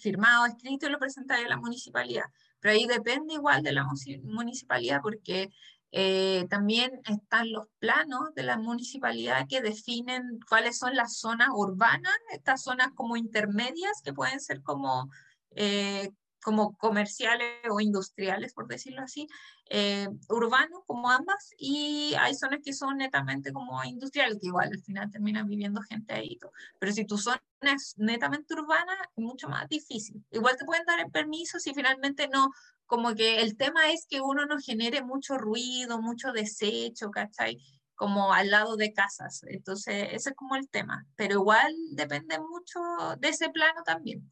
firmado, 0.00 0.46
escrito 0.46 0.86
y 0.86 0.90
lo 0.90 0.98
presentáis 0.98 1.46
a 1.46 1.48
la 1.48 1.56
municipalidad 1.58 2.24
pero 2.64 2.76
ahí 2.76 2.86
depende 2.86 3.34
igual 3.34 3.62
de 3.62 3.72
la 3.72 3.86
municipalidad 4.22 5.00
porque 5.02 5.50
eh, 5.92 6.46
también 6.48 6.98
están 7.04 7.52
los 7.52 7.66
planos 7.78 8.34
de 8.34 8.42
la 8.42 8.56
municipalidad 8.56 9.46
que 9.46 9.60
definen 9.60 10.40
cuáles 10.48 10.78
son 10.78 10.96
las 10.96 11.18
zonas 11.18 11.50
urbanas, 11.52 12.14
estas 12.32 12.62
zonas 12.62 12.88
como 12.94 13.18
intermedias 13.18 14.00
que 14.02 14.14
pueden 14.14 14.40
ser 14.40 14.62
como 14.62 15.10
eh, 15.50 16.10
como 16.44 16.76
comerciales 16.76 17.48
o 17.70 17.80
industriales, 17.80 18.52
por 18.52 18.68
decirlo 18.68 19.00
así, 19.00 19.26
eh, 19.70 20.06
urbanos 20.28 20.82
como 20.86 21.10
ambas, 21.10 21.52
y 21.56 22.14
hay 22.18 22.34
zonas 22.34 22.60
que 22.62 22.74
son 22.74 22.98
netamente 22.98 23.50
como 23.50 23.82
industriales, 23.82 24.38
que 24.38 24.48
igual 24.48 24.68
al 24.70 24.82
final 24.82 25.10
terminan 25.10 25.48
viviendo 25.48 25.80
gente 25.80 26.12
ahí. 26.12 26.38
Pero 26.78 26.92
si 26.92 27.06
tu 27.06 27.16
zona 27.16 27.40
es 27.62 27.94
netamente 27.96 28.52
urbana, 28.52 28.92
es 29.16 29.24
mucho 29.24 29.48
más 29.48 29.66
difícil. 29.70 30.22
Igual 30.30 30.58
te 30.58 30.66
pueden 30.66 30.84
dar 30.84 31.00
el 31.00 31.10
permiso 31.10 31.58
si 31.58 31.72
finalmente 31.72 32.28
no, 32.28 32.50
como 32.84 33.14
que 33.14 33.40
el 33.40 33.56
tema 33.56 33.90
es 33.90 34.06
que 34.06 34.20
uno 34.20 34.44
no 34.44 34.58
genere 34.58 35.02
mucho 35.02 35.38
ruido, 35.38 36.02
mucho 36.02 36.30
desecho, 36.32 37.10
¿cachai? 37.10 37.58
Como 37.94 38.34
al 38.34 38.50
lado 38.50 38.76
de 38.76 38.92
casas. 38.92 39.44
Entonces, 39.46 40.08
ese 40.12 40.30
es 40.30 40.36
como 40.36 40.56
el 40.56 40.68
tema. 40.68 41.06
Pero 41.16 41.36
igual 41.36 41.74
depende 41.92 42.38
mucho 42.38 42.80
de 43.18 43.28
ese 43.30 43.48
plano 43.48 43.82
también. 43.82 44.30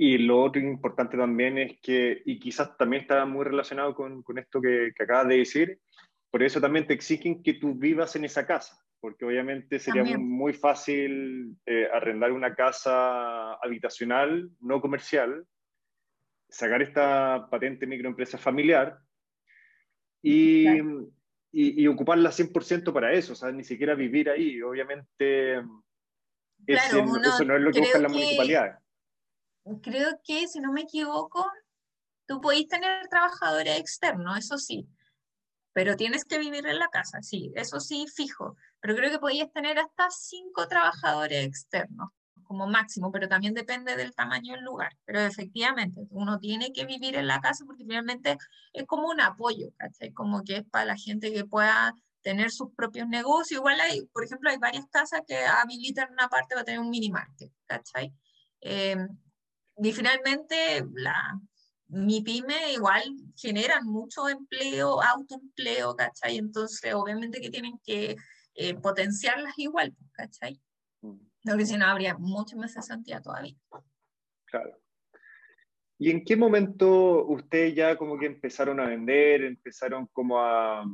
Y 0.00 0.16
lo 0.18 0.40
otro 0.40 0.62
importante 0.62 1.16
también 1.16 1.58
es 1.58 1.80
que, 1.82 2.22
y 2.24 2.38
quizás 2.38 2.76
también 2.76 3.02
está 3.02 3.26
muy 3.26 3.44
relacionado 3.44 3.96
con, 3.96 4.22
con 4.22 4.38
esto 4.38 4.60
que, 4.60 4.92
que, 4.94 5.02
acabas 5.02 5.26
de 5.26 5.38
decir, 5.38 5.80
por 6.30 6.44
eso 6.44 6.60
también 6.60 6.86
te 6.86 6.94
exigen 6.94 7.42
que 7.42 7.54
tú 7.54 7.74
vivas 7.74 8.14
en 8.14 8.24
esa 8.24 8.46
casa, 8.46 8.80
porque 9.00 9.24
obviamente 9.24 9.80
sería 9.80 10.04
muy, 10.16 10.52
fácil 10.52 11.56
eh, 11.66 11.88
arrendar 11.92 12.30
una 12.30 12.54
casa 12.54 13.54
habitacional, 13.54 14.48
no 14.60 14.80
comercial, 14.80 15.44
sacar 16.48 16.80
esta 16.80 17.48
patente 17.50 17.84
microempresa 17.84 18.38
familiar 18.38 19.00
y, 20.22 20.78
y, 21.50 21.82
y 21.82 21.86
ocuparla 21.88 22.30
100% 22.30 22.92
para 22.92 23.12
eso, 23.12 23.32
o 23.32 23.36
sea, 23.36 23.50
ni 23.50 23.64
siquiera 23.64 23.96
vivir 23.96 24.30
ahí. 24.30 24.62
Obviamente, 24.62 25.56
eso 26.68 27.04
no 27.44 27.56
es 27.56 27.62
lo 27.62 27.72
que 27.72 27.80
buscan 27.80 28.02
las 28.04 28.12
municipalidades 28.12 28.76
creo 29.82 30.20
que, 30.24 30.48
si 30.48 30.60
no 30.60 30.72
me 30.72 30.82
equivoco, 30.82 31.46
tú 32.26 32.40
podéis 32.40 32.68
tener 32.68 33.08
trabajadores 33.08 33.78
externos, 33.78 34.38
eso 34.38 34.58
sí, 34.58 34.88
pero 35.72 35.96
tienes 35.96 36.24
que 36.24 36.38
vivir 36.38 36.66
en 36.66 36.78
la 36.78 36.88
casa, 36.88 37.22
sí, 37.22 37.52
eso 37.54 37.78
sí, 37.78 38.06
fijo. 38.12 38.56
Pero 38.80 38.96
creo 38.96 39.10
que 39.10 39.18
podías 39.18 39.52
tener 39.52 39.78
hasta 39.78 40.10
cinco 40.10 40.66
trabajadores 40.66 41.46
externos 41.46 42.10
como 42.42 42.66
máximo, 42.66 43.12
pero 43.12 43.28
también 43.28 43.54
depende 43.54 43.94
del 43.94 44.14
tamaño 44.14 44.54
del 44.54 44.64
lugar. 44.64 44.96
Pero 45.04 45.20
efectivamente, 45.20 46.00
uno 46.10 46.38
tiene 46.38 46.72
que 46.72 46.86
vivir 46.86 47.14
en 47.14 47.26
la 47.26 47.40
casa 47.40 47.64
porque 47.64 47.84
finalmente 47.84 48.38
es 48.72 48.86
como 48.86 49.08
un 49.08 49.20
apoyo, 49.20 49.68
¿cachai? 49.76 50.12
Como 50.12 50.42
que 50.42 50.56
es 50.56 50.64
para 50.64 50.86
la 50.86 50.96
gente 50.96 51.32
que 51.32 51.44
pueda 51.44 51.94
tener 52.22 52.50
sus 52.50 52.74
propios 52.74 53.06
negocios. 53.06 53.60
Igual 53.60 53.80
hay, 53.80 54.06
por 54.06 54.24
ejemplo, 54.24 54.50
hay 54.50 54.58
varias 54.58 54.86
casas 54.90 55.20
que 55.26 55.36
habilitan 55.46 56.10
una 56.10 56.28
parte 56.28 56.54
para 56.54 56.64
tener 56.64 56.80
un 56.80 56.90
mini 56.90 57.10
market, 57.10 57.52
¿cachai? 57.66 58.12
Eh, 58.62 58.96
y 59.80 59.92
finalmente, 59.92 60.84
la, 60.94 61.40
mi 61.88 62.20
pyme 62.20 62.72
igual 62.72 63.02
generan 63.36 63.86
mucho 63.86 64.28
empleo, 64.28 65.00
autoempleo, 65.02 65.94
¿cachai? 65.96 66.38
Entonces, 66.38 66.92
obviamente 66.94 67.40
que 67.40 67.50
tienen 67.50 67.78
que 67.84 68.16
eh, 68.54 68.74
potenciarlas 68.74 69.54
igual, 69.58 69.94
¿cachai? 70.12 70.60
Porque 71.44 71.66
si 71.66 71.76
no, 71.76 71.86
habría 71.86 72.16
mucho 72.18 72.56
más 72.56 72.74
cesantía 72.74 73.20
todavía. 73.20 73.54
Claro. 74.46 74.78
¿Y 75.98 76.10
en 76.10 76.24
qué 76.24 76.36
momento 76.36 77.24
ustedes 77.26 77.74
ya 77.74 77.96
como 77.96 78.18
que 78.18 78.26
empezaron 78.26 78.80
a 78.80 78.86
vender, 78.86 79.42
empezaron 79.44 80.06
como 80.08 80.40
a, 80.40 80.84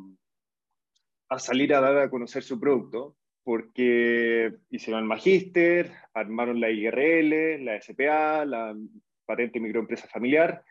a 1.28 1.38
salir 1.38 1.74
a 1.74 1.80
dar 1.80 1.98
a 1.98 2.10
conocer 2.10 2.42
su 2.42 2.60
producto? 2.60 3.16
Porque 3.44 4.54
hicieron 4.70 5.02
el 5.02 5.08
magíster, 5.08 5.92
armaron 6.14 6.60
la 6.60 6.70
IRL, 6.70 7.64
la 7.64 7.80
SPA, 7.80 8.44
la 8.44 8.74
patente 9.26 9.60
microempresa 9.60 10.08
familiar. 10.08 10.64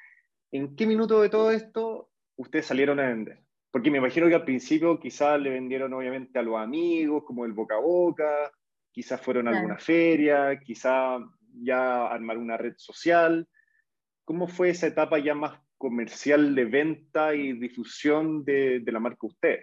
¿En 0.52 0.76
qué 0.76 0.86
minuto 0.86 1.22
de 1.22 1.30
todo 1.30 1.52
esto 1.52 2.10
ustedes 2.36 2.66
salieron 2.66 3.00
a 3.00 3.08
vender? 3.08 3.40
Porque 3.72 3.90
me 3.90 3.98
imagino 3.98 4.28
que 4.28 4.36
al 4.36 4.46
principio 4.46 5.00
quizás 5.00 5.40
le 5.40 5.50
vendieron 5.50 5.94
obviamente 5.94 6.38
a 6.38 6.44
los 6.44 6.60
amigos, 6.60 7.24
como 7.26 7.46
el 7.46 7.54
boca 7.54 7.76
a 7.76 7.80
boca, 7.80 8.52
quizás 8.92 9.20
fueron 9.20 9.48
a 9.48 9.52
alguna 9.52 9.80
feria, 9.80 10.60
quizás 10.60 11.22
ya 11.56 12.08
armar 12.08 12.38
una 12.38 12.58
red 12.58 12.76
social. 12.78 13.48
¿Cómo 14.26 14.48
fue 14.48 14.70
esa 14.70 14.88
etapa 14.88 15.18
ya 15.18 15.34
más 15.34 15.60
comercial 15.78 16.54
de 16.54 16.66
venta 16.66 17.36
y 17.36 17.54
difusión 17.54 18.46
de, 18.46 18.80
de 18.80 18.92
la 18.92 19.00
marca 19.00 19.26
usted? 19.26 19.60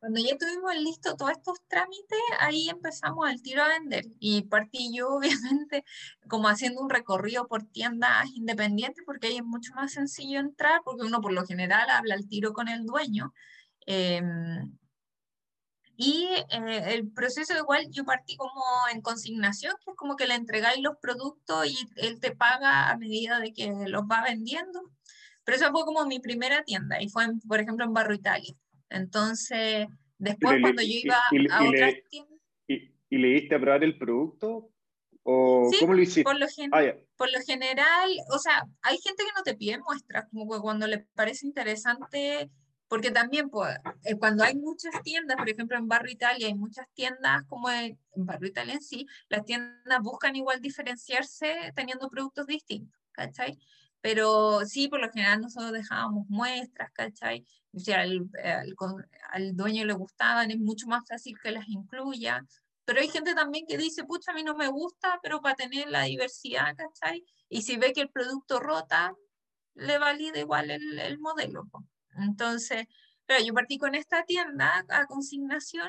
Cuando 0.00 0.18
ya 0.18 0.36
tuvimos 0.38 0.74
listo 0.76 1.14
todos 1.14 1.32
estos 1.32 1.60
trámites, 1.68 2.18
ahí 2.40 2.70
empezamos 2.70 3.28
al 3.28 3.42
tiro 3.42 3.62
a 3.62 3.68
vender. 3.68 4.06
Y 4.18 4.42
partí 4.44 4.90
yo, 4.96 5.08
obviamente, 5.16 5.84
como 6.28 6.48
haciendo 6.48 6.80
un 6.80 6.88
recorrido 6.90 7.46
por 7.46 7.64
tiendas 7.64 8.26
independientes, 8.34 9.04
porque 9.04 9.28
ahí 9.28 9.36
es 9.36 9.44
mucho 9.44 9.74
más 9.74 9.92
sencillo 9.92 10.40
entrar, 10.40 10.80
porque 10.84 11.04
uno 11.04 11.20
por 11.20 11.32
lo 11.32 11.44
general 11.44 11.90
habla 11.90 12.14
al 12.14 12.26
tiro 12.28 12.54
con 12.54 12.68
el 12.68 12.86
dueño. 12.86 13.34
Em, 13.86 14.72
y 15.96 16.28
eh, 16.50 16.94
el 16.94 17.12
proceso 17.12 17.54
igual 17.58 17.88
yo 17.90 18.04
partí 18.04 18.36
como 18.36 18.62
en 18.92 19.02
consignación, 19.02 19.74
que 19.84 19.90
es 19.90 19.96
como 19.96 20.16
que 20.16 20.26
le 20.26 20.34
entregáis 20.34 20.82
los 20.82 20.96
productos 20.96 21.66
y 21.66 21.76
él 21.96 22.20
te 22.20 22.34
paga 22.34 22.90
a 22.90 22.96
medida 22.96 23.38
de 23.38 23.52
que 23.52 23.70
los 23.86 24.04
va 24.04 24.22
vendiendo. 24.22 24.80
Pero 25.44 25.56
eso 25.58 25.70
fue 25.72 25.84
como 25.84 26.06
mi 26.06 26.20
primera 26.20 26.64
tienda 26.64 27.02
y 27.02 27.08
fue, 27.10 27.26
por 27.46 27.60
ejemplo, 27.60 27.84
en 27.84 27.92
Barro 27.92 28.14
Italia. 28.14 28.54
Entonces, 28.90 29.86
después 30.18 30.60
cuando 30.60 30.82
yo 30.82 30.88
iba 30.88 31.16
a 31.50 31.64
otras 31.64 31.94
tiendas... 32.10 32.38
Y, 32.66 33.18
le 33.18 33.28
diste 33.28 33.56
a 33.56 33.60
probar 33.60 33.82
el 33.82 33.98
producto? 33.98 34.70
¿O 35.24 35.68
cómo 35.80 35.94
lo 35.94 36.02
hiciste? 36.02 36.22
Por 36.22 36.38
lo, 36.38 36.46
ah, 36.46 36.94
por 37.16 37.30
lo 37.32 37.40
general, 37.44 38.10
o 38.32 38.38
sea, 38.38 38.64
hay 38.82 38.98
gente 38.98 39.24
que 39.24 39.32
no 39.36 39.42
te 39.42 39.56
pide 39.56 39.78
muestras, 39.78 40.26
como 40.30 40.48
que 40.48 40.60
cuando 40.60 40.86
le 40.86 40.98
parece 41.14 41.46
interesante, 41.46 42.50
porque 42.88 43.10
también 43.10 43.50
pues, 43.50 43.76
cuando 44.18 44.44
hay 44.44 44.56
muchas 44.56 45.02
tiendas, 45.02 45.36
por 45.36 45.48
ejemplo 45.48 45.76
en 45.76 45.88
Barrio 45.88 46.12
Italia, 46.12 46.46
hay 46.46 46.54
muchas 46.54 46.86
tiendas 46.94 47.42
como 47.48 47.68
en, 47.68 47.98
en 48.14 48.26
Barrio 48.26 48.48
Italia 48.48 48.74
en 48.74 48.82
sí, 48.82 49.06
las 49.28 49.44
tiendas 49.44 50.00
buscan 50.02 50.36
igual 50.36 50.60
diferenciarse 50.60 51.72
teniendo 51.74 52.08
productos 52.08 52.46
distintos, 52.46 52.98
¿cachai? 53.12 53.58
Pero 54.00 54.64
sí, 54.66 54.88
por 54.88 55.00
lo 55.00 55.10
general 55.10 55.40
nosotros 55.40 55.72
dejábamos 55.72 56.26
muestras, 56.28 56.90
¿cachai? 56.92 57.44
Si 57.74 57.92
al, 57.92 58.28
al, 59.32 59.56
dueño 59.56 59.84
le 59.84 59.92
gustaban, 59.92 60.50
es 60.50 60.58
mucho 60.58 60.86
más 60.86 61.06
fácil 61.06 61.36
que 61.42 61.50
las 61.50 61.68
incluya. 61.68 62.44
Pero 62.84 63.00
hay 63.00 63.08
gente 63.08 63.34
también 63.34 63.66
que 63.66 63.78
dice, 63.78 64.04
pucha, 64.04 64.32
a 64.32 64.34
mí 64.34 64.42
no 64.42 64.56
me 64.56 64.68
gusta, 64.68 65.20
pero 65.22 65.40
para 65.40 65.54
tener 65.54 65.88
la 65.90 66.04
diversidad, 66.04 66.74
¿cachai? 66.76 67.24
Y 67.48 67.62
si 67.62 67.76
ve 67.76 67.92
que 67.92 68.00
el 68.00 68.10
producto 68.10 68.58
rota, 68.58 69.14
le 69.74 69.98
valida 69.98 70.40
igual 70.40 70.70
el, 70.70 70.98
el 70.98 71.18
modelo. 71.18 71.68
Entonces, 72.16 72.86
pero 73.26 73.44
yo 73.44 73.54
partí 73.54 73.78
con 73.78 73.94
esta 73.94 74.24
tienda 74.24 74.84
a 74.88 75.06
consignación 75.06 75.88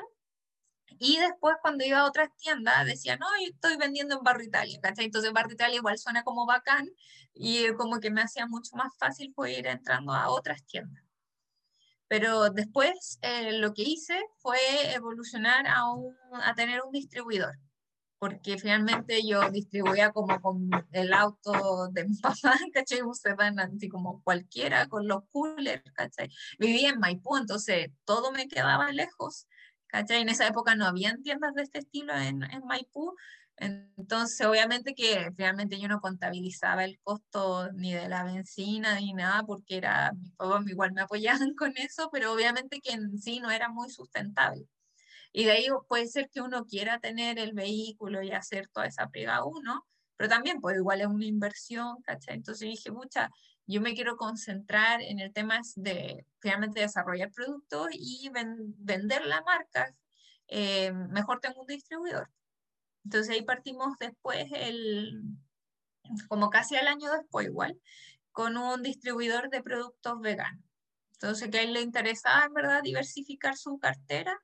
y 0.98 1.18
después 1.18 1.56
cuando 1.62 1.84
iba 1.84 2.00
a 2.00 2.06
otras 2.06 2.30
tiendas 2.36 2.86
decía, 2.86 3.16
no, 3.16 3.26
yo 3.40 3.50
estoy 3.52 3.76
vendiendo 3.76 4.16
en 4.16 4.22
Barrio 4.22 4.46
Italia, 4.46 4.78
¿cachai? 4.82 5.06
Entonces 5.06 5.32
Barrio 5.32 5.54
Italia 5.54 5.76
igual 5.76 5.98
suena 5.98 6.22
como 6.24 6.46
bacán 6.46 6.88
y 7.34 7.72
como 7.74 8.00
que 8.00 8.10
me 8.10 8.22
hacía 8.22 8.46
mucho 8.46 8.76
más 8.76 8.92
fácil 8.98 9.32
poder 9.32 9.60
ir 9.60 9.66
entrando 9.66 10.12
a 10.12 10.30
otras 10.30 10.64
tiendas. 10.66 11.02
Pero 12.08 12.50
después 12.50 13.18
eh, 13.22 13.52
lo 13.58 13.72
que 13.72 13.82
hice 13.82 14.20
fue 14.38 14.58
evolucionar 14.94 15.66
a, 15.66 15.90
un, 15.90 16.14
a 16.42 16.54
tener 16.54 16.82
un 16.82 16.92
distribuidor, 16.92 17.58
porque 18.18 18.58
finalmente 18.58 19.26
yo 19.26 19.50
distribuía 19.50 20.12
como 20.12 20.40
con 20.40 20.68
el 20.92 21.12
auto 21.14 21.88
de 21.88 22.04
mi 22.04 22.16
papá, 22.20 22.58
¿cachai? 22.74 23.00
se 23.14 23.34
van 23.34 23.58
así 23.58 23.88
como 23.88 24.22
cualquiera, 24.22 24.88
con 24.88 25.08
los 25.08 25.24
coolers, 25.30 25.82
¿cachai? 25.94 26.28
Vivía 26.58 26.90
en 26.90 27.00
Maipú, 27.00 27.36
entonces 27.36 27.88
todo 28.04 28.30
me 28.30 28.46
quedaba 28.46 28.92
lejos 28.92 29.46
¿cachai? 29.92 30.22
En 30.22 30.30
esa 30.30 30.48
época 30.48 30.74
no 30.74 30.86
habían 30.86 31.22
tiendas 31.22 31.54
de 31.54 31.62
este 31.62 31.78
estilo 31.80 32.14
en, 32.16 32.42
en 32.44 32.64
Maipú, 32.64 33.14
entonces 33.56 34.44
obviamente 34.46 34.94
que 34.94 35.30
realmente 35.36 35.78
yo 35.78 35.86
no 35.86 36.00
contabilizaba 36.00 36.84
el 36.84 36.98
costo 37.00 37.70
ni 37.72 37.92
de 37.92 38.08
la 38.08 38.24
benzina 38.24 38.98
ni 38.98 39.12
nada, 39.12 39.44
porque 39.44 39.76
era, 39.76 40.12
mis 40.14 40.32
papás 40.32 40.66
igual 40.66 40.92
me 40.92 41.02
apoyaban 41.02 41.54
con 41.56 41.74
eso, 41.76 42.08
pero 42.10 42.32
obviamente 42.32 42.80
que 42.80 42.92
en 42.92 43.18
sí 43.18 43.40
no 43.40 43.50
era 43.50 43.68
muy 43.68 43.90
sustentable. 43.90 44.66
Y 45.32 45.44
de 45.44 45.52
ahí 45.52 45.66
puede 45.88 46.06
ser 46.08 46.30
que 46.30 46.40
uno 46.40 46.64
quiera 46.66 46.98
tener 46.98 47.38
el 47.38 47.52
vehículo 47.52 48.22
y 48.22 48.32
hacer 48.32 48.68
toda 48.68 48.86
esa 48.86 49.08
pega 49.10 49.44
uno, 49.44 49.86
pero 50.16 50.28
también 50.28 50.60
pues 50.60 50.76
igual 50.76 51.02
es 51.02 51.06
una 51.06 51.26
inversión, 51.26 52.02
¿cachai? 52.02 52.36
Entonces 52.36 52.68
dije, 52.68 52.90
mucha, 52.90 53.30
yo 53.66 53.80
me 53.80 53.94
quiero 53.94 54.16
concentrar 54.16 55.00
en 55.02 55.20
el 55.20 55.32
tema 55.32 55.60
de 55.76 56.26
finalmente 56.40 56.80
desarrollar 56.80 57.30
productos 57.32 57.88
y 57.92 58.30
vender 58.30 59.24
la 59.26 59.42
marca. 59.42 59.94
Eh, 60.48 60.92
mejor 60.92 61.40
tengo 61.40 61.60
un 61.60 61.66
distribuidor. 61.66 62.30
Entonces 63.04 63.34
ahí 63.34 63.42
partimos 63.42 63.96
después, 63.98 64.46
el, 64.52 65.22
como 66.28 66.50
casi 66.50 66.76
al 66.76 66.88
año 66.88 67.10
después 67.12 67.46
igual, 67.46 67.80
con 68.32 68.56
un 68.56 68.82
distribuidor 68.82 69.50
de 69.50 69.62
productos 69.62 70.20
veganos. 70.20 70.64
Entonces 71.12 71.50
que 71.50 71.58
a 71.58 71.62
él 71.62 71.72
le 71.72 71.82
interesaba 71.82 72.44
en 72.44 72.54
verdad 72.54 72.82
diversificar 72.82 73.56
su 73.56 73.78
cartera 73.78 74.38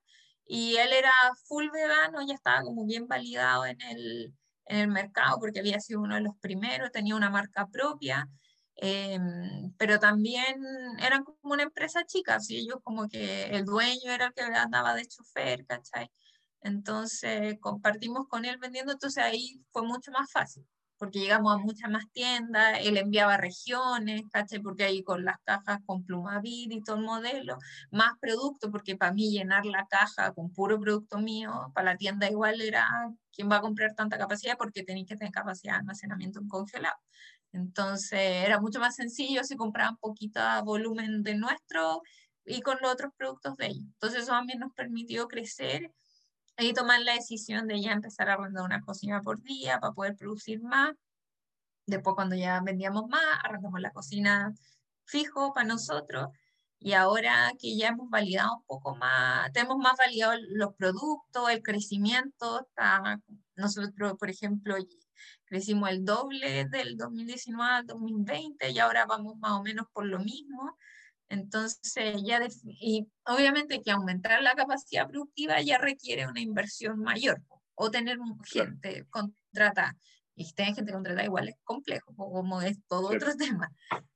y 0.47 0.77
él 0.77 0.93
era 0.93 1.13
full 1.47 1.69
vegano, 1.71 2.27
ya 2.27 2.35
estaba 2.35 2.63
como 2.63 2.87
bien 2.87 3.07
validado 3.09 3.67
en 3.67 3.81
el, 3.83 4.35
en 4.67 4.79
el 4.79 4.89
mercado 4.89 5.39
porque 5.41 5.61
había 5.61 5.81
sido 5.81 6.01
uno 6.01 6.15
de 6.15 6.23
los 6.23 6.37
primeros, 6.39 6.93
tenía 6.93 7.17
una 7.17 7.31
marca 7.31 7.67
propia 7.67 8.29
Em, 8.81 9.73
pero 9.77 9.99
también 9.99 10.57
eran 11.01 11.25
como 11.25 11.55
una 11.55 11.65
empresa 11.65 12.05
chica, 12.07 12.37
así 12.37 12.59
ellos 12.59 12.77
como 12.85 13.09
que 13.09 13.47
el 13.47 13.65
dueño 13.65 14.13
era 14.13 14.27
el 14.27 14.33
que 14.35 14.43
andaba 14.43 14.95
de 14.95 15.05
chofer, 15.07 15.67
¿cachai? 15.67 16.09
Entonces 16.61 17.57
compartimos 17.61 18.29
con 18.29 18.45
él 18.45 18.59
vendiendo, 18.59 18.93
entonces 18.93 19.25
ahí 19.25 19.61
fue 19.73 19.83
mucho 19.83 20.13
más 20.13 20.31
fácil, 20.31 20.65
porque 20.97 21.19
llegamos 21.21 21.55
a 21.55 21.59
muchas 21.59 21.91
más 21.91 22.05
tiendas, 22.13 22.79
él 22.83 22.97
enviaba 22.99 23.37
regiones, 23.37 24.23
¿cachai? 24.33 24.61
Porque 24.61 24.85
ahí 24.85 25.03
con 25.03 25.25
las 25.25 25.39
cajas 25.45 25.81
con 25.85 26.05
Plumavit 26.05 26.73
y 26.73 26.81
todo 26.83 26.97
el 26.97 27.03
modelo, 27.03 27.59
más 27.91 28.13
producto, 28.21 28.71
porque 28.71 28.97
para 28.97 29.13
mí 29.13 29.31
llenar 29.31 29.67
la 29.67 29.87
caja 29.89 30.33
con 30.35 30.53
puro 30.53 30.79
producto 30.81 31.19
mío, 31.19 31.73
para 31.75 31.93
la 31.93 31.97
tienda 31.97 32.31
igual 32.31 32.61
era, 32.61 32.87
¿quién 33.33 33.51
va 33.51 33.57
a 33.57 33.61
comprar 33.61 33.95
tanta 33.95 34.19
capacidad? 34.19 34.57
Porque 34.59 34.85
tenéis 34.85 35.07
que 35.09 35.17
tener 35.17 35.33
capacidad 35.33 35.75
de 35.75 35.79
almacenamiento 35.81 36.41
en 36.41 36.49
congelado. 36.49 36.97
Entonces 37.53 38.21
era 38.21 38.61
mucho 38.61 38.81
más 38.81 38.97
sencillo 38.97 39.45
si 39.45 39.57
compraban 39.57 39.97
poquito 39.97 40.41
volumen 40.65 41.23
de 41.23 41.35
nuestro 41.35 42.03
y 42.45 42.61
con 42.63 42.79
los 42.81 42.93
otros 42.93 43.13
productos 43.17 43.57
de 43.57 43.67
ellos. 43.67 43.85
Entonces 43.85 44.23
eso 44.23 44.33
también 44.33 44.59
nos 44.59 44.73
permitió 44.75 45.29
crecer 45.29 45.93
y 46.59 46.73
tomar 46.73 47.01
la 47.03 47.15
decisión 47.15 47.67
de 47.67 47.81
ya 47.81 47.93
empezar 47.93 48.29
a 48.29 48.35
arrendar 48.35 48.65
una 48.65 48.81
cocina 48.81 49.23
por 49.23 49.41
día 49.43 49.79
para 49.81 49.93
poder 49.93 50.17
producir 50.17 50.61
más. 50.63 50.95
Después 51.87 52.15
cuando 52.15 52.37
ya 52.37 52.61
vendíamos 52.61 53.09
más, 53.09 53.23
arrendamos 53.43 53.81
la 53.81 53.93
cocina 53.93 54.53
fijo 55.05 55.53
para 55.55 55.67
nosotros. 55.67 56.29
Y 56.81 56.93
ahora 56.93 57.53
que 57.59 57.77
ya 57.77 57.89
hemos 57.89 58.09
validado 58.09 58.57
un 58.57 58.63
poco 58.65 58.95
más, 58.95 59.51
tenemos 59.53 59.79
más 59.79 59.95
validado 59.97 60.35
los 60.51 60.75
productos, 60.75 61.51
el 61.51 61.63
crecimiento, 61.63 62.61
está, 62.61 63.21
nosotros, 63.57 64.15
por 64.19 64.31
ejemplo, 64.31 64.77
crecimos 65.45 65.91
el 65.91 66.05
doble 66.05 66.67
del 66.67 66.97
2019 66.97 67.73
al 67.73 67.87
2020 67.87 68.71
y 68.71 68.79
ahora 68.79 69.07
vamos 69.07 69.37
más 69.39 69.53
o 69.53 69.63
menos 69.63 69.87
por 69.93 70.07
lo 70.07 70.19
mismo. 70.19 70.77
Entonces, 71.29 72.23
ya 72.25 72.41
y 72.65 73.07
obviamente 73.27 73.83
que 73.83 73.91
aumentar 73.91 74.43
la 74.43 74.55
capacidad 74.55 75.07
productiva 75.07 75.61
ya 75.61 75.79
requiere 75.79 76.27
una 76.27 76.41
inversión 76.41 77.01
mayor 77.01 77.43
o 77.75 77.91
tener 77.91 78.19
gente 78.45 79.07
contratada. 79.11 79.97
Y 80.35 80.53
tener 80.53 80.77
gente 80.77 80.93
contratada 80.93 81.25
igual 81.25 81.49
es 81.49 81.57
complejo, 81.65 82.15
como 82.15 82.63
es 82.63 82.79
todo 82.87 83.09
otro 83.09 83.35
tema. 83.37 83.71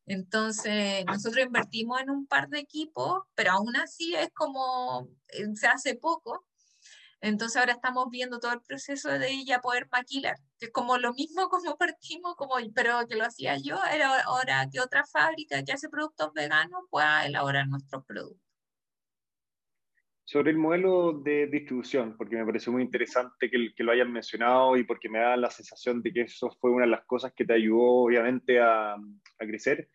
Entonces, 0.06 1.04
nosotros 1.06 1.44
invertimos 1.44 2.00
en 2.00 2.10
un 2.10 2.26
par 2.26 2.48
de 2.48 2.60
equipos, 2.60 3.22
pero 3.34 3.52
aún 3.52 3.76
así 3.76 4.14
es 4.14 4.28
como, 4.32 5.08
eh, 5.28 5.46
se 5.54 5.66
hace 5.66 5.96
poco, 5.96 6.44
entonces 7.22 7.56
ahora 7.56 7.72
estamos 7.72 8.10
viendo 8.10 8.40
todo 8.40 8.52
el 8.52 8.60
proceso 8.60 9.08
de 9.08 9.30
ella 9.30 9.60
poder 9.60 9.88
maquilar, 9.90 10.36
que 10.62 10.70
como 10.70 10.96
lo 10.96 11.12
mismo 11.12 11.48
como 11.48 11.76
partimos, 11.76 12.36
como, 12.36 12.54
pero 12.72 13.06
que 13.08 13.16
lo 13.16 13.24
hacía 13.24 13.56
yo, 13.58 13.76
era 13.92 14.20
ahora 14.22 14.68
que 14.72 14.78
otra 14.78 15.04
fábrica 15.04 15.64
que 15.64 15.72
hace 15.72 15.88
productos 15.88 16.32
veganos 16.32 16.84
pueda 16.88 17.26
elaborar 17.26 17.66
nuestros 17.66 18.04
productos. 18.04 18.40
Sobre 20.24 20.52
el 20.52 20.58
modelo 20.58 21.14
de 21.14 21.48
distribución, 21.48 22.16
porque 22.16 22.36
me 22.36 22.46
pareció 22.46 22.72
muy 22.72 22.82
interesante 22.82 23.50
que, 23.50 23.74
que, 23.74 23.82
lo 23.82 23.90
hayan 23.90 24.12
mencionado 24.12 24.76
y 24.76 24.84
porque 24.84 25.08
me 25.08 25.18
da 25.18 25.36
la 25.36 25.50
sensación 25.50 26.00
de 26.00 26.12
que 26.12 26.20
eso 26.22 26.48
fue 26.60 26.70
una 26.70 26.84
de 26.84 26.92
las 26.92 27.04
cosas 27.06 27.32
que 27.34 27.44
te 27.44 27.54
ayudó 27.54 28.04
obviamente 28.04 28.60
a, 28.60 28.94
a 28.94 28.98
crecer. 29.40 29.90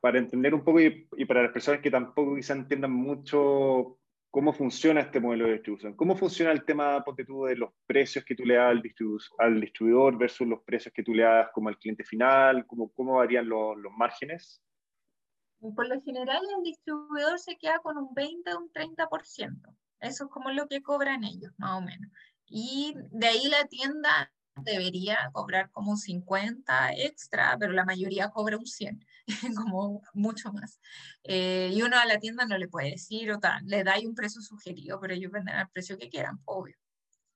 Para 0.00 0.18
entender 0.18 0.52
un 0.52 0.62
poco 0.62 0.82
y, 0.82 1.08
y, 1.16 1.24
para 1.24 1.44
las 1.44 1.52
personas 1.52 1.80
que 1.80 1.90
tampoco 1.90 2.36
quizá 2.36 2.52
entiendan 2.52 2.92
mucho 2.92 3.98
cómo 4.32 4.54
funciona 4.54 5.02
este 5.02 5.20
modelo 5.20 5.44
de 5.44 5.52
distribución, 5.52 5.94
cómo 5.94 6.16
funciona 6.16 6.52
el 6.52 6.64
tema, 6.64 7.04
de 7.06 7.56
los 7.56 7.70
precios 7.86 8.24
que 8.24 8.34
tú 8.34 8.46
le 8.46 8.54
das 8.54 8.70
al, 8.70 8.80
distribu 8.80 9.18
al 9.38 9.60
distribuidor 9.60 10.16
versus 10.16 10.48
los 10.48 10.62
precios 10.62 10.92
que 10.94 11.02
tú 11.02 11.12
le 11.12 11.22
das 11.22 11.50
como 11.52 11.68
al 11.68 11.76
cliente 11.76 12.02
final, 12.02 12.66
cómo, 12.66 12.90
cómo 12.92 13.16
varían 13.16 13.46
los 13.46 13.92
márgenes. 13.94 14.62
Por 15.60 15.86
lo 15.86 16.00
general, 16.00 16.40
el 16.56 16.62
distribuidor 16.64 17.38
se 17.38 17.58
queda 17.58 17.78
con 17.80 17.98
un 17.98 18.14
20 18.14 18.54
o 18.54 18.58
un 18.58 18.72
30%. 18.72 19.76
Eso 20.00 20.24
es 20.24 20.30
como 20.30 20.50
lo 20.50 20.66
que 20.66 20.82
cobran 20.82 21.24
ellos, 21.24 21.52
más 21.58 21.78
o 21.78 21.82
menos. 21.82 22.10
Y 22.46 22.94
de 23.10 23.26
ahí 23.26 23.48
la 23.50 23.66
tienda 23.66 24.32
debería 24.56 25.30
cobrar 25.32 25.70
como 25.72 25.90
un 25.90 25.98
50 25.98 26.94
extra, 26.94 27.54
pero 27.60 27.72
la 27.72 27.84
mayoría 27.84 28.30
cobra 28.30 28.56
un 28.56 28.66
100, 28.66 29.04
como 29.56 30.02
mucho 30.14 30.52
más. 30.52 30.80
Eh, 31.24 31.70
y 31.72 31.82
uno 31.82 31.98
a 31.98 32.06
la 32.06 32.18
tienda 32.18 32.46
no 32.46 32.58
le 32.58 32.68
puede 32.68 32.90
decir, 32.90 33.30
o 33.32 33.38
tal, 33.38 33.64
le 33.66 33.84
da 33.84 33.94
un 34.04 34.14
precio 34.14 34.40
sugerido, 34.40 35.00
pero 35.00 35.14
ellos 35.14 35.32
venden 35.32 35.56
al 35.56 35.70
precio 35.70 35.98
que 35.98 36.08
quieran, 36.08 36.40
obvio. 36.44 36.76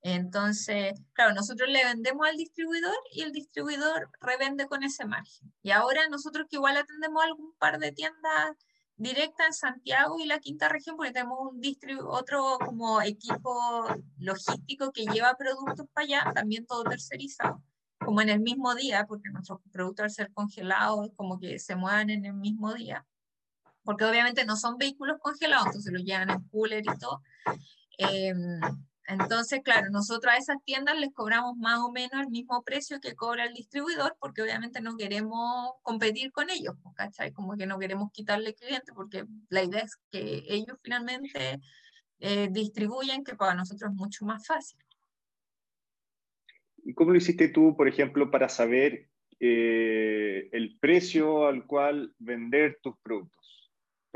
Entonces, 0.02 0.92
claro, 1.14 1.34
nosotros 1.34 1.68
le 1.68 1.84
vendemos 1.84 2.28
al 2.28 2.36
distribuidor 2.36 2.96
y 3.12 3.22
el 3.22 3.32
distribuidor 3.32 4.08
revende 4.20 4.66
con 4.66 4.84
ese 4.84 5.04
margen. 5.04 5.52
Y 5.62 5.72
ahora 5.72 6.08
nosotros 6.08 6.46
que 6.48 6.56
igual 6.56 6.76
atendemos 6.76 7.24
algún 7.24 7.52
par 7.58 7.78
de 7.80 7.90
tiendas 7.92 8.56
directas 8.96 9.46
en 9.46 9.52
Santiago 9.52 10.18
y 10.18 10.26
la 10.26 10.38
quinta 10.38 10.68
región, 10.68 10.96
porque 10.96 11.12
tenemos 11.12 11.38
un 11.40 11.60
otro 12.06 12.58
como 12.64 13.02
equipo 13.02 13.84
logístico 14.18 14.92
que 14.92 15.06
lleva 15.06 15.34
productos 15.34 15.86
para 15.92 16.04
allá, 16.04 16.32
también 16.34 16.66
todo 16.66 16.84
tercerizado, 16.84 17.62
como 18.06 18.20
en 18.20 18.28
el 18.28 18.40
mismo 18.40 18.72
día, 18.76 19.04
porque 19.04 19.30
nuestros 19.30 19.58
productos 19.72 20.04
al 20.04 20.10
ser 20.12 20.32
congelados, 20.32 21.10
como 21.16 21.40
que 21.40 21.58
se 21.58 21.74
muevan 21.74 22.08
en 22.08 22.24
el 22.24 22.34
mismo 22.34 22.72
día, 22.72 23.04
porque 23.82 24.04
obviamente 24.04 24.44
no 24.44 24.56
son 24.56 24.78
vehículos 24.78 25.16
congelados, 25.20 25.66
entonces 25.66 25.92
los 25.92 26.04
llevan 26.04 26.30
en 26.30 26.40
cooler 26.48 26.84
y 26.84 26.98
todo. 26.98 27.20
Eh, 27.98 28.32
entonces, 29.08 29.60
claro, 29.64 29.90
nosotros 29.90 30.32
a 30.32 30.36
esas 30.36 30.58
tiendas 30.64 30.96
les 30.98 31.12
cobramos 31.12 31.56
más 31.56 31.80
o 31.80 31.90
menos 31.90 32.20
el 32.20 32.28
mismo 32.28 32.62
precio 32.62 33.00
que 33.00 33.16
cobra 33.16 33.44
el 33.44 33.54
distribuidor, 33.54 34.16
porque 34.20 34.42
obviamente 34.42 34.80
no 34.80 34.96
queremos 34.96 35.72
competir 35.82 36.30
con 36.30 36.48
ellos, 36.48 36.76
pues, 36.84 36.94
¿cachai? 36.94 37.32
Como 37.32 37.56
que 37.56 37.66
no 37.66 37.76
queremos 37.76 38.12
quitarle 38.12 38.54
cliente, 38.54 38.92
porque 38.92 39.24
la 39.48 39.64
idea 39.64 39.80
es 39.80 39.96
que 40.12 40.44
ellos 40.46 40.78
finalmente 40.80 41.60
eh, 42.20 42.48
distribuyen, 42.52 43.24
que 43.24 43.34
para 43.34 43.54
nosotros 43.54 43.90
es 43.90 43.96
mucho 43.96 44.24
más 44.24 44.46
fácil. 44.46 44.78
¿Y 46.86 46.94
cómo 46.94 47.10
lo 47.10 47.18
hiciste 47.18 47.48
tú, 47.48 47.76
por 47.76 47.88
ejemplo, 47.88 48.30
para 48.30 48.48
saber 48.48 49.08
eh, 49.40 50.48
el 50.52 50.78
precio 50.78 51.46
al 51.46 51.66
cual 51.66 52.14
vender 52.18 52.78
tus 52.82 52.96
productos? 53.02 53.36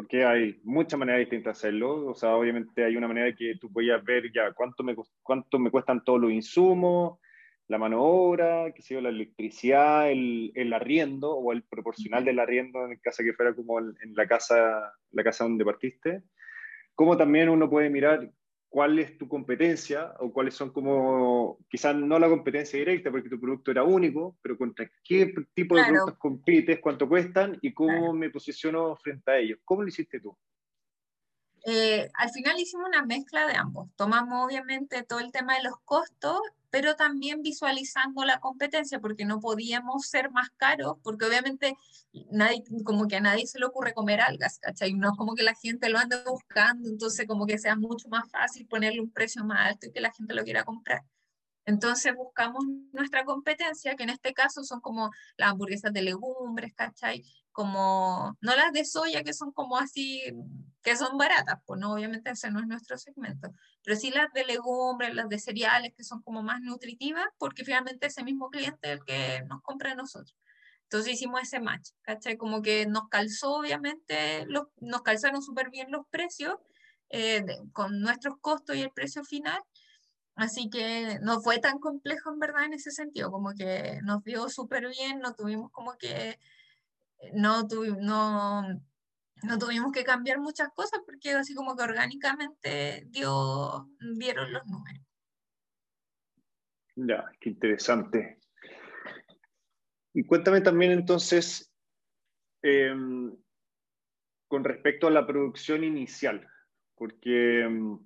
porque 0.00 0.24
hay 0.24 0.58
muchas 0.64 0.98
maneras 0.98 1.18
distintas 1.18 1.44
de 1.44 1.68
hacerlo. 1.68 2.06
O 2.06 2.14
sea, 2.14 2.34
obviamente 2.34 2.82
hay 2.82 2.96
una 2.96 3.06
manera 3.06 3.36
que 3.36 3.56
tú 3.60 3.70
puedas 3.70 4.02
ver 4.02 4.32
ya 4.32 4.50
cuánto 4.54 4.82
me, 4.82 4.96
cuánto 5.22 5.58
me 5.58 5.70
cuestan 5.70 6.02
todos 6.02 6.18
los 6.18 6.32
insumos, 6.32 7.18
la 7.68 7.76
mano 7.76 8.02
obra, 8.02 8.72
qué 8.74 8.80
sé 8.80 8.94
yo, 8.94 9.02
la 9.02 9.10
electricidad, 9.10 10.10
el, 10.10 10.52
el, 10.54 10.72
arriendo 10.72 11.32
o 11.32 11.52
el 11.52 11.64
proporcional 11.64 12.24
del 12.24 12.38
arriendo 12.38 12.82
en 12.86 12.92
el 12.92 13.00
caso 13.02 13.22
que 13.22 13.34
fuera 13.34 13.54
como 13.54 13.78
en 13.78 14.14
la 14.14 14.26
casa, 14.26 14.90
la 15.10 15.22
casa 15.22 15.44
donde 15.44 15.66
partiste. 15.66 16.22
Como 16.94 17.18
también 17.18 17.50
uno 17.50 17.68
puede 17.68 17.90
mirar 17.90 18.30
cuál 18.70 19.00
es 19.00 19.18
tu 19.18 19.28
competencia 19.28 20.14
o 20.20 20.32
cuáles 20.32 20.54
son 20.54 20.72
como, 20.72 21.58
quizás 21.68 21.94
no 21.96 22.18
la 22.20 22.28
competencia 22.28 22.78
directa 22.78 23.10
porque 23.10 23.28
tu 23.28 23.40
producto 23.40 23.72
era 23.72 23.82
único, 23.82 24.38
pero 24.40 24.56
contra 24.56 24.88
qué 25.04 25.34
tipo 25.52 25.76
de 25.76 25.84
productos 25.84 26.18
compites, 26.18 26.78
cuánto 26.78 27.08
cuestan 27.08 27.58
y 27.60 27.74
cómo 27.74 28.12
me 28.14 28.30
posiciono 28.30 28.96
frente 28.96 29.30
a 29.30 29.38
ellos. 29.38 29.58
¿Cómo 29.64 29.82
lo 29.82 29.88
hiciste 29.88 30.20
tú? 30.20 30.36
Eh, 31.66 32.08
al 32.14 32.30
final 32.30 32.58
hicimos 32.58 32.88
una 32.88 33.04
mezcla 33.04 33.46
de 33.46 33.54
ambos. 33.54 33.88
Tomamos 33.96 34.46
obviamente 34.46 35.02
todo 35.02 35.20
el 35.20 35.32
tema 35.32 35.56
de 35.56 35.64
los 35.64 35.74
costos 35.84 36.40
pero 36.70 36.94
también 36.96 37.42
visualizando 37.42 38.24
la 38.24 38.40
competencia, 38.40 39.00
porque 39.00 39.24
no 39.24 39.40
podíamos 39.40 40.06
ser 40.06 40.30
más 40.30 40.50
caros, 40.56 40.96
porque 41.02 41.26
obviamente 41.26 41.76
nadie, 42.30 42.62
como 42.84 43.08
que 43.08 43.16
a 43.16 43.20
nadie 43.20 43.46
se 43.46 43.58
le 43.58 43.66
ocurre 43.66 43.92
comer 43.92 44.20
algas, 44.20 44.58
¿cachai? 44.60 44.94
No 44.94 45.10
es 45.10 45.16
como 45.18 45.34
que 45.34 45.42
la 45.42 45.54
gente 45.54 45.88
lo 45.88 45.98
ande 45.98 46.16
buscando, 46.26 46.88
entonces 46.88 47.26
como 47.26 47.46
que 47.46 47.58
sea 47.58 47.76
mucho 47.76 48.08
más 48.08 48.30
fácil 48.30 48.66
ponerle 48.66 49.00
un 49.00 49.10
precio 49.10 49.44
más 49.44 49.68
alto 49.68 49.86
y 49.86 49.92
que 49.92 50.00
la 50.00 50.12
gente 50.12 50.34
lo 50.34 50.44
quiera 50.44 50.64
comprar. 50.64 51.02
Entonces 51.66 52.14
buscamos 52.16 52.64
nuestra 52.92 53.24
competencia, 53.24 53.94
que 53.96 54.04
en 54.04 54.10
este 54.10 54.32
caso 54.32 54.64
son 54.64 54.80
como 54.80 55.10
las 55.36 55.50
hamburguesas 55.50 55.92
de 55.92 56.02
legumbres, 56.02 56.72
¿cachai? 56.74 57.24
Como, 57.60 58.38
no 58.40 58.56
las 58.56 58.72
de 58.72 58.86
soya, 58.86 59.22
que 59.22 59.34
son 59.34 59.52
como 59.52 59.76
así, 59.76 60.22
que 60.82 60.96
son 60.96 61.18
baratas, 61.18 61.58
pues 61.66 61.78
no, 61.78 61.92
obviamente 61.92 62.30
ese 62.30 62.50
no 62.50 62.58
es 62.58 62.66
nuestro 62.66 62.96
segmento, 62.96 63.52
pero 63.84 63.98
sí 63.98 64.10
las 64.10 64.32
de 64.32 64.46
legumbres, 64.46 65.14
las 65.14 65.28
de 65.28 65.38
cereales, 65.38 65.92
que 65.94 66.02
son 66.02 66.22
como 66.22 66.42
más 66.42 66.62
nutritivas, 66.62 67.26
porque 67.36 67.62
finalmente 67.66 68.06
ese 68.06 68.24
mismo 68.24 68.48
cliente 68.48 68.78
es 68.90 68.98
el 68.98 69.04
que 69.04 69.42
nos 69.46 69.60
compra 69.60 69.92
a 69.92 69.94
nosotros. 69.94 70.34
Entonces 70.84 71.12
hicimos 71.12 71.42
ese 71.42 71.60
match, 71.60 71.90
¿cachai? 72.00 72.38
Como 72.38 72.62
que 72.62 72.86
nos 72.86 73.10
calzó, 73.10 73.56
obviamente, 73.56 74.46
los, 74.46 74.68
nos 74.80 75.02
calzaron 75.02 75.42
súper 75.42 75.68
bien 75.68 75.90
los 75.90 76.06
precios 76.08 76.54
eh, 77.10 77.44
con 77.74 78.00
nuestros 78.00 78.38
costos 78.40 78.74
y 78.76 78.80
el 78.80 78.90
precio 78.90 79.22
final, 79.22 79.60
Así 80.40 80.70
que 80.70 81.18
no 81.20 81.42
fue 81.42 81.58
tan 81.58 81.78
complejo 81.78 82.32
en 82.32 82.38
verdad 82.38 82.64
en 82.64 82.72
ese 82.72 82.90
sentido, 82.90 83.30
como 83.30 83.52
que 83.52 84.00
nos 84.04 84.24
dio 84.24 84.48
súper 84.48 84.88
bien, 84.88 85.18
no 85.18 85.34
tuvimos 85.34 85.70
como 85.70 85.98
que, 85.98 86.38
no 87.32 87.66
tuvimos 89.58 89.92
que 89.92 90.04
cambiar 90.04 90.38
muchas 90.38 90.70
cosas 90.74 91.00
porque 91.04 91.32
así 91.32 91.54
como 91.54 91.76
que 91.76 91.82
orgánicamente 91.82 93.06
dio, 93.08 93.88
dieron 94.16 94.52
los 94.52 94.66
números. 94.66 95.04
Ya, 96.96 97.30
qué 97.40 97.50
interesante. 97.50 98.38
Y 100.12 100.24
cuéntame 100.24 100.60
también 100.60 100.92
entonces, 100.92 101.72
em, 102.62 103.34
con 104.48 104.64
respecto 104.64 105.06
a 105.06 105.10
la 105.10 105.26
producción 105.26 105.84
inicial, 105.84 106.46
porque 106.96 107.62
em, 107.62 107.98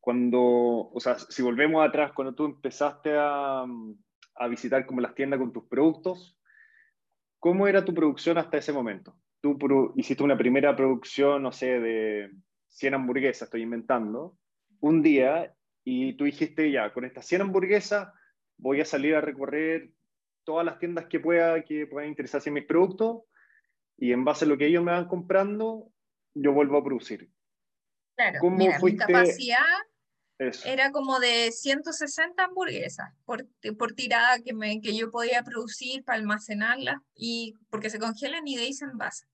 cuando, 0.00 0.40
o 0.40 1.00
sea, 1.00 1.18
si 1.18 1.42
volvemos 1.42 1.86
atrás, 1.86 2.12
cuando 2.12 2.34
tú 2.34 2.44
empezaste 2.44 3.16
a, 3.16 3.64
a 4.34 4.48
visitar 4.48 4.84
como 4.84 5.00
las 5.00 5.14
tiendas 5.14 5.38
con 5.38 5.52
tus 5.52 5.64
productos, 5.68 6.37
¿cómo 7.38 7.66
era 7.66 7.84
tu 7.84 7.94
producción 7.94 8.38
hasta 8.38 8.58
ese 8.58 8.72
momento? 8.72 9.16
Tú 9.40 9.56
hiciste 9.96 10.22
una 10.22 10.36
primera 10.36 10.74
producción, 10.74 11.42
no 11.42 11.52
sé, 11.52 11.78
de 11.80 12.30
100 12.68 12.94
hamburguesas, 12.94 13.42
estoy 13.42 13.62
inventando, 13.62 14.36
un 14.80 15.02
día, 15.02 15.54
y 15.84 16.14
tú 16.14 16.24
dijiste, 16.24 16.70
ya, 16.70 16.92
con 16.92 17.04
estas 17.04 17.26
100 17.26 17.42
hamburguesas 17.42 18.08
voy 18.56 18.80
a 18.80 18.84
salir 18.84 19.14
a 19.14 19.20
recorrer 19.20 19.90
todas 20.44 20.64
las 20.64 20.78
tiendas 20.78 21.06
que 21.06 21.20
pueda, 21.20 21.62
que 21.62 21.86
puedan 21.86 22.08
interesarse 22.08 22.50
en 22.50 22.54
mis 22.54 22.66
productos, 22.66 23.22
y 23.96 24.12
en 24.12 24.24
base 24.24 24.44
a 24.44 24.48
lo 24.48 24.56
que 24.56 24.66
ellos 24.66 24.82
me 24.82 24.92
van 24.92 25.08
comprando, 25.08 25.90
yo 26.34 26.52
vuelvo 26.52 26.78
a 26.78 26.84
producir. 26.84 27.30
Claro, 28.16 28.38
¿Cómo 28.40 28.56
mira, 28.56 28.78
fuiste... 28.78 29.04
mi 29.06 29.12
capacidad 29.12 29.64
era 30.64 30.92
como 30.92 31.18
de 31.18 31.50
160 31.50 32.44
hamburguesas 32.44 33.10
por, 33.24 33.46
por 33.76 33.92
tirada 33.92 34.38
que, 34.40 34.54
me, 34.54 34.80
que 34.80 34.96
yo 34.96 35.10
podía 35.10 35.42
producir 35.42 36.04
para 36.04 36.18
almacenarlas, 36.18 36.96
y, 37.14 37.54
porque 37.70 37.90
se 37.90 37.98
congelan 37.98 38.46
y 38.46 38.56
de 38.56 38.62
ahí 38.62 38.72
se 38.72 38.84
envasan. 38.84 39.28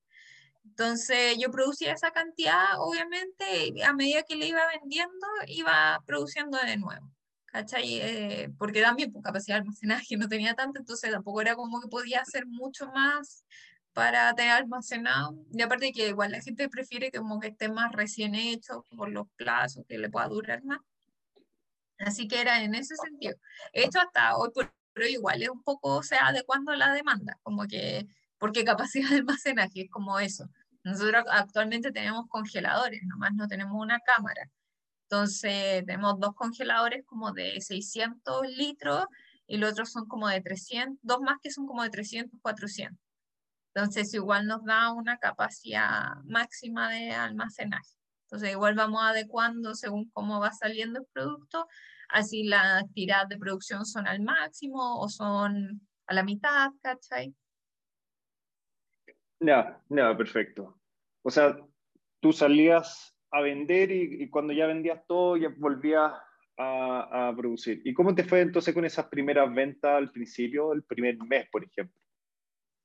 Entonces 0.64 1.36
yo 1.38 1.50
producía 1.50 1.92
esa 1.92 2.10
cantidad, 2.10 2.78
obviamente, 2.78 3.68
y 3.74 3.82
a 3.82 3.92
medida 3.92 4.22
que 4.22 4.36
le 4.36 4.46
iba 4.46 4.62
vendiendo, 4.80 5.26
iba 5.46 6.02
produciendo 6.06 6.58
de 6.58 6.76
nuevo. 6.78 7.10
¿Cachai? 7.46 8.00
Eh, 8.00 8.50
porque 8.58 8.82
también 8.82 9.12
por 9.12 9.22
capacidad 9.22 9.56
de 9.56 9.60
almacenaje 9.60 10.16
no 10.16 10.28
tenía 10.28 10.54
tanto, 10.54 10.80
entonces 10.80 11.12
tampoco 11.12 11.40
era 11.40 11.54
como 11.54 11.80
que 11.80 11.86
podía 11.86 12.20
hacer 12.20 12.46
mucho 12.46 12.90
más 12.90 13.44
para 13.92 14.34
tener 14.34 14.52
almacenado. 14.52 15.36
Y 15.52 15.62
aparte 15.62 15.92
que 15.92 16.08
igual 16.08 16.32
la 16.32 16.40
gente 16.40 16.68
prefiere 16.68 17.12
como 17.12 17.38
que 17.38 17.48
esté 17.48 17.68
más 17.68 17.92
recién 17.92 18.34
hecho 18.34 18.84
por 18.96 19.08
los 19.10 19.28
plazos, 19.36 19.84
que 19.88 19.98
le 19.98 20.10
pueda 20.10 20.26
durar 20.26 20.64
más. 20.64 20.80
Así 21.98 22.28
que 22.28 22.40
era 22.40 22.62
en 22.62 22.74
ese 22.74 22.96
sentido. 22.96 23.36
Esto 23.72 24.00
hasta 24.00 24.36
hoy 24.36 24.50
por 24.52 24.72
hoy 24.96 25.12
igual 25.12 25.42
es 25.42 25.48
un 25.48 25.62
poco, 25.62 25.96
o 25.96 26.02
sea, 26.02 26.28
adecuando 26.28 26.74
la 26.74 26.92
demanda, 26.92 27.38
como 27.42 27.66
que, 27.66 28.06
porque 28.38 28.64
capacidad 28.64 29.08
de 29.10 29.16
almacenaje 29.16 29.82
es 29.82 29.90
como 29.90 30.18
eso. 30.18 30.48
Nosotros 30.84 31.24
actualmente 31.30 31.92
tenemos 31.92 32.26
congeladores, 32.28 33.02
nomás 33.04 33.32
no 33.34 33.48
tenemos 33.48 33.74
una 33.80 33.98
cámara. 34.00 34.50
Entonces, 35.08 35.84
tenemos 35.86 36.18
dos 36.20 36.34
congeladores 36.34 37.04
como 37.06 37.32
de 37.32 37.60
600 37.60 38.46
litros 38.48 39.06
y 39.46 39.58
los 39.58 39.72
otros 39.72 39.92
son 39.92 40.06
como 40.06 40.28
de 40.28 40.40
300, 40.40 40.98
dos 41.02 41.20
más 41.20 41.38
que 41.42 41.50
son 41.50 41.66
como 41.66 41.82
de 41.82 41.90
300, 41.90 42.40
400. 42.42 42.98
Entonces, 43.74 44.14
igual 44.14 44.46
nos 44.46 44.64
da 44.64 44.92
una 44.92 45.18
capacidad 45.18 46.14
máxima 46.24 46.90
de 46.90 47.12
almacenaje. 47.12 47.96
Entonces 48.24 48.52
igual 48.52 48.74
vamos 48.74 49.02
adecuando 49.02 49.74
según 49.74 50.10
cómo 50.10 50.40
va 50.40 50.50
saliendo 50.52 51.00
el 51.00 51.06
producto, 51.12 51.66
así 52.08 52.44
las 52.44 52.90
tiradas 52.92 53.28
de 53.28 53.38
producción 53.38 53.84
son 53.84 54.06
al 54.06 54.20
máximo 54.22 55.00
o 55.00 55.08
son 55.08 55.80
a 56.06 56.14
la 56.14 56.22
mitad, 56.22 56.70
¿cachai? 56.82 57.34
Ya, 59.40 59.80
ya, 59.88 60.16
perfecto. 60.16 60.80
O 61.22 61.30
sea, 61.30 61.56
tú 62.20 62.32
salías 62.32 63.14
a 63.30 63.40
vender 63.40 63.90
y, 63.90 64.30
cuando 64.30 64.52
ya 64.52 64.66
vendías 64.66 65.04
todo 65.06 65.36
ya 65.36 65.52
volvías 65.56 66.12
a, 66.56 67.32
producir. 67.36 67.82
¿Y 67.84 67.92
cómo 67.92 68.14
te 68.14 68.24
fue 68.24 68.40
entonces 68.40 68.72
con 68.72 68.84
esas 68.84 69.06
primeras 69.08 69.52
ventas 69.52 69.90
al 69.90 70.12
principio, 70.12 70.72
el 70.72 70.84
primer 70.84 71.18
mes, 71.18 71.48
por 71.50 71.64
ejemplo? 71.64 72.00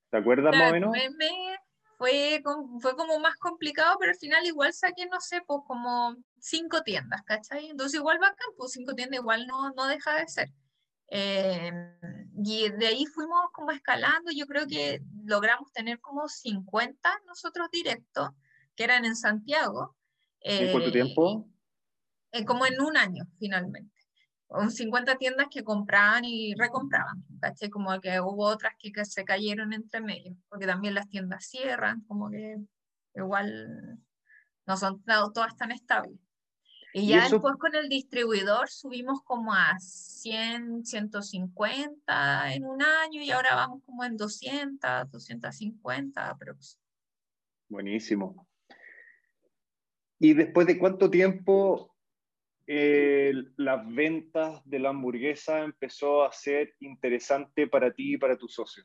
¿Te 0.10 0.18
acuerdas 0.18 0.56
más 0.58 0.72
o 0.72 0.74
menos? 0.74 0.96
El 0.96 1.02
primer 1.02 1.18
mes 1.18 1.59
fue, 2.00 2.42
fue 2.80 2.96
como 2.96 3.20
más 3.20 3.36
complicado, 3.36 3.98
pero 4.00 4.14
al 4.14 4.18
final 4.18 4.46
igual 4.46 4.72
saqué, 4.74 5.06
no 5.08 5.20
sé, 5.20 5.42
pues 5.46 5.60
como 5.68 6.16
cinco 6.40 6.82
tiendas, 6.82 7.22
¿cachai? 7.24 7.70
Entonces 7.70 8.00
igual 8.00 8.20
bacán, 8.20 8.48
pues 8.58 8.72
cinco 8.72 8.96
tiendas 8.96 9.20
igual 9.20 9.46
no, 9.46 9.72
no 9.72 9.86
deja 9.86 10.16
de 10.16 10.28
ser. 10.30 10.50
Eh, 11.10 11.74
y 12.42 12.70
de 12.70 12.88
ahí 12.88 13.06
fuimos 13.06 13.42
como 13.52 13.72
escalando, 13.72 14.32
yo 14.34 14.46
creo 14.46 14.66
que 14.66 15.02
logramos 15.26 15.74
tener 15.74 16.00
como 16.00 16.30
50 16.30 17.22
nosotros 17.28 17.70
directos, 17.70 18.30
que 18.78 18.86
eran 18.86 19.04
en 19.04 19.18
Santiago. 19.18 19.98
¿En 20.40 20.72
cuánto 20.72 20.88
eh, 20.88 20.94
tiempo? 20.94 21.50
Eh, 22.32 22.46
como 22.46 22.66
en 22.66 22.80
un 22.80 22.96
año, 22.96 23.26
finalmente. 23.40 23.99
Con 24.50 24.72
50 24.72 25.18
tiendas 25.18 25.48
que 25.50 25.64
compraban 25.64 26.26
y 26.26 26.56
recompraban, 26.56 27.24
¿caché? 27.40 27.70
Como 27.70 28.02
que 28.02 28.20
hubo 28.20 28.48
otras 28.48 28.74
que, 28.80 28.92
que 28.92 29.06
se 29.06 29.24
cayeron 29.24 29.74
entre 29.74 30.02
medio, 30.02 30.36
porque 30.50 30.66
también 30.66 30.96
las 30.96 31.08
tiendas 31.08 31.46
cierran, 31.46 32.02
como 32.08 32.32
que 32.32 32.58
igual 33.14 34.00
no 34.66 34.76
son 34.76 35.04
todas 35.04 35.56
tan 35.56 35.72
estables. 35.72 36.20
Y 36.94 37.08
ya 37.08 37.30
después 37.30 37.56
con 37.60 37.76
el 37.76 37.88
distribuidor 37.90 38.70
subimos 38.70 39.22
como 39.24 39.54
a 39.54 39.78
100, 39.80 40.84
150 40.84 42.54
en 42.54 42.66
un 42.66 42.82
año 42.82 43.22
y 43.22 43.30
ahora 43.30 43.54
vamos 43.54 43.84
como 43.86 44.04
en 44.04 44.18
200, 44.18 45.12
250 45.12 46.30
aproximadamente. 46.30 46.90
Buenísimo. 47.70 48.48
¿Y 50.18 50.34
después 50.34 50.66
de 50.66 50.80
cuánto 50.80 51.12
tiempo 51.12 51.89
eh, 52.72 53.34
las 53.58 53.84
ventas 53.92 54.62
de 54.64 54.78
la 54.78 54.90
hamburguesa 54.90 55.64
empezó 55.64 56.24
a 56.24 56.32
ser 56.32 56.76
interesante 56.82 57.66
para 57.66 57.92
ti 57.92 58.14
y 58.14 58.18
para 58.18 58.38
tu 58.38 58.48
socio? 58.48 58.84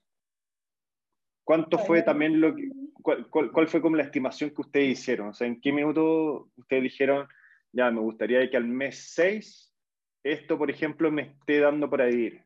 ¿Cuánto 1.45 1.77
fue 1.77 2.03
también 2.03 2.41
lo 2.41 2.57
que, 2.57 2.71
cuál, 3.03 3.29
cuál, 3.29 3.69
fue 3.69 3.83
como 3.83 3.97
la 3.97 4.05
estimación 4.05 4.55
que 4.55 4.63
ustedes 4.63 4.99
hicieron? 4.99 5.29
O 5.29 5.35
sea, 5.35 5.47
¿en 5.47 5.61
qué 5.61 5.71
minuto 5.71 6.51
ustedes 6.57 6.85
dijeron, 6.85 7.29
ya, 7.73 7.91
me 7.91 8.01
gustaría 8.01 8.49
que 8.49 8.57
al 8.57 8.67
mes 8.67 9.13
6 9.13 9.77
esto, 10.23 10.57
por 10.57 10.71
ejemplo, 10.71 11.13
me 11.13 11.23
esté 11.23 11.61
dando 11.61 11.91
para 11.91 12.09
ir? 12.09 12.43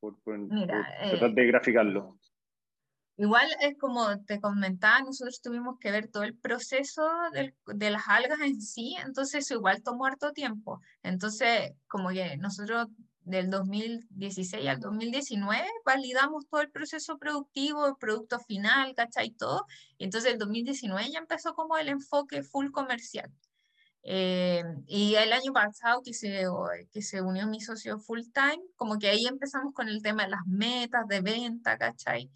Por, 0.00 0.16
tratar 0.18 1.32
de 1.32 1.46
graficarlo. 1.46 2.18
Igual 3.20 3.48
es 3.60 3.76
como 3.76 4.18
te 4.24 4.40
comentaba, 4.40 5.02
nosotros 5.02 5.42
tuvimos 5.42 5.78
que 5.78 5.90
ver 5.90 6.08
todo 6.08 6.22
el 6.22 6.34
proceso 6.38 7.02
de 7.66 7.90
las 7.90 8.08
algas 8.08 8.40
en 8.40 8.62
sí, 8.62 8.96
entonces 9.04 9.50
igual 9.50 9.82
tomó 9.82 10.06
harto 10.06 10.32
tiempo. 10.32 10.80
Entonces, 11.02 11.72
como 11.86 12.08
que 12.08 12.38
nosotros 12.38 12.86
del 13.24 13.50
2016 13.50 14.66
al 14.66 14.80
2019 14.80 15.68
validamos 15.84 16.46
todo 16.48 16.62
el 16.62 16.70
proceso 16.70 17.18
productivo, 17.18 17.86
el 17.86 17.96
producto 18.00 18.40
final, 18.40 18.94
¿cachai? 18.94 19.32
Todo. 19.32 19.66
Y 19.98 20.04
entonces 20.04 20.32
el 20.32 20.38
2019 20.38 21.10
ya 21.10 21.18
empezó 21.18 21.52
como 21.52 21.76
el 21.76 21.90
enfoque 21.90 22.42
full 22.42 22.70
comercial. 22.70 23.30
Eh, 24.02 24.62
y 24.86 25.14
el 25.16 25.32
año 25.34 25.52
pasado 25.52 26.00
que 26.02 26.14
se, 26.14 26.46
que 26.90 27.02
se 27.02 27.20
unió 27.20 27.46
mi 27.46 27.60
socio 27.60 27.98
full 27.98 28.22
time, 28.32 28.62
como 28.76 28.98
que 28.98 29.10
ahí 29.10 29.26
empezamos 29.26 29.74
con 29.74 29.88
el 29.90 30.02
tema 30.02 30.24
de 30.24 30.30
las 30.30 30.46
metas 30.46 31.06
de 31.06 31.20
venta, 31.20 31.76
¿cachai? 31.76 32.30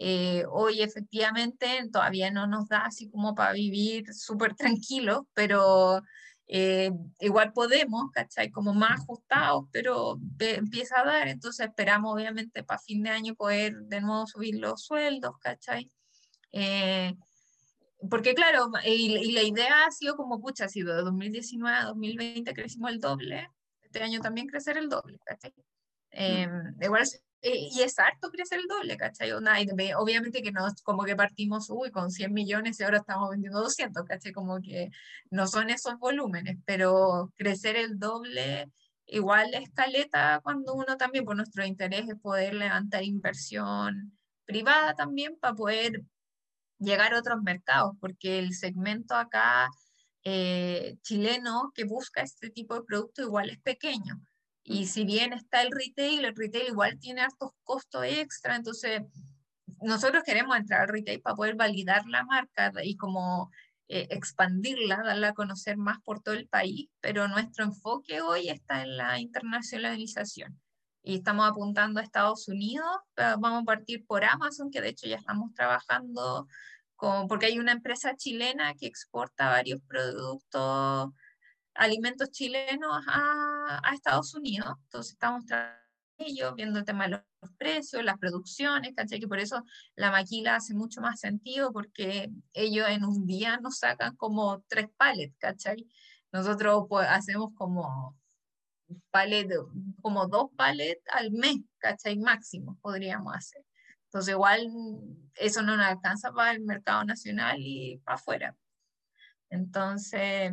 Eh, 0.00 0.44
hoy 0.50 0.80
efectivamente 0.80 1.66
todavía 1.92 2.30
no 2.30 2.46
nos 2.46 2.68
da 2.68 2.86
así 2.86 3.10
como 3.10 3.34
para 3.34 3.52
vivir 3.52 4.14
súper 4.14 4.54
tranquilo, 4.54 5.26
pero 5.34 6.02
eh, 6.46 6.92
igual 7.18 7.52
podemos, 7.52 8.10
¿cachai? 8.12 8.50
Como 8.50 8.74
más 8.74 9.00
ajustados, 9.00 9.64
pero 9.72 10.20
empieza 10.38 11.00
a 11.00 11.04
dar, 11.04 11.28
entonces 11.28 11.66
esperamos 11.66 12.14
obviamente 12.14 12.62
para 12.62 12.78
fin 12.78 13.02
de 13.02 13.10
año 13.10 13.34
poder 13.34 13.74
de 13.74 14.00
nuevo 14.00 14.26
subir 14.28 14.54
los 14.56 14.82
sueldos, 14.84 15.34
¿cachai? 15.40 15.90
porque 18.10 18.34
claro, 18.34 18.70
y, 18.84 19.32
la 19.32 19.42
idea 19.42 19.84
ha 19.84 19.90
sido 19.90 20.16
como, 20.16 20.40
pucha, 20.40 20.66
ha 20.66 20.68
sido 20.68 20.94
de 20.96 21.02
2019 21.02 21.76
a 21.76 21.84
2020 21.86 22.54
crecimos 22.54 22.92
el 22.92 23.00
doble, 23.00 23.50
este 23.82 24.02
año 24.02 24.20
también 24.20 24.46
crecer 24.46 24.78
el 24.78 24.88
doble, 24.88 25.18
¿cachai? 25.24 25.52
Eh, 26.12 26.48
igual, 26.80 27.04
eh, 27.40 27.68
y 27.70 27.82
es 27.82 27.98
harto 27.98 28.30
crecer 28.30 28.58
el 28.60 28.66
doble, 28.66 28.96
¿cachai? 28.96 29.30
obviamente 29.32 30.42
que 30.42 30.50
no 30.52 30.66
como 30.82 31.04
que 31.04 31.14
partimos, 31.16 31.70
uy, 31.70 31.90
con 31.90 32.10
100 32.10 32.32
millones 32.32 32.80
y 32.80 32.84
ahora 32.84 32.98
estamos 32.98 33.30
vendiendo 33.30 33.60
200, 33.60 34.04
¿cachai? 34.04 34.32
Como 34.32 34.60
que 34.60 34.90
no 35.30 35.46
son 35.46 35.70
esos 35.70 35.98
volúmenes, 35.98 36.58
pero 36.66 37.32
crecer 37.36 37.76
el 37.76 37.98
doble 37.98 38.70
igual 39.06 39.54
escaleta 39.54 40.40
cuando 40.42 40.74
uno 40.74 40.96
también, 40.96 41.24
por 41.24 41.36
nuestro 41.36 41.64
interés, 41.64 42.08
es 42.08 42.16
poder 42.20 42.54
levantar 42.54 43.04
inversión 43.04 44.18
privada 44.44 44.94
también 44.94 45.38
para 45.38 45.54
poder 45.54 46.02
llegar 46.78 47.14
a 47.14 47.20
otros 47.20 47.42
mercados, 47.42 47.96
porque 48.00 48.38
el 48.38 48.54
segmento 48.54 49.14
acá 49.14 49.68
eh, 50.24 50.96
chileno 51.02 51.72
que 51.74 51.84
busca 51.84 52.22
este 52.22 52.50
tipo 52.50 52.74
de 52.74 52.82
producto 52.82 53.22
igual 53.22 53.50
es 53.50 53.60
pequeño. 53.60 54.20
Y 54.70 54.86
si 54.86 55.04
bien 55.04 55.32
está 55.32 55.62
el 55.62 55.70
retail, 55.70 56.26
el 56.26 56.36
retail 56.36 56.68
igual 56.68 56.98
tiene 56.98 57.22
hartos 57.22 57.52
costos 57.64 58.04
extra, 58.04 58.54
entonces 58.54 59.00
nosotros 59.80 60.22
queremos 60.24 60.58
entrar 60.58 60.82
al 60.82 60.88
retail 60.88 61.22
para 61.22 61.36
poder 61.36 61.54
validar 61.54 62.06
la 62.06 62.22
marca 62.24 62.70
y 62.82 62.94
como 62.94 63.50
eh, 63.88 64.08
expandirla, 64.10 65.02
darla 65.02 65.28
a 65.28 65.32
conocer 65.32 65.78
más 65.78 65.98
por 66.02 66.20
todo 66.20 66.34
el 66.34 66.48
país, 66.48 66.90
pero 67.00 67.28
nuestro 67.28 67.64
enfoque 67.64 68.20
hoy 68.20 68.50
está 68.50 68.82
en 68.82 68.98
la 68.98 69.18
internacionalización 69.18 70.60
y 71.02 71.16
estamos 71.16 71.48
apuntando 71.48 71.98
a 71.98 72.02
Estados 72.02 72.46
Unidos. 72.48 72.94
Vamos 73.16 73.62
a 73.62 73.64
partir 73.64 74.04
por 74.04 74.22
Amazon, 74.22 74.70
que 74.70 74.82
de 74.82 74.90
hecho 74.90 75.06
ya 75.06 75.16
estamos 75.16 75.54
trabajando 75.54 76.46
con, 76.94 77.26
porque 77.26 77.46
hay 77.46 77.58
una 77.58 77.72
empresa 77.72 78.14
chilena 78.16 78.74
que 78.74 78.86
exporta 78.86 79.48
varios 79.48 79.80
productos, 79.88 81.08
alimentos 81.78 82.30
chilenos 82.30 83.04
a, 83.06 83.80
a 83.82 83.94
Estados 83.94 84.34
Unidos. 84.34 84.74
Entonces 84.84 85.12
estamos 85.12 85.44
ellos, 86.18 86.54
viendo 86.56 86.80
el 86.80 86.84
tema 86.84 87.04
de 87.04 87.10
los 87.10 87.52
precios, 87.56 88.04
las 88.04 88.18
producciones, 88.18 88.92
¿cachai? 88.94 89.20
Que 89.20 89.28
por 89.28 89.38
eso 89.38 89.64
la 89.94 90.10
maquila 90.10 90.56
hace 90.56 90.74
mucho 90.74 91.00
más 91.00 91.20
sentido 91.20 91.72
porque 91.72 92.30
ellos 92.52 92.88
en 92.88 93.04
un 93.04 93.26
día 93.26 93.58
nos 93.58 93.78
sacan 93.78 94.16
como 94.16 94.62
tres 94.68 94.88
palets, 94.96 95.36
¿cachai? 95.38 95.86
Nosotros 96.32 96.86
pues, 96.88 97.06
hacemos 97.08 97.50
como 97.54 98.16
palet, 99.10 99.48
como 100.02 100.26
dos 100.26 100.48
palets 100.56 101.02
al 101.12 101.30
mes, 101.30 101.58
¿cachai? 101.78 102.18
Máximo 102.18 102.78
podríamos 102.82 103.34
hacer. 103.34 103.64
Entonces 104.06 104.32
igual 104.32 104.68
eso 105.34 105.62
no 105.62 105.76
nos 105.76 105.86
alcanza 105.86 106.32
para 106.32 106.52
el 106.52 106.60
mercado 106.62 107.04
nacional 107.04 107.58
y 107.60 107.98
para 108.04 108.16
afuera. 108.16 108.56
Entonces, 109.50 110.52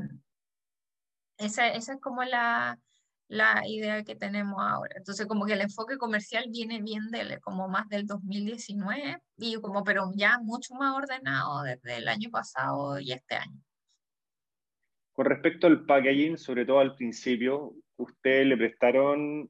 esa, 1.38 1.68
esa 1.70 1.94
es 1.94 2.02
como 2.02 2.24
la, 2.24 2.80
la, 3.28 3.68
idea 3.68 4.04
que 4.04 4.16
tenemos 4.16 4.60
ahora. 4.60 4.96
Entonces, 4.98 5.26
como 5.26 5.46
que 5.46 5.54
el 5.54 5.62
enfoque 5.62 5.98
comercial 5.98 6.46
viene 6.50 6.82
bien 6.82 7.10
de, 7.12 7.40
como 7.40 7.68
más 7.68 7.88
del 7.90 8.06
2019, 8.06 9.18
y 9.38 9.56
como, 9.62 9.84
pero 9.84 10.12
ya 10.16 10.40
mucho 10.40 10.76
más 10.76 10.96
ordenado 10.96 11.64
desde 11.64 11.98
el 11.98 12.08
año 12.08 12.30
pasado 12.30 13.00
y 13.00 13.12
este 13.12 13.36
año. 13.36 13.60
Con 15.14 15.26
respecto 15.26 15.68
al 15.68 15.86
packaging, 15.86 16.38
sobre 16.38 16.66
todo 16.66 16.80
al 16.80 16.96
principio, 16.96 17.74
¿ustedes 17.96 18.46
le 18.48 18.58
prestaron 18.58 19.50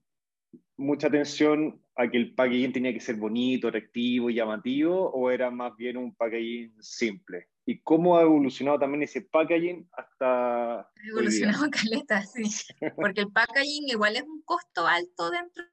mucha 0.78 1.08
atención 1.08 1.85
a 1.96 2.10
que 2.10 2.18
el 2.18 2.34
packaging 2.36 2.74
tenía 2.74 2.94
que 2.94 3.00
ser 3.00 3.16
bonito, 3.16 3.68
atractivo, 3.68 4.30
llamativo, 4.30 5.10
o 5.12 5.32
era 5.32 5.50
más 5.50 5.76
bien 5.78 5.98
un 5.98 6.14
packaging 6.14 6.74
simple? 6.82 7.48
¿Y 7.66 7.80
cómo 7.82 8.18
ha 8.18 8.22
evolucionado 8.22 8.80
también 8.80 9.04
ese 9.04 9.22
packaging 9.22 9.90
hasta... 9.94 10.82
Ha 10.82 10.92
evolucionado 11.10 11.66
caleta, 11.72 12.22
sí. 12.24 12.44
Porque 12.96 13.22
el 13.22 13.32
packaging 13.32 13.90
igual 13.90 14.16
es 14.18 14.24
un 14.24 14.42
costo 14.44 14.86
alto 14.86 15.32
dentro 15.32 15.64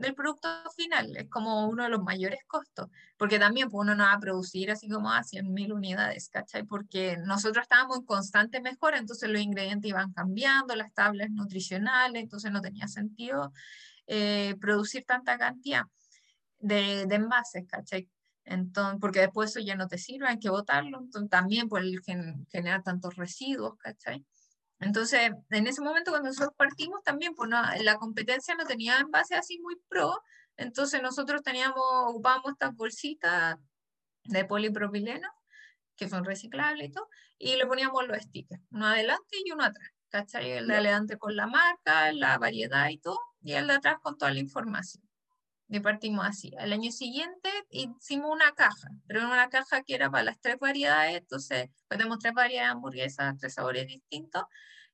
del 0.00 0.14
producto 0.14 0.48
final, 0.74 1.14
es 1.16 1.28
como 1.28 1.68
uno 1.68 1.84
de 1.84 1.90
los 1.90 2.02
mayores 2.02 2.40
costos, 2.46 2.88
porque 3.18 3.38
también 3.38 3.68
pues, 3.68 3.82
uno 3.82 3.94
no 3.94 4.04
va 4.04 4.14
a 4.14 4.20
producir 4.20 4.70
así 4.70 4.88
como 4.88 5.12
a 5.12 5.22
100.000 5.22 5.72
unidades, 5.74 6.28
¿cachai? 6.30 6.64
Porque 6.64 7.18
nosotros 7.18 7.62
estábamos 7.62 7.98
en 7.98 8.06
constante 8.06 8.60
mejora, 8.60 8.98
entonces 8.98 9.28
los 9.28 9.40
ingredientes 9.40 9.90
iban 9.90 10.12
cambiando, 10.12 10.74
las 10.74 10.92
tablas 10.94 11.30
nutricionales, 11.30 12.22
entonces 12.22 12.50
no 12.50 12.62
tenía 12.62 12.88
sentido 12.88 13.52
eh, 14.14 14.56
producir 14.60 15.06
tanta 15.06 15.38
cantidad 15.38 15.84
de, 16.58 17.06
de 17.06 17.14
envases, 17.14 17.64
¿cachai? 17.66 18.10
Entonces, 18.44 18.98
porque 19.00 19.20
después 19.20 19.50
eso 19.50 19.60
ya 19.60 19.74
no 19.74 19.88
te 19.88 19.96
sirve, 19.96 20.28
hay 20.28 20.38
que 20.38 20.50
botarlo, 20.50 20.98
entonces, 20.98 21.30
también 21.30 21.66
por 21.66 21.80
el 21.80 21.98
generar 22.50 22.82
tantos 22.82 23.16
residuos, 23.16 23.78
¿cachai? 23.78 24.22
Entonces, 24.80 25.30
en 25.48 25.66
ese 25.66 25.80
momento 25.80 26.10
cuando 26.10 26.28
nosotros 26.28 26.54
partimos 26.58 27.02
también, 27.02 27.34
pues 27.34 27.48
no, 27.48 27.62
la 27.82 27.96
competencia 27.96 28.54
no 28.54 28.66
tenía 28.66 28.98
envase 28.98 29.34
así 29.34 29.58
muy 29.60 29.76
pro, 29.88 30.22
entonces 30.58 31.00
nosotros 31.00 31.42
teníamos, 31.42 31.82
ocupábamos 32.08 32.52
estas 32.52 32.74
bolsitas 32.74 33.56
de 34.24 34.44
polipropileno, 34.44 35.28
que 35.96 36.10
son 36.10 36.26
reciclables 36.26 36.90
y 36.90 36.92
todo, 36.92 37.08
y 37.38 37.56
le 37.56 37.66
poníamos 37.66 38.06
los 38.06 38.18
stickers, 38.18 38.62
uno 38.72 38.88
adelante 38.88 39.38
y 39.42 39.52
uno 39.52 39.64
atrás, 39.64 39.88
¿cachai? 40.10 40.50
El 40.50 40.66
de 40.66 40.74
adelante 40.74 41.16
con 41.16 41.34
la 41.34 41.46
marca, 41.46 42.12
la 42.12 42.36
variedad 42.36 42.90
y 42.90 42.98
todo, 42.98 43.18
y 43.42 43.52
el 43.52 43.66
de 43.66 43.74
atrás 43.74 43.96
con 44.02 44.16
toda 44.16 44.32
la 44.32 44.40
información. 44.40 45.04
Y 45.68 45.80
partimos 45.80 46.26
así. 46.26 46.52
Al 46.58 46.72
año 46.72 46.92
siguiente 46.92 47.48
hicimos 47.70 48.30
una 48.30 48.52
caja, 48.52 48.88
pero 49.06 49.20
era 49.20 49.28
una 49.28 49.48
caja 49.48 49.82
que 49.82 49.94
era 49.94 50.10
para 50.10 50.24
las 50.24 50.40
tres 50.40 50.58
variedades, 50.58 51.18
entonces 51.18 51.70
pues 51.88 51.98
tenemos 51.98 52.18
tres 52.18 52.34
variedades 52.34 52.68
de 52.68 52.72
hamburguesas, 52.72 53.38
tres 53.38 53.54
sabores 53.54 53.86
distintos, 53.86 54.44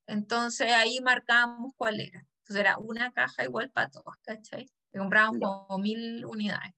entonces 0.07 0.73
ahí 0.73 1.01
marcábamos 1.01 1.73
cuál 1.77 2.01
era. 2.01 2.25
Entonces 2.41 2.61
era 2.61 2.79
una 2.79 3.13
caja 3.13 3.45
igual 3.45 3.71
para 3.71 3.91
todos, 3.91 4.15
¿cachai? 4.23 4.71
Comprábamos 4.97 5.41
como 5.41 5.79
mil 5.79 6.25
unidades, 6.25 6.73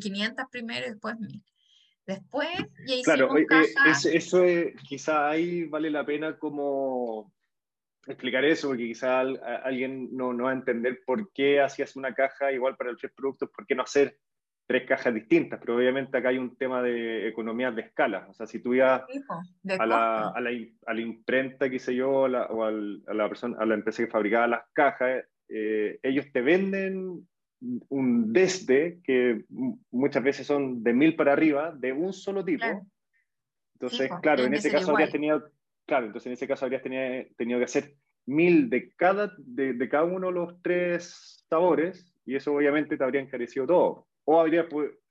500 0.00 0.44
primero 0.50 0.86
y 0.86 0.90
después 0.90 1.18
mil. 1.18 1.42
Después 2.06 2.48
ya 2.86 2.94
hicimos 2.96 3.06
claro, 3.06 3.38
eh, 3.38 4.12
eso 4.12 4.44
es, 4.44 4.74
quizá 4.88 5.30
ahí 5.30 5.64
vale 5.64 5.90
la 5.90 6.04
pena 6.04 6.36
como 6.36 7.32
explicar 8.12 8.44
eso, 8.44 8.68
porque 8.68 8.86
quizá 8.86 9.20
alguien 9.20 10.08
no, 10.16 10.32
no 10.32 10.44
va 10.44 10.50
a 10.50 10.54
entender 10.54 11.00
por 11.04 11.32
qué 11.32 11.60
hacías 11.60 11.96
una 11.96 12.14
caja 12.14 12.52
igual 12.52 12.76
para 12.76 12.90
los 12.90 13.00
tres 13.00 13.12
productos, 13.12 13.50
por 13.50 13.66
qué 13.66 13.74
no 13.74 13.82
hacer 13.82 14.18
tres 14.66 14.88
cajas 14.88 15.12
distintas, 15.12 15.60
pero 15.60 15.76
obviamente 15.76 16.16
acá 16.16 16.30
hay 16.30 16.38
un 16.38 16.56
tema 16.56 16.82
de 16.82 17.28
economías 17.28 17.74
de 17.76 17.82
escala. 17.82 18.26
O 18.30 18.34
sea, 18.34 18.46
si 18.46 18.60
tú 18.60 18.74
ibas 18.74 19.02
a 19.78 19.86
la, 19.86 20.28
a, 20.28 20.40
la, 20.40 20.70
a 20.86 20.94
la, 20.94 21.00
imprenta, 21.00 21.68
qué 21.68 21.78
sé 21.78 21.94
yo, 21.94 22.10
o 22.10 22.24
a 22.64 22.70
la, 22.70 23.28
persona, 23.28 23.56
a 23.58 23.66
la 23.66 23.74
empresa 23.74 24.02
que 24.02 24.10
fabricaba 24.10 24.46
las 24.46 24.62
cajas, 24.72 25.24
eh, 25.48 25.98
ellos 26.02 26.26
te 26.32 26.40
venden 26.40 27.26
un 27.88 28.32
desde 28.32 29.00
que 29.02 29.44
muchas 29.90 30.22
veces 30.22 30.46
son 30.46 30.82
de 30.82 30.92
mil 30.92 31.14
para 31.14 31.32
arriba, 31.32 31.72
de 31.76 31.92
un 31.92 32.12
solo 32.12 32.44
tipo. 32.44 32.64
Entonces, 33.74 34.10
claro, 34.22 34.44
en 34.44 34.54
ese 34.54 34.70
caso 34.70 34.92
habrías 34.92 35.10
tenido 35.10 35.50
Claro, 35.86 36.06
entonces 36.06 36.26
en 36.26 36.32
ese 36.32 36.48
caso 36.48 36.64
habrías 36.64 36.82
tenido, 36.82 37.26
tenido 37.36 37.58
que 37.58 37.66
hacer 37.66 37.94
mil 38.26 38.70
de 38.70 38.94
cada, 38.94 39.32
de, 39.38 39.74
de, 39.74 39.88
cada 39.88 40.04
uno 40.04 40.28
de 40.28 40.32
los 40.32 40.62
tres 40.62 41.44
sabores 41.48 42.12
y 42.24 42.36
eso 42.36 42.54
obviamente 42.54 42.96
te 42.96 43.04
habría 43.04 43.20
encarecido 43.20 43.66
todo. 43.66 44.08
O 44.24 44.40
habría 44.40 44.66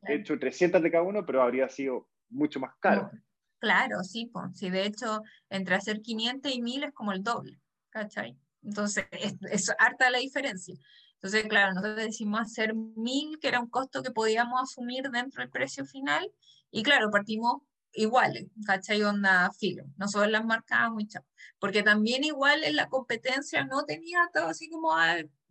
hecho 0.07 0.39
300 0.39 0.81
de 0.81 0.91
cada 0.91 1.03
uno, 1.03 1.23
pero 1.25 1.43
habría 1.43 1.69
sido 1.69 2.07
mucho 2.29 2.59
más 2.59 2.73
caro. 2.79 3.11
Claro, 3.59 4.03
sí, 4.03 4.25
pues, 4.25 4.57
sí, 4.57 4.69
de 4.69 4.85
hecho, 4.85 5.21
entre 5.49 5.75
hacer 5.75 6.01
500 6.01 6.51
y 6.53 6.61
1000 6.61 6.83
es 6.85 6.93
como 6.93 7.11
el 7.11 7.23
doble, 7.23 7.59
¿cachai? 7.91 8.35
Entonces, 8.63 9.05
es, 9.11 9.35
es 9.49 9.71
harta 9.77 10.09
la 10.09 10.17
diferencia. 10.17 10.75
Entonces, 11.13 11.47
claro, 11.47 11.73
nosotros 11.73 11.95
decimos 11.95 12.41
hacer 12.41 12.73
1000, 12.73 13.39
que 13.39 13.47
era 13.47 13.61
un 13.61 13.69
costo 13.69 14.03
que 14.03 14.11
podíamos 14.11 14.61
asumir 14.61 15.09
dentro 15.09 15.41
del 15.41 15.51
precio 15.51 15.85
final, 15.85 16.29
y 16.71 16.83
claro, 16.83 17.11
partimos 17.11 17.61
iguales, 17.93 18.47
¿cachai? 18.65 19.03
Onda 19.03 19.51
filo, 19.51 19.85
nosotros 19.97 20.31
las 20.31 20.45
marcábamos 20.45 21.03
y 21.03 21.07
chao. 21.07 21.25
Porque 21.59 21.83
también 21.83 22.23
igual 22.23 22.63
en 22.63 22.75
la 22.75 22.89
competencia 22.89 23.63
no 23.65 23.85
tenía 23.85 24.29
todo 24.33 24.47
así 24.47 24.69
como, 24.69 24.93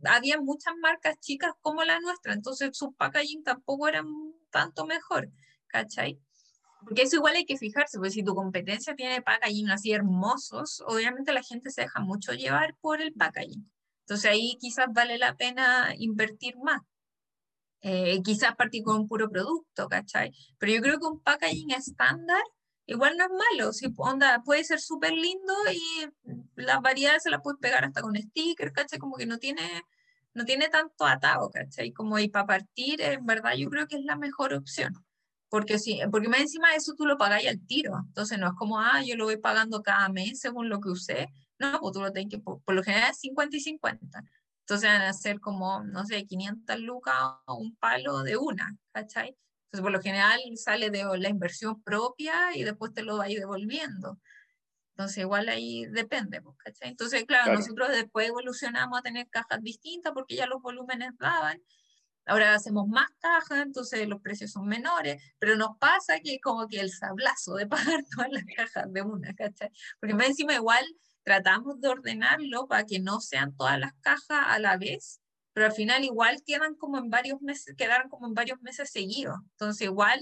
había 0.04 0.40
muchas 0.40 0.74
marcas 0.80 1.18
chicas 1.20 1.52
como 1.60 1.84
la 1.84 2.00
nuestra, 2.00 2.32
entonces 2.32 2.70
sus 2.76 2.94
packaging 2.96 3.42
tampoco 3.44 3.88
eran 3.88 4.06
tanto 4.50 4.86
mejor, 4.86 5.30
¿cachai? 5.68 6.20
Porque 6.84 7.02
eso 7.02 7.16
igual 7.16 7.36
hay 7.36 7.44
que 7.44 7.56
fijarse, 7.56 7.98
porque 7.98 8.10
si 8.10 8.24
tu 8.24 8.34
competencia 8.34 8.96
tiene 8.96 9.22
packaging 9.22 9.70
así 9.70 9.92
hermosos, 9.92 10.82
obviamente 10.86 11.32
la 11.32 11.42
gente 11.42 11.70
se 11.70 11.82
deja 11.82 12.00
mucho 12.00 12.32
llevar 12.32 12.76
por 12.80 13.00
el 13.00 13.12
packaging. 13.12 13.70
Entonces 14.00 14.30
ahí 14.30 14.58
quizás 14.60 14.86
vale 14.92 15.16
la 15.16 15.36
pena 15.36 15.94
invertir 15.96 16.56
más. 16.58 16.82
Eh, 17.82 18.20
quizás 18.22 18.54
partir 18.56 18.84
con 18.84 18.96
un 18.96 19.08
puro 19.08 19.28
producto, 19.28 19.88
¿cachai? 19.88 20.32
Pero 20.58 20.72
yo 20.72 20.80
creo 20.80 21.00
que 21.00 21.06
un 21.06 21.20
packaging 21.20 21.72
estándar 21.72 22.42
igual 22.86 23.16
no 23.16 23.24
es 23.24 23.30
malo, 23.30 23.72
si 23.72 23.92
onda, 23.96 24.42
puede 24.44 24.64
ser 24.64 24.80
súper 24.80 25.12
lindo 25.12 25.54
y 25.72 26.06
las 26.56 26.80
variedades 26.80 27.22
se 27.22 27.30
las 27.30 27.40
puedes 27.42 27.60
pegar 27.60 27.84
hasta 27.84 28.02
con 28.02 28.16
sticker, 28.16 28.72
¿cachai? 28.72 28.98
Como 28.98 29.16
que 29.16 29.26
no 29.26 29.38
tiene, 29.38 29.62
no 30.34 30.44
tiene 30.44 30.68
tanto 30.68 31.06
atado, 31.06 31.50
¿cachai? 31.50 31.92
Como 31.92 32.18
y 32.18 32.28
para 32.28 32.46
partir, 32.46 33.00
en 33.00 33.26
verdad 33.26 33.54
yo 33.56 33.68
creo 33.70 33.86
que 33.86 33.96
es 33.96 34.04
la 34.04 34.16
mejor 34.16 34.54
opción. 34.54 34.94
Porque, 35.48 35.78
si, 35.78 36.00
porque 36.10 36.28
más 36.28 36.40
encima 36.40 36.74
eso 36.74 36.94
tú 36.96 37.04
lo 37.04 37.18
pagáis 37.18 37.48
al 37.48 37.60
tiro. 37.66 37.92
Entonces 38.06 38.38
no 38.38 38.48
es 38.48 38.54
como, 38.54 38.80
ah, 38.80 39.02
yo 39.04 39.16
lo 39.16 39.26
voy 39.26 39.36
pagando 39.36 39.82
cada 39.82 40.08
mes 40.08 40.40
según 40.40 40.70
lo 40.70 40.80
que 40.80 40.88
usé. 40.88 41.28
No, 41.58 41.78
pues 41.80 41.92
tú 41.92 42.00
lo 42.00 42.10
tienes 42.10 42.30
que, 42.30 42.38
por, 42.38 42.62
por 42.62 42.74
lo 42.74 42.82
general 42.82 43.10
es 43.10 43.18
50 43.18 43.56
y 43.56 43.60
50. 43.60 44.24
Entonces 44.62 44.88
van 44.88 45.02
a 45.02 45.12
ser 45.12 45.40
como, 45.40 45.82
no 45.84 46.04
sé, 46.06 46.24
500 46.24 46.78
lucas 46.80 47.14
o 47.46 47.56
un 47.56 47.76
palo 47.76 48.22
de 48.22 48.36
una, 48.36 48.76
¿cachai? 48.92 49.36
Entonces, 49.66 49.82
por 49.82 49.92
lo 49.92 50.00
general 50.00 50.40
sale 50.56 50.90
de 50.90 51.04
la 51.18 51.28
inversión 51.28 51.82
propia 51.82 52.54
y 52.54 52.62
después 52.62 52.92
te 52.92 53.02
lo 53.02 53.18
va 53.18 53.24
a 53.24 53.30
ir 53.30 53.40
devolviendo. 53.40 54.20
Entonces, 54.90 55.18
igual 55.18 55.48
ahí 55.48 55.86
depende, 55.86 56.42
pues, 56.42 56.56
¿cachai? 56.58 56.90
Entonces, 56.90 57.24
claro, 57.24 57.54
nosotros 57.54 57.88
después 57.88 58.28
evolucionamos 58.28 58.98
a 58.98 59.02
tener 59.02 59.28
cajas 59.30 59.62
distintas 59.62 60.12
porque 60.12 60.36
ya 60.36 60.46
los 60.46 60.60
volúmenes 60.60 61.12
daban. 61.18 61.60
Ahora 62.26 62.54
hacemos 62.54 62.86
más 62.86 63.08
cajas, 63.18 63.62
entonces 63.62 64.06
los 64.06 64.20
precios 64.20 64.52
son 64.52 64.66
menores, 64.66 65.20
pero 65.38 65.56
nos 65.56 65.76
pasa 65.78 66.20
que 66.20 66.38
como 66.38 66.68
que 66.68 66.78
el 66.78 66.90
sablazo 66.92 67.54
de 67.54 67.66
pagar 67.66 68.04
todas 68.14 68.28
las 68.30 68.44
cajas 68.54 68.92
de 68.92 69.02
una, 69.02 69.34
¿cachai? 69.34 69.70
Porque 69.98 70.14
más 70.14 70.28
encima 70.28 70.54
igual 70.54 70.84
tratamos 71.22 71.80
de 71.80 71.88
ordenarlo 71.88 72.66
para 72.66 72.84
que 72.84 73.00
no 73.00 73.20
sean 73.20 73.54
todas 73.56 73.78
las 73.78 73.94
cajas 74.00 74.46
a 74.48 74.58
la 74.58 74.76
vez, 74.76 75.20
pero 75.52 75.66
al 75.66 75.72
final 75.72 76.04
igual 76.04 76.42
quedan 76.46 76.74
como 76.74 76.98
en 76.98 77.10
varios 77.10 77.40
meses, 77.40 77.74
quedaron 77.76 78.08
como 78.08 78.26
en 78.26 78.34
varios 78.34 78.60
meses 78.62 78.90
seguidos. 78.90 79.36
Entonces 79.52 79.86
igual 79.86 80.20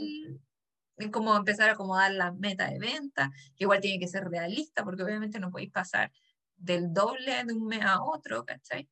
es 0.97 1.11
como 1.11 1.37
empezar 1.37 1.71
a 1.71 1.73
acomodar 1.73 2.13
la 2.13 2.33
meta 2.33 2.69
de 2.69 2.79
venta, 2.79 3.31
que 3.57 3.65
igual 3.65 3.81
tiene 3.81 3.99
que 3.99 4.09
ser 4.09 4.25
realista, 4.25 4.85
porque 4.85 5.03
obviamente 5.03 5.41
no 5.41 5.51
podéis 5.51 5.71
pasar 5.71 6.13
del 6.57 6.93
doble 6.93 7.45
de 7.45 7.55
un 7.55 7.67
mes 7.67 7.83
a 7.83 8.03
otro, 8.03 8.45
¿cachai? 8.45 8.89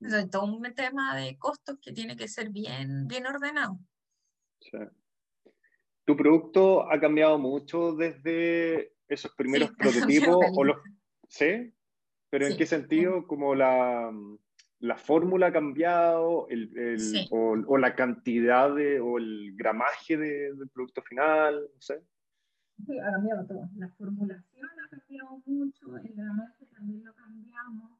Entonces, 0.00 0.30
todo 0.30 0.44
un 0.44 0.74
tema 0.74 1.16
de 1.16 1.38
costos 1.38 1.78
que 1.80 1.92
tiene 1.92 2.16
que 2.16 2.26
ser 2.26 2.50
bien, 2.50 3.06
bien 3.06 3.24
ordenado. 3.24 3.78
¿Tu 6.04 6.16
producto 6.16 6.90
ha 6.90 6.98
cambiado 6.98 7.38
mucho 7.38 7.92
desde 7.92 8.94
esos 9.06 9.32
primeros 9.36 9.70
prototipos 9.78 10.44
o 10.56 10.64
los, 10.64 10.76
¿Sí? 11.32 11.72
¿Pero 12.28 12.46
en 12.46 12.56
qué 12.58 12.66
sentido? 12.66 13.26
¿Como 13.26 13.54
la, 13.54 14.12
la 14.80 14.96
fórmula 14.96 15.46
ha 15.46 15.52
cambiado 15.52 16.46
el, 16.50 16.76
el, 16.76 17.28
o, 17.30 17.56
o, 17.66 17.78
la 17.78 17.94
cantidad 17.94 18.74
de, 18.74 19.00
o 19.00 19.16
el 19.16 19.54
gramaje 19.56 20.18
de, 20.18 20.54
del 20.54 20.68
producto 20.68 21.00
final? 21.02 21.70
No 21.74 21.80
sé. 21.80 22.02
Sí, 22.86 22.98
ha 22.98 23.12
cambiado 23.12 23.46
todo. 23.46 23.68
La 23.76 23.88
formulación 23.88 24.68
ha 24.84 24.88
cambiado 24.90 25.42
mucho, 25.46 25.96
el 25.96 26.12
gramaje 26.14 26.66
también 26.66 27.02
lo 27.02 27.14
cambiamos. 27.14 27.90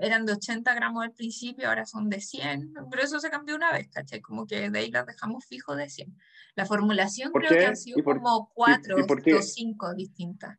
Eran 0.00 0.26
de 0.26 0.34
80 0.34 0.72
gramos 0.74 1.04
al 1.04 1.12
principio, 1.12 1.68
ahora 1.68 1.86
son 1.86 2.08
de 2.08 2.20
100, 2.20 2.74
pero 2.88 3.02
eso 3.02 3.18
se 3.18 3.30
cambió 3.30 3.56
una 3.56 3.72
vez, 3.72 3.88
¿cachai? 3.88 4.20
Como 4.20 4.46
que 4.46 4.70
de 4.70 4.78
ahí 4.78 4.90
las 4.92 5.06
dejamos 5.06 5.44
fijos 5.46 5.76
de 5.76 5.88
100. 5.88 6.16
La 6.54 6.66
formulación 6.66 7.32
creo 7.32 7.50
que 7.50 7.66
han 7.66 7.76
sido 7.76 8.04
como 8.04 8.52
4 8.54 8.96
o 8.96 9.42
5 9.42 9.94
distintas. 9.94 10.58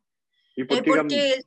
¿Y 0.56 0.64
por 0.64 0.82
qué 0.82 0.90
porque 0.90 1.44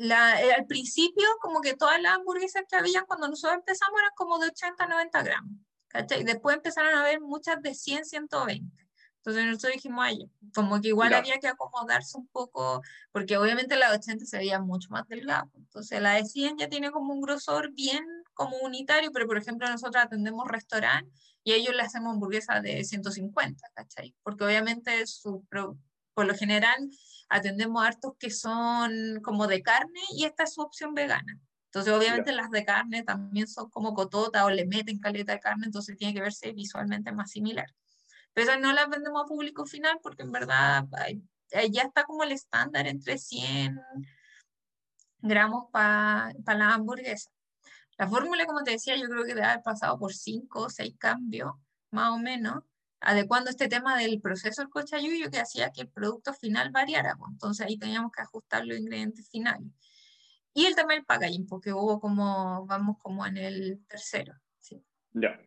la, 0.00 0.42
eh, 0.42 0.52
al 0.52 0.66
principio, 0.66 1.26
como 1.42 1.60
que 1.60 1.74
todas 1.74 2.00
las 2.00 2.16
hamburguesas 2.16 2.64
que 2.66 2.76
habían 2.76 3.04
cuando 3.04 3.28
nosotros 3.28 3.58
empezamos 3.58 4.00
eran 4.00 4.12
como 4.16 4.38
de 4.38 4.48
80 4.48 4.86
90 4.86 5.22
gramos. 5.22 5.52
¿cachai? 5.88 6.24
Después 6.24 6.56
empezaron 6.56 6.94
a 6.94 7.02
haber 7.02 7.20
muchas 7.20 7.60
de 7.60 7.74
100, 7.74 8.06
120. 8.06 8.88
Entonces 9.16 9.44
nosotros 9.44 9.74
dijimos, 9.74 10.02
ay, 10.02 10.30
como 10.54 10.80
que 10.80 10.88
igual 10.88 11.12
había 11.12 11.38
que 11.38 11.48
acomodarse 11.48 12.16
un 12.16 12.26
poco, 12.28 12.80
porque 13.12 13.36
obviamente 13.36 13.76
la 13.76 13.90
de 13.90 13.98
80 13.98 14.24
se 14.24 14.38
veía 14.38 14.58
mucho 14.58 14.88
más 14.88 15.06
delgada. 15.06 15.50
Entonces 15.54 16.00
la 16.00 16.14
de 16.14 16.24
100 16.24 16.56
ya 16.56 16.68
tiene 16.70 16.90
como 16.90 17.12
un 17.12 17.20
grosor 17.20 17.70
bien 17.74 18.02
como 18.32 18.56
unitario, 18.58 19.12
pero 19.12 19.26
por 19.26 19.36
ejemplo 19.36 19.68
nosotros 19.68 20.02
atendemos 20.02 20.48
restaurante 20.48 21.12
y 21.44 21.52
a 21.52 21.56
ellos 21.56 21.74
le 21.74 21.82
hacemos 21.82 22.14
hamburguesas 22.14 22.62
de 22.62 22.82
150, 22.82 23.68
¿cachai? 23.74 24.14
Porque 24.22 24.44
obviamente 24.44 25.06
su, 25.06 25.46
por 26.14 26.26
lo 26.26 26.34
general 26.34 26.88
atendemos 27.30 27.82
hartos 27.82 28.12
que 28.18 28.28
son 28.30 29.20
como 29.22 29.46
de 29.46 29.62
carne 29.62 30.00
y 30.14 30.24
esta 30.24 30.42
es 30.42 30.52
su 30.52 30.60
opción 30.60 30.92
vegana. 30.92 31.40
Entonces, 31.66 31.92
obviamente 31.92 32.32
las 32.32 32.50
de 32.50 32.64
carne 32.64 33.04
también 33.04 33.46
son 33.46 33.70
como 33.70 33.94
cotota 33.94 34.44
o 34.44 34.50
le 34.50 34.66
meten 34.66 34.98
caleta 34.98 35.32
de 35.32 35.40
carne, 35.40 35.66
entonces 35.66 35.96
tiene 35.96 36.12
que 36.12 36.20
verse 36.20 36.52
visualmente 36.52 37.12
más 37.12 37.30
similar. 37.30 37.72
Pero 38.34 38.58
no 38.58 38.72
las 38.72 38.88
vendemos 38.88 39.22
a 39.22 39.26
público 39.26 39.64
final 39.64 40.00
porque 40.02 40.24
en 40.24 40.32
verdad 40.32 40.86
ya 41.70 41.82
está 41.82 42.04
como 42.04 42.24
el 42.24 42.32
estándar 42.32 42.86
entre 42.86 43.18
100 43.18 43.80
gramos 45.18 45.66
para 45.70 46.32
la 46.46 46.74
hamburguesa. 46.74 47.30
La 47.98 48.08
fórmula, 48.08 48.46
como 48.46 48.62
te 48.62 48.70
decía, 48.72 48.96
yo 48.96 49.08
creo 49.08 49.24
que 49.24 49.34
debe 49.34 49.46
haber 49.46 49.62
pasado 49.62 49.98
por 49.98 50.14
5 50.14 50.62
o 50.62 50.70
6 50.70 50.94
cambios, 50.98 51.52
más 51.90 52.10
o 52.10 52.18
menos. 52.18 52.64
Adecuando 53.00 53.50
este 53.50 53.68
tema 53.68 53.98
del 53.98 54.20
proceso 54.20 54.62
del 54.62 54.70
cochayuyo 54.70 55.30
que 55.30 55.40
hacía 55.40 55.70
que 55.70 55.82
el 55.82 55.88
producto 55.88 56.34
final 56.34 56.70
variara. 56.70 57.16
Pues. 57.16 57.30
Entonces 57.32 57.66
ahí 57.66 57.78
teníamos 57.78 58.12
que 58.12 58.22
ajustar 58.22 58.66
los 58.66 58.78
ingredientes 58.78 59.28
finales. 59.28 59.68
Y 60.52 60.66
el 60.66 60.74
tema 60.74 60.94
del 60.94 61.04
packaging, 61.04 61.46
porque 61.46 61.72
hubo 61.72 62.00
como, 62.00 62.66
vamos 62.66 62.96
como 62.98 63.24
en 63.26 63.36
el 63.36 63.84
tercero. 63.86 64.34
¿sí? 64.58 64.84
Ya. 65.12 65.40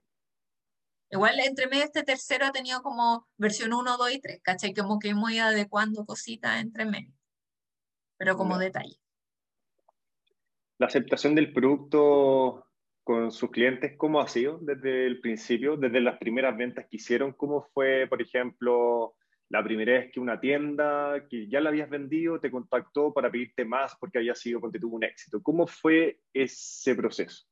Igual 1.09 1.39
entre 1.41 1.67
medio 1.67 1.83
este 1.83 2.03
tercero 2.03 2.47
ha 2.47 2.51
tenido 2.51 2.81
como 2.81 3.27
versión 3.37 3.71
1, 3.71 3.97
2 3.97 4.11
y 4.13 4.19
3, 4.19 4.39
¿cachai? 4.41 4.73
Como 4.73 4.97
que 4.97 5.09
hemos 5.09 5.31
ido 5.31 5.45
adecuando 5.45 6.05
cositas 6.05 6.59
entre 6.59 6.85
medio, 6.85 7.13
pero 8.17 8.35
como 8.35 8.57
detalle. 8.57 8.97
La 10.79 10.87
aceptación 10.87 11.35
del 11.35 11.53
producto 11.53 12.65
con 13.03 13.31
sus 13.31 13.51
clientes, 13.51 13.93
¿cómo 13.97 14.21
ha 14.21 14.27
sido 14.27 14.59
desde 14.61 15.05
el 15.05 15.19
principio, 15.19 15.75
desde 15.75 15.99
las 15.99 16.17
primeras 16.17 16.55
ventas 16.57 16.85
que 16.89 16.97
hicieron? 16.97 17.33
¿Cómo 17.33 17.61
fue, 17.73 18.07
por 18.07 18.21
ejemplo, 18.21 19.15
la 19.49 19.63
primera 19.63 19.93
vez 19.93 20.11
que 20.11 20.19
una 20.19 20.39
tienda 20.39 21.27
que 21.29 21.47
ya 21.49 21.59
la 21.59 21.69
habías 21.69 21.89
vendido 21.89 22.39
te 22.39 22.49
contactó 22.49 23.13
para 23.13 23.29
pedirte 23.29 23.65
más 23.65 23.95
porque 23.99 24.19
había 24.19 24.35
sido, 24.35 24.61
porque 24.61 24.79
tuvo 24.79 24.95
un 24.95 25.03
éxito? 25.03 25.41
¿Cómo 25.43 25.67
fue 25.67 26.21
ese 26.33 26.95
proceso? 26.95 27.45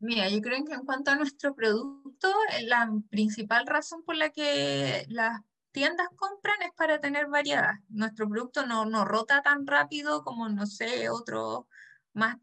Mira, 0.00 0.28
yo 0.28 0.40
creo 0.40 0.64
que 0.64 0.72
en 0.72 0.84
cuanto 0.84 1.10
a 1.10 1.16
nuestro 1.16 1.54
producto, 1.54 2.32
la 2.62 2.90
principal 3.10 3.66
razón 3.66 4.02
por 4.02 4.16
la 4.16 4.30
que 4.30 5.04
las 5.08 5.40
tiendas 5.72 6.08
compran 6.16 6.62
es 6.62 6.72
para 6.76 7.00
tener 7.00 7.28
variedad. 7.28 7.74
Nuestro 7.88 8.28
producto 8.28 8.66
no, 8.66 8.84
no 8.86 9.04
rota 9.04 9.42
tan 9.42 9.66
rápido 9.66 10.24
como, 10.24 10.48
no 10.48 10.66
sé, 10.66 11.08
otros 11.10 11.66
más 12.12 12.36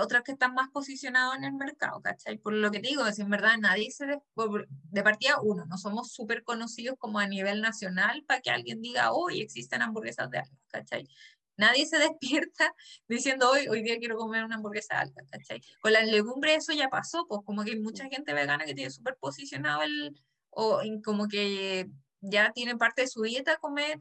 otros 0.00 0.22
que 0.22 0.32
están 0.32 0.54
más 0.54 0.70
posicionados 0.70 1.36
en 1.36 1.44
el 1.44 1.54
mercado, 1.54 2.00
¿cachai? 2.00 2.38
Por 2.38 2.52
lo 2.52 2.70
que 2.70 2.80
te 2.80 2.88
digo, 2.88 3.06
es 3.06 3.18
en 3.18 3.30
verdad 3.30 3.58
nadie 3.58 3.90
se, 3.90 4.06
de, 4.06 4.20
de 4.36 5.02
partida 5.02 5.40
uno, 5.42 5.64
no 5.66 5.76
somos 5.76 6.12
súper 6.12 6.44
conocidos 6.44 6.96
como 6.98 7.18
a 7.18 7.26
nivel 7.26 7.60
nacional 7.60 8.24
para 8.26 8.40
que 8.40 8.50
alguien 8.50 8.80
diga, 8.80 9.12
hoy 9.12 9.40
existen 9.40 9.82
hamburguesas 9.82 10.30
de 10.30 10.38
algas, 10.38 10.58
¿cachai? 10.68 11.08
Nadie 11.56 11.86
se 11.86 11.98
despierta 11.98 12.72
diciendo, 13.08 13.50
hoy, 13.50 13.66
hoy 13.68 13.82
día 13.82 13.98
quiero 13.98 14.16
comer 14.16 14.44
una 14.44 14.56
hamburguesa 14.56 15.00
alta, 15.00 15.22
¿cachai? 15.30 15.60
Con 15.80 15.92
las 15.92 16.06
legumbres 16.06 16.58
eso 16.58 16.72
ya 16.72 16.88
pasó, 16.88 17.26
pues 17.28 17.40
como 17.44 17.64
que 17.64 17.72
hay 17.72 17.80
mucha 17.80 18.08
gente 18.08 18.32
vegana 18.32 18.64
que 18.64 18.74
tiene 18.74 18.90
súper 18.90 19.16
posicionado 19.16 19.82
el, 19.82 20.16
o 20.50 20.80
como 21.04 21.26
que 21.26 21.88
ya 22.20 22.52
tiene 22.52 22.76
parte 22.76 23.02
de 23.02 23.08
su 23.08 23.22
dieta 23.22 23.56
comer 23.56 24.00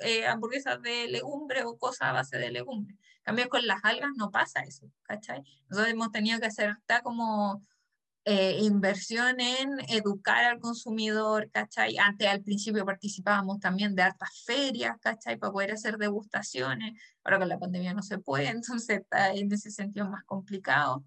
eh, 0.00 0.26
hamburguesas 0.26 0.80
de 0.82 1.08
legumbre 1.08 1.64
o 1.64 1.78
cosas 1.78 2.08
a 2.08 2.12
base 2.12 2.38
de 2.38 2.50
legumbre. 2.50 2.94
En 2.94 3.22
cambio, 3.24 3.48
con 3.48 3.66
las 3.66 3.84
algas 3.84 4.10
no 4.16 4.30
pasa 4.30 4.60
eso, 4.60 4.90
¿cachai? 5.02 5.42
Nosotros 5.68 5.92
hemos 5.92 6.10
tenido 6.12 6.40
que 6.40 6.46
hacer 6.46 6.70
está 6.70 7.02
como 7.02 7.62
eh, 8.30 8.58
inversión 8.60 9.40
en 9.40 9.80
educar 9.88 10.44
al 10.44 10.60
consumidor, 10.60 11.50
¿cachai? 11.50 11.96
Antes 11.96 12.28
al 12.28 12.42
principio 12.42 12.84
participábamos 12.84 13.58
también 13.58 13.94
de 13.94 14.02
hartas 14.02 14.42
ferias, 14.44 14.98
¿cachai? 15.00 15.38
Para 15.38 15.52
poder 15.52 15.72
hacer 15.72 15.96
degustaciones. 15.96 17.00
Ahora 17.24 17.38
con 17.38 17.48
la 17.48 17.58
pandemia 17.58 17.94
no 17.94 18.02
se 18.02 18.18
puede, 18.18 18.48
entonces 18.50 19.00
está 19.00 19.32
en 19.32 19.50
ese 19.50 19.70
sentido 19.70 20.10
más 20.10 20.24
complicado. 20.24 21.04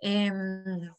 Em, 0.00 0.90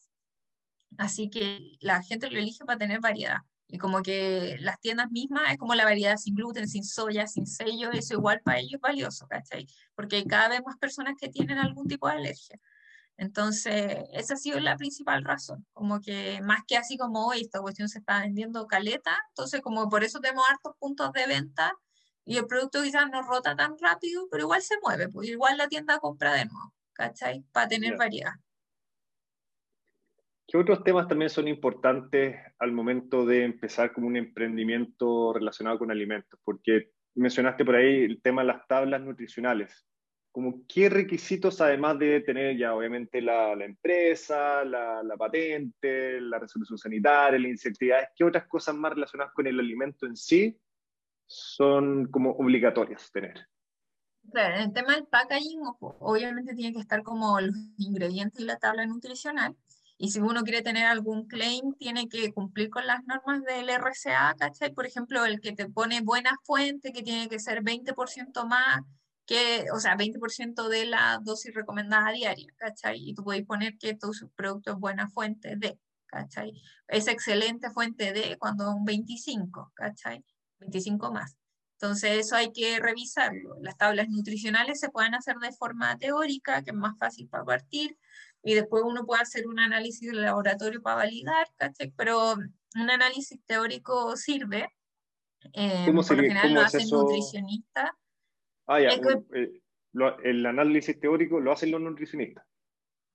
así 0.97 1.30
que 1.30 1.78
la 1.82 2.01
gente 2.01 2.30
lo 2.30 2.39
elige 2.39 2.64
para 2.66 2.80
tener 2.80 3.01
variedad. 3.01 3.39
Y 3.74 3.80
como 3.80 4.03
que 4.03 4.55
las 4.59 4.80
tiendas 4.80 5.09
mismas 5.09 5.51
es 5.51 5.57
como 5.57 5.74
la 5.74 5.84
variedad 5.84 6.15
sin 6.17 6.36
gluten, 6.36 6.67
sin 6.67 6.84
soya, 6.84 7.26
sin 7.26 7.47
sello, 7.47 7.91
eso 7.91 8.13
igual 8.13 8.39
para 8.41 8.59
ellos 8.59 8.76
es 8.76 8.82
valioso, 8.82 9.28
¿cachai? 9.28 9.65
Porque 9.95 10.17
hay 10.17 10.26
cada 10.26 10.49
vez 10.49 10.61
más 10.63 10.78
personas 10.78 11.15
que 11.19 11.28
tienen 11.28 11.57
algún 11.57 11.88
tipo 11.88 12.07
de 12.07 12.13
alergia. 12.13 12.59
Entonces, 13.17 13.97
esa 14.11 14.36
ha 14.36 14.38
sido 14.38 14.59
la 14.59 14.78
principal 14.78 15.24
razón, 15.24 15.65
como 15.74 16.01
que 16.01 16.39
más 16.43 16.59
que 16.67 16.78
así 16.78 16.97
como 16.97 17.26
hoy 17.26 17.41
esta 17.41 17.61
cuestión 17.61 17.89
se 17.89 17.97
está 17.97 18.19
vendiendo 18.19 18.67
caleta, 18.67 19.17
entonces 19.30 19.61
como 19.61 19.89
por 19.89 20.03
eso 20.03 20.19
tenemos 20.19 20.45
hartos 20.47 20.76
puntos 20.78 21.11
de 21.11 21.26
venta 21.26 21.74
y 22.26 22.38
el 22.38 22.45
producto 22.45 22.84
quizás 22.84 23.09
no 23.09 23.24
rota 23.24 23.55
tan 23.55 23.76
rápido, 23.80 24.28
pero 24.30 24.43
igual 24.43 24.61
se 24.61 24.76
mueve, 24.84 25.09
pues 25.09 25.30
igual 25.30 25.57
la 25.57 25.67
tienda 25.67 25.97
compra 25.97 26.34
de 26.34 26.45
nuevo, 26.45 26.76
¿cachai? 26.93 27.43
Para 27.51 27.69
tener 27.69 27.97
variedad. 27.97 28.34
¿Qué 30.54 30.60
otros 30.60 30.84
temas 30.84 31.08
también 31.08 31.32
son 31.32 31.47
importantes 31.47 32.36
al 32.60 32.72
momento 32.72 33.26
de 33.26 33.43
empezar 33.43 33.91
como 33.91 34.06
un 34.06 34.18
emprendimiento 34.18 35.34
relacionado 35.34 35.80
con 35.80 35.89
alimentos? 35.89 36.39
Porque 36.43 36.91
mencionaste 37.16 37.66
por 37.66 37.76
ahí 37.76 38.04
el 38.04 38.22
tema 38.22 38.43
de 38.43 38.49
las 38.49 38.68
tablas 38.68 39.01
nutricionales. 39.01 39.84
Como, 40.32 40.64
¿Qué 40.68 40.89
requisitos, 40.89 41.60
además 41.60 41.97
de 41.97 42.22
tener 42.22 42.56
ya 42.56 42.76
obviamente 42.76 43.20
la, 43.20 43.56
la 43.56 43.66
empresa, 43.66 44.64
la, 44.64 45.01
la, 45.01 45.18
patente, 45.18 46.22
la 46.22 46.38
resolución 46.38 46.78
sanitaria, 46.78 47.39
la 47.39 47.47
insectividad, 47.47 48.10
qué 48.16 48.24
otras 48.24 48.45
cosas 48.45 48.76
más 48.76 48.93
relacionadas 48.93 49.34
con 49.34 49.47
el 49.47 49.60
alimento 49.60 50.06
en 50.06 50.16
sí 50.16 50.56
son 51.26 52.12
como 52.12 52.30
obligatorias 52.30 53.12
tener? 53.12 53.47
Claro, 54.32 54.58
en 54.58 54.62
el 54.62 54.74
tema 54.74 54.93
del 54.93 55.08
packaging, 55.08 55.62
obviamente 55.80 56.54
tiene 56.54 56.74
que 56.74 56.82
estar 56.82 57.01
como 57.01 57.41
los 57.41 57.56
ingredientes 57.80 58.39
y 58.39 58.45
la 58.45 58.60
tabla 58.60 58.86
nutricional. 58.86 59.56
Y 60.04 60.12
si 60.12 60.20
uno 60.20 60.43
quiere 60.43 60.62
tener 60.62 60.86
algún 60.86 61.28
claim, 61.28 61.76
tiene 61.80 62.10
que 62.10 62.34
cumplir 62.34 62.70
con 62.70 62.86
las 62.86 63.06
normas 63.06 63.41
del 63.43 63.70
RCA, 63.70 64.36
¿cachai? 64.38 64.74
Por 64.74 64.86
ejemplo, 64.86 65.24
el 65.24 65.39
que 65.39 65.54
te 65.54 65.70
pone 65.70 66.01
buena 66.01 66.38
fuente, 66.43 66.91
que 66.91 67.04
tiene 67.04 67.30
que 67.30 67.39
ser 67.39 67.64
20% 67.64 68.45
más 68.45 68.82
que, 69.26 69.68
o 69.74 69.80
sea, 69.80 69.95
20% 69.95 70.68
de 70.68 70.88
la 70.88 71.22
dosis 71.24 71.54
recomendada 71.54 72.12
diaria, 72.12 72.54
¿cachai? 72.58 72.99
Y 73.01 73.14
tú 73.14 73.24
puedes 73.24 73.45
poner 73.45 73.78
que 73.78 73.95
tu 73.95 74.12
producto 74.36 74.74
es 74.74 74.78
buena 74.78 75.08
fuente 75.08 75.56
de, 75.56 75.80
¿cachai? 76.08 76.51
Es 76.89 77.08
excelente 77.08 77.70
fuente 77.70 78.12
de 78.12 78.36
cuando 78.38 78.76
un 78.76 78.84
25, 78.84 79.72
¿cachai? 79.74 80.22
25 80.60 81.14
más. 81.14 81.38
Entonces 81.80 82.26
eso 82.26 82.36
hay 82.36 82.51
que 82.51 82.78
revisarlo. 82.82 83.56
Las 83.62 83.78
tablas 83.78 84.10
nutricionales 84.10 84.82
se 84.82 84.89
pueden 84.89 85.16
hacer 85.16 85.38
de 85.38 85.54
forma 85.54 85.97
teórica, 85.97 86.62
que 86.62 86.72
es 86.72 86.76
más 86.76 86.97
fácil 86.97 87.30
para 87.30 87.45
partir, 87.45 87.97
y 88.44 88.54
después 88.54 88.84
uno 88.86 89.06
puede 89.06 89.22
hacer 89.22 89.48
un 89.48 89.60
análisis 89.60 90.12
de 90.12 90.18
laboratorio 90.18 90.82
para 90.82 90.98
validar, 90.98 91.48
¿cachai? 91.56 91.94
Pero 91.96 92.34
un 92.34 92.89
análisis 92.89 93.39
teórico 93.46 94.18
sirve. 94.18 94.70
Eh, 95.54 95.84
¿Cómo 95.86 96.04
por 96.04 96.18
lo 96.18 96.24
general 96.24 96.54
lo 96.54 96.62
hacen 96.62 96.89
nutricionistas. 96.89 97.89
Ah, 98.68 98.82
ya, 98.82 98.89
eh, 98.89 99.62
el 100.24 100.46
análisis 100.46 101.00
teórico 101.00 101.39
lo 101.39 101.52
hacen 101.54 101.72
los 101.72 101.82
nutricionistas. 101.82 102.46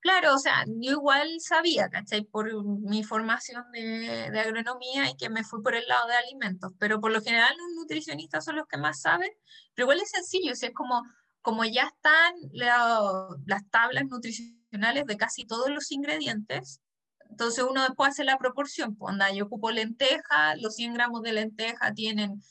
Claro, 0.01 0.33
o 0.33 0.37
sea, 0.37 0.63
yo 0.65 0.91
igual 0.91 1.27
sabía, 1.41 1.89
¿cachai? 1.89 2.23
Por 2.23 2.63
mi 2.63 3.03
formación 3.03 3.69
de, 3.71 4.31
de, 4.31 4.39
agronomía 4.39 5.09
y 5.09 5.17
que 5.17 5.29
me 5.29 5.43
fui 5.43 5.61
por 5.61 5.75
el 5.75 5.85
lado 5.87 6.07
de 6.07 6.15
alimentos, 6.15 6.71
pero 6.79 7.01
por 7.01 7.11
lo 7.11 7.21
general 7.21 7.53
los 7.57 7.81
nutricionistas 7.81 8.45
son 8.45 8.55
los 8.55 8.65
que 8.67 8.77
más 8.77 9.01
saben, 9.01 9.29
pero 9.75 9.85
igual 9.85 9.99
es 9.99 10.11
sencillo, 10.11 10.55
si 10.55 10.67
es 10.67 10.73
como, 10.73 11.03
como 11.41 11.65
ya 11.65 11.83
están 11.83 12.33
las 12.51 13.69
tablas 13.69 14.05
nutricionales 14.05 15.05
de 15.05 15.17
casi 15.17 15.45
todos 15.45 15.69
los 15.69 15.91
ingredientes. 15.91 16.81
Entonces 17.29 17.63
uno 17.63 17.83
después 17.83 18.09
hace 18.09 18.23
la 18.23 18.37
proporción, 18.37 18.95
pues 18.95 19.13
anda, 19.13 19.31
yo 19.31 19.45
ocupo 19.45 19.71
lenteja, 19.71 20.55
los 20.57 20.75
100 20.75 20.93
gramos 20.93 21.21
de 21.21 21.33
lenteja 21.33 21.93
tienen 21.93 22.41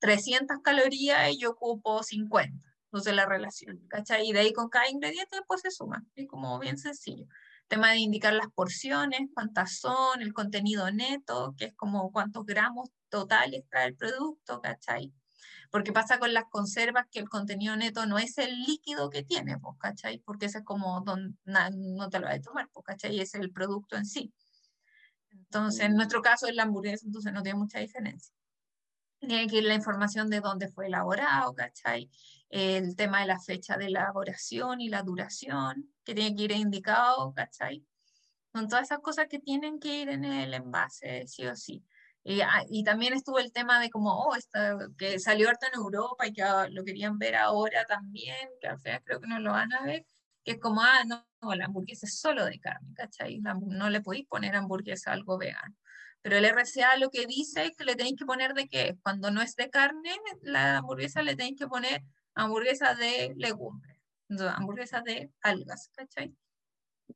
300 0.00 0.58
calorías 0.62 1.30
y 1.30 1.38
yo 1.38 1.50
ocupo 1.50 2.02
50. 2.02 2.66
Entonces 2.86 3.14
la 3.14 3.24
relación, 3.24 3.86
¿cachai? 3.88 4.28
Y 4.28 4.32
de 4.32 4.40
ahí 4.40 4.52
con 4.52 4.68
cada 4.68 4.90
ingrediente 4.90 5.36
después 5.36 5.60
se 5.62 5.70
suma, 5.70 6.04
es 6.14 6.28
como 6.28 6.58
bien 6.58 6.76
sencillo. 6.78 7.26
Tema 7.68 7.92
de 7.92 7.98
indicar 7.98 8.34
las 8.34 8.50
porciones, 8.52 9.30
cuántas 9.32 9.78
son, 9.78 10.20
el 10.20 10.34
contenido 10.34 10.90
neto, 10.90 11.54
que 11.56 11.66
es 11.66 11.74
como 11.74 12.12
cuántos 12.12 12.44
gramos 12.44 12.90
totales 13.08 13.64
trae 13.70 13.88
el 13.88 13.96
producto, 13.96 14.60
¿cachai? 14.60 15.12
Porque 15.72 15.90
pasa 15.90 16.18
con 16.18 16.34
las 16.34 16.44
conservas 16.50 17.06
que 17.10 17.18
el 17.18 17.30
contenido 17.30 17.74
neto 17.76 18.04
no 18.04 18.18
es 18.18 18.36
el 18.36 18.62
líquido 18.62 19.08
que 19.08 19.24
tiene, 19.24 19.58
pues, 19.58 19.74
¿cachai? 19.78 20.18
Porque 20.18 20.46
ese 20.46 20.58
es 20.58 20.64
como, 20.64 21.00
don, 21.00 21.38
no 21.44 22.10
te 22.10 22.20
lo 22.20 22.26
vas 22.26 22.36
a 22.36 22.42
tomar, 22.42 22.68
pues, 22.70 22.84
¿cachai? 22.84 23.18
Es 23.18 23.34
el 23.34 23.50
producto 23.50 23.96
en 23.96 24.04
sí. 24.04 24.34
Entonces, 25.30 25.86
en 25.86 25.96
nuestro 25.96 26.20
caso 26.20 26.46
es 26.46 26.54
la 26.54 26.64
hamburguesa, 26.64 27.06
entonces 27.06 27.32
no 27.32 27.42
tiene 27.42 27.58
mucha 27.58 27.78
diferencia. 27.78 28.34
Tiene 29.18 29.46
que 29.46 29.56
ir 29.56 29.64
la 29.64 29.74
información 29.74 30.28
de 30.28 30.40
dónde 30.40 30.68
fue 30.68 30.88
elaborado, 30.88 31.54
¿cachai? 31.54 32.10
El 32.50 32.94
tema 32.94 33.20
de 33.20 33.28
la 33.28 33.40
fecha 33.40 33.78
de 33.78 33.86
elaboración 33.86 34.82
y 34.82 34.90
la 34.90 35.02
duración, 35.02 35.90
que 36.04 36.14
tiene 36.14 36.36
que 36.36 36.42
ir 36.42 36.52
indicado, 36.52 37.32
¿cachai? 37.32 37.82
Son 38.52 38.68
todas 38.68 38.84
esas 38.84 38.98
cosas 38.98 39.26
que 39.26 39.38
tienen 39.38 39.80
que 39.80 40.02
ir 40.02 40.10
en 40.10 40.24
el 40.24 40.52
envase, 40.52 41.26
sí 41.26 41.46
o 41.46 41.56
sí. 41.56 41.82
Ah, 42.24 42.64
y, 42.70 42.84
también 42.84 43.14
estuvo 43.14 43.38
el 43.40 43.52
tema 43.52 43.80
de 43.80 43.90
como, 43.90 44.12
oh, 44.12 44.36
que 44.96 45.18
salió 45.18 45.48
harto 45.48 45.66
en 45.66 45.74
Europa 45.74 46.26
y 46.26 46.32
que 46.32 46.44
lo 46.70 46.84
querían 46.84 47.18
ver 47.18 47.34
ahora 47.34 47.84
también, 47.84 48.48
que 48.60 48.68
al 48.68 48.80
final 48.80 49.02
creo 49.04 49.20
que 49.20 49.26
no 49.26 49.40
lo 49.40 49.52
van 49.52 49.72
a 49.72 49.82
ver, 49.82 50.06
que 50.44 50.52
es 50.52 50.58
como, 50.60 50.82
ah, 50.82 51.02
no, 51.04 51.26
la 51.54 51.66
hamburguesa 51.66 52.06
es 52.06 52.18
solo 52.20 52.44
de 52.44 52.60
carne, 52.60 52.94
¿cachai? 52.94 53.40
no 53.40 53.90
le 53.90 54.00
podéis 54.00 54.26
poner 54.26 54.54
hamburguesa 54.54 55.10
a 55.10 55.14
algo 55.14 55.36
vegano. 55.36 55.74
Pero 56.22 56.36
el 56.36 56.44
RCA 56.44 56.96
lo 56.98 57.10
que 57.10 57.26
dice 57.26 57.64
es 57.66 57.76
que 57.76 57.84
le 57.84 57.96
tenéis 57.96 58.16
que 58.16 58.24
poner 58.24 58.54
de 58.54 58.68
qué, 58.68 58.96
cuando 59.02 59.32
no 59.32 59.42
es 59.42 59.56
de 59.56 59.70
carne, 59.70 60.14
la 60.42 60.78
hamburguesa 60.78 61.22
le 61.22 61.34
tenéis 61.34 61.58
que 61.58 61.66
poner 61.66 62.04
hamburguesa 62.34 62.94
de 62.94 63.34
legumbres, 63.36 63.98
hamburguesa 64.54 65.00
de 65.00 65.32
algas, 65.42 65.90
¿cachai? 65.96 66.32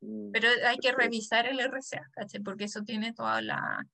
Mm, 0.01 0.33
Pero 0.33 0.49
hay 0.67 0.79
que 0.79 0.91
revisar 0.91 1.47
el 1.47 1.61
RCA, 1.61 2.11
¿cachai? 2.11 2.41
Porque 2.43 2.65
eso 2.65 2.83
tiene 2.83 3.13
toda 3.13 3.41
la, 3.41 3.87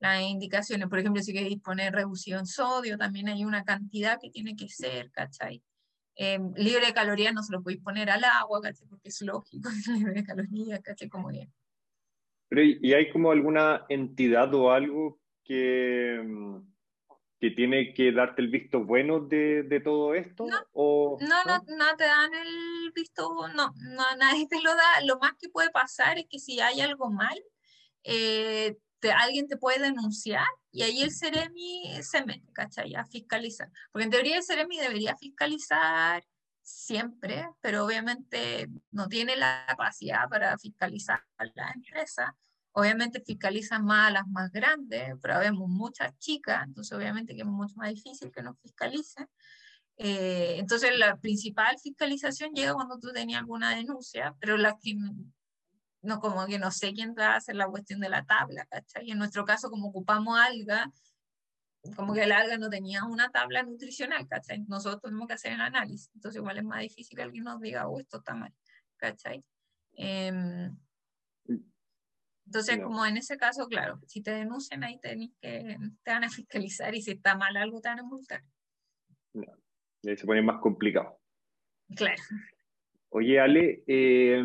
las 0.00 0.22
indicaciones. 0.22 0.88
Por 0.88 0.98
ejemplo, 0.98 1.22
si 1.22 1.32
queréis 1.32 1.60
poner 1.60 1.94
reducción 1.94 2.46
sodio, 2.46 2.98
también 2.98 3.28
hay 3.28 3.44
una 3.44 3.64
cantidad 3.64 4.18
que 4.20 4.30
tiene 4.30 4.56
que 4.56 4.68
ser, 4.68 5.10
¿cachai? 5.12 5.62
Em, 6.16 6.52
libre 6.56 6.86
de 6.86 6.92
calorías 6.92 7.32
no 7.32 7.42
se 7.42 7.52
lo 7.52 7.62
podéis 7.62 7.82
poner 7.82 8.10
al 8.10 8.24
agua, 8.24 8.60
¿cachai? 8.60 8.88
Porque 8.88 9.08
es 9.08 9.20
lógico, 9.20 9.68
es 9.78 9.86
libre 9.86 10.14
de 10.14 10.24
calorías, 10.24 10.80
¿cachai? 10.80 11.08
Como 11.08 11.28
bien. 11.28 11.52
Pero, 12.48 12.62
¿y 12.64 12.94
hay 12.94 13.10
como 13.10 13.30
alguna 13.30 13.86
entidad 13.88 14.52
o 14.54 14.72
algo 14.72 15.20
que, 15.44 16.20
mm, 16.24 16.58
que 17.38 17.50
tiene 17.52 17.94
que 17.94 18.10
darte 18.10 18.42
el 18.42 18.48
visto 18.48 18.84
bueno 18.84 19.20
de, 19.20 19.62
de 19.62 19.80
todo 19.80 20.14
esto? 20.14 20.46
No, 20.46 20.58
o, 20.72 21.18
no, 21.20 21.44
no, 21.44 21.62
no, 21.76 21.96
te 21.96 22.04
dan 22.04 22.34
el 22.34 22.92
visto, 22.92 23.48
no, 23.54 23.72
no, 23.76 24.04
nadie 24.18 24.48
te 24.48 24.60
lo 24.60 24.74
da. 24.74 25.04
Lo 25.04 25.18
más 25.18 25.34
que 25.38 25.48
puede 25.48 25.70
pasar 25.70 26.18
es 26.18 26.26
que 26.28 26.38
si 26.38 26.58
hay 26.60 26.80
algo 26.80 27.10
mal, 27.10 27.38
eh, 28.02 28.76
alguien 29.10 29.48
te 29.48 29.56
puede 29.56 29.80
denunciar 29.80 30.46
y 30.72 30.82
ahí 30.82 31.02
el 31.02 31.12
Ceremi 31.12 32.02
se 32.02 32.24
mete, 32.24 32.52
¿cachai? 32.52 32.94
A 32.94 33.04
fiscalizar. 33.06 33.70
Porque 33.90 34.04
en 34.04 34.10
teoría 34.10 34.36
el 34.36 34.44
Ceremi 34.44 34.78
debería 34.78 35.16
fiscalizar 35.16 36.22
siempre, 36.62 37.48
pero 37.60 37.84
obviamente 37.84 38.68
no 38.90 39.08
tiene 39.08 39.36
la 39.36 39.64
capacidad 39.66 40.28
para 40.28 40.56
fiscalizar 40.58 41.24
a 41.38 41.44
la 41.54 41.70
empresa. 41.74 42.36
Obviamente 42.72 43.20
fiscalizan 43.20 43.84
más 43.84 44.08
a 44.08 44.12
las 44.12 44.28
más 44.28 44.50
grandes, 44.52 45.14
pero 45.20 45.38
vemos 45.40 45.68
muchas 45.68 46.16
chicas, 46.18 46.62
entonces 46.64 46.96
obviamente 46.96 47.34
que 47.34 47.40
es 47.40 47.46
mucho 47.46 47.74
más 47.76 47.90
difícil 47.90 48.30
que 48.30 48.42
nos 48.42 48.58
fiscalicen. 48.60 49.28
Eh, 49.96 50.56
entonces 50.58 50.96
la 50.98 51.16
principal 51.16 51.76
fiscalización 51.82 52.52
llega 52.54 52.74
cuando 52.74 52.98
tú 52.98 53.12
tenías 53.12 53.40
alguna 53.40 53.74
denuncia, 53.74 54.34
pero 54.40 54.56
la 54.56 54.78
que 54.80 54.96
no 56.02 56.20
como 56.20 56.46
que 56.46 56.58
no 56.58 56.70
sé 56.70 56.92
quién 56.92 57.14
va 57.18 57.34
a 57.34 57.36
hacer 57.36 57.56
la 57.56 57.68
cuestión 57.68 58.00
de 58.00 58.08
la 58.08 58.24
tabla, 58.24 58.66
¿cachai? 58.66 59.06
Y 59.06 59.12
en 59.12 59.18
nuestro 59.18 59.44
caso, 59.44 59.70
como 59.70 59.88
ocupamos 59.88 60.38
alga, 60.38 60.90
como 61.96 62.12
que 62.14 62.24
el 62.24 62.32
alga 62.32 62.58
no 62.58 62.68
tenía 62.68 63.04
una 63.04 63.30
tabla 63.30 63.62
nutricional, 63.62 64.26
¿cachai? 64.28 64.64
Nosotros 64.68 65.02
tenemos 65.02 65.28
que 65.28 65.34
hacer 65.34 65.52
el 65.52 65.60
análisis, 65.60 66.10
entonces 66.14 66.40
igual 66.40 66.58
es 66.58 66.64
más 66.64 66.80
difícil 66.80 67.16
que 67.16 67.22
alguien 67.22 67.44
nos 67.44 67.60
diga, 67.60 67.88
oh, 67.88 67.98
esto 67.98 68.18
está 68.18 68.34
mal, 68.34 68.52
¿cachai? 68.96 69.44
Em, 69.92 70.76
entonces, 72.46 72.80
como 72.82 73.06
en 73.06 73.16
ese 73.16 73.36
caso, 73.36 73.68
claro, 73.68 74.00
si 74.08 74.22
te 74.22 74.32
denuncian 74.32 74.82
ahí 74.82 74.98
te, 74.98 75.16
que, 75.40 75.76
te 76.02 76.10
van 76.10 76.24
a 76.24 76.30
fiscalizar 76.30 76.92
y 76.96 77.00
si 77.00 77.12
está 77.12 77.36
mal 77.36 77.56
algo 77.56 77.80
te 77.80 77.88
van 77.88 78.00
a 78.00 78.02
multar. 78.02 78.42
y 80.02 80.10
ahí 80.10 80.16
se 80.16 80.26
pone 80.26 80.42
más 80.42 80.60
complicado. 80.60 81.20
Claro. 81.94 82.20
Oye, 83.10 83.38
Ale, 83.38 83.84
eh, 83.86 84.42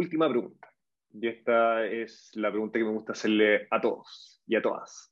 última 0.00 0.28
pregunta. 0.28 0.68
Y 1.12 1.28
esta 1.28 1.86
es 1.86 2.30
la 2.34 2.50
pregunta 2.50 2.78
que 2.78 2.84
me 2.84 2.92
gusta 2.92 3.12
hacerle 3.12 3.66
a 3.70 3.80
todos 3.80 4.42
y 4.46 4.56
a 4.56 4.62
todas. 4.62 5.10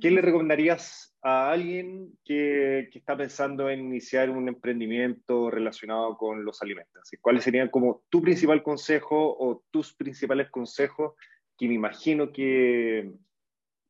¿Qué 0.00 0.10
le 0.10 0.22
recomendarías 0.22 1.14
a 1.22 1.50
alguien 1.50 2.16
que, 2.24 2.88
que, 2.90 2.98
está 2.98 3.16
pensando 3.16 3.68
en 3.68 3.80
iniciar 3.80 4.30
un 4.30 4.48
emprendimiento 4.48 5.50
relacionado 5.50 6.16
con 6.16 6.44
los 6.44 6.62
alimentos? 6.62 7.10
¿Cuáles 7.20 7.44
serían 7.44 7.68
como 7.68 8.02
tu 8.08 8.22
principal 8.22 8.62
consejo 8.62 9.36
o 9.38 9.62
tus 9.70 9.94
principales 9.94 10.50
consejos 10.50 11.12
que 11.58 11.68
me 11.68 11.74
imagino 11.74 12.32
que, 12.32 13.12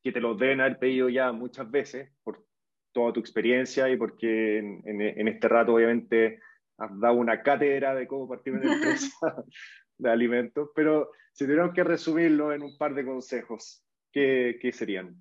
que 0.02 0.12
te 0.12 0.20
los 0.20 0.38
deben 0.38 0.60
haber 0.60 0.78
pedido 0.78 1.08
ya 1.08 1.32
muchas 1.32 1.70
veces 1.70 2.10
por 2.24 2.44
toda 2.92 3.12
tu 3.12 3.20
experiencia 3.20 3.88
y 3.88 3.96
porque 3.96 4.58
en, 4.58 4.82
en, 4.84 5.00
en 5.00 5.28
este 5.28 5.48
rato 5.48 5.74
obviamente 5.74 6.40
has 6.78 7.00
dado 7.00 7.14
una 7.14 7.42
cátedra 7.42 7.94
de 7.94 8.06
cómo 8.06 8.28
partir 8.28 8.52
una 8.52 8.72
empresa 8.74 9.44
de 9.98 10.10
alimentos, 10.10 10.70
pero 10.74 11.10
si 11.32 11.44
tuviéramos 11.44 11.74
que 11.74 11.84
resumirlo 11.84 12.52
en 12.52 12.62
un 12.62 12.76
par 12.76 12.94
de 12.94 13.04
consejos, 13.04 13.84
¿qué, 14.12 14.58
qué 14.60 14.72
serían? 14.72 15.16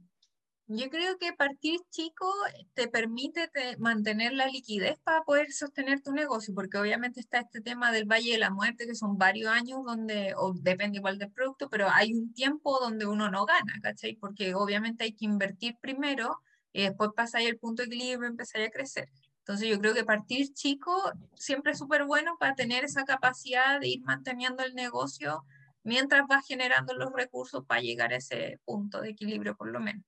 Yo 0.68 0.90
creo 0.90 1.18
que 1.18 1.34
partir 1.34 1.82
chico 1.90 2.26
te 2.74 2.88
permite 2.88 3.50
mantener 3.80 4.32
la 4.32 4.48
liquidez 4.48 4.98
para 5.04 5.22
poder 5.24 5.52
sostener 5.52 6.02
tu 6.02 6.14
negocio, 6.14 6.54
porque 6.56 6.78
obviamente 6.78 7.20
está 7.20 7.40
este 7.40 7.60
tema 7.60 7.92
del 7.92 8.06
Valle 8.06 8.32
de 8.32 8.38
la 8.38 8.50
Muerte, 8.50 8.88
que 8.88 8.96
son 8.96 9.18
varios 9.18 9.52
años 9.52 9.82
donde, 9.86 10.34
o 10.38 10.54
depende 10.54 11.00
igual 11.00 11.18
del 11.18 11.32
producto, 11.32 11.70
pero 11.70 11.90
hay 11.92 12.14
un 12.14 12.34
tiempo 12.34 12.80
donde 12.80 13.06
uno 13.06 13.30
no 13.30 13.46
gana, 13.46 13.74
¿cachai? 13.82 14.16
Porque 14.16 14.56
obviamente 14.56 15.04
hay 15.04 15.14
que 15.14 15.26
invertir 15.26 15.76
primero 15.82 16.40
y 16.72 16.84
después 16.84 17.12
pasáis 17.14 17.50
el 17.50 17.60
punto 17.60 17.84
de 17.84 17.88
equilibrio 17.88 18.30
y 18.30 18.32
empezáis 18.32 18.68
a 18.68 18.72
crecer. 18.72 19.10
Entonces 19.44 19.68
yo 19.68 19.78
creo 19.80 19.94
que 19.94 20.06
partir 20.06 20.54
chico 20.54 21.12
siempre 21.36 21.74
es 21.74 21.78
súper 21.78 22.06
bueno 22.06 22.38
para 22.40 22.56
tener 22.56 22.86
esa 22.86 23.04
capacidad 23.04 23.80
de 23.82 23.90
ir 23.90 24.02
manteniendo 24.02 24.64
el 24.64 24.74
negocio 24.74 25.44
mientras 25.84 26.26
vas 26.28 26.46
generando 26.48 26.94
los 26.94 27.12
recursos 27.12 27.66
para 27.66 27.82
llegar 27.82 28.14
a 28.14 28.18
ese 28.18 28.62
punto 28.64 29.02
de 29.02 29.10
equilibrio 29.10 29.58
por 29.58 29.70
lo 29.70 29.82
menos. 29.82 30.06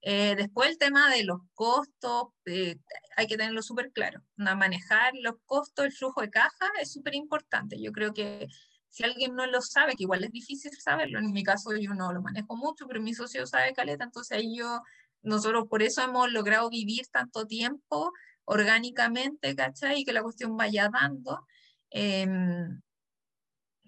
Eh, 0.00 0.36
después 0.36 0.70
el 0.70 0.78
tema 0.78 1.10
de 1.10 1.24
los 1.24 1.40
costos, 1.54 2.28
eh, 2.44 2.76
hay 3.16 3.26
que 3.26 3.36
tenerlo 3.36 3.62
súper 3.62 3.90
claro. 3.90 4.22
manejar 4.36 5.12
los 5.14 5.34
costos, 5.44 5.86
el 5.86 5.92
flujo 5.92 6.20
de 6.20 6.30
caja 6.30 6.70
es 6.80 6.92
súper 6.92 7.16
importante. 7.16 7.80
Yo 7.82 7.90
creo 7.90 8.14
que 8.14 8.46
si 8.90 9.02
alguien 9.02 9.34
no 9.34 9.46
lo 9.46 9.60
sabe, 9.60 9.96
que 9.96 10.04
igual 10.04 10.22
es 10.22 10.30
difícil 10.30 10.70
saberlo, 10.78 11.18
en 11.18 11.32
mi 11.32 11.42
caso 11.42 11.76
yo 11.76 11.94
no 11.94 12.12
lo 12.12 12.22
manejo 12.22 12.56
mucho, 12.56 12.86
pero 12.86 13.00
mi 13.00 13.12
socio 13.12 13.44
sabe 13.44 13.72
caleta, 13.72 14.04
entonces 14.04 14.38
ahí 14.38 14.56
yo, 14.56 14.82
nosotros 15.22 15.66
por 15.68 15.82
eso 15.82 16.00
hemos 16.02 16.30
logrado 16.30 16.70
vivir 16.70 17.06
tanto 17.08 17.46
tiempo 17.46 18.12
orgánicamente, 18.48 19.54
¿cachai? 19.54 20.00
Y 20.00 20.04
que 20.04 20.12
la 20.12 20.22
cuestión 20.22 20.56
vaya 20.56 20.88
dando. 20.88 21.46
Em, 21.90 22.80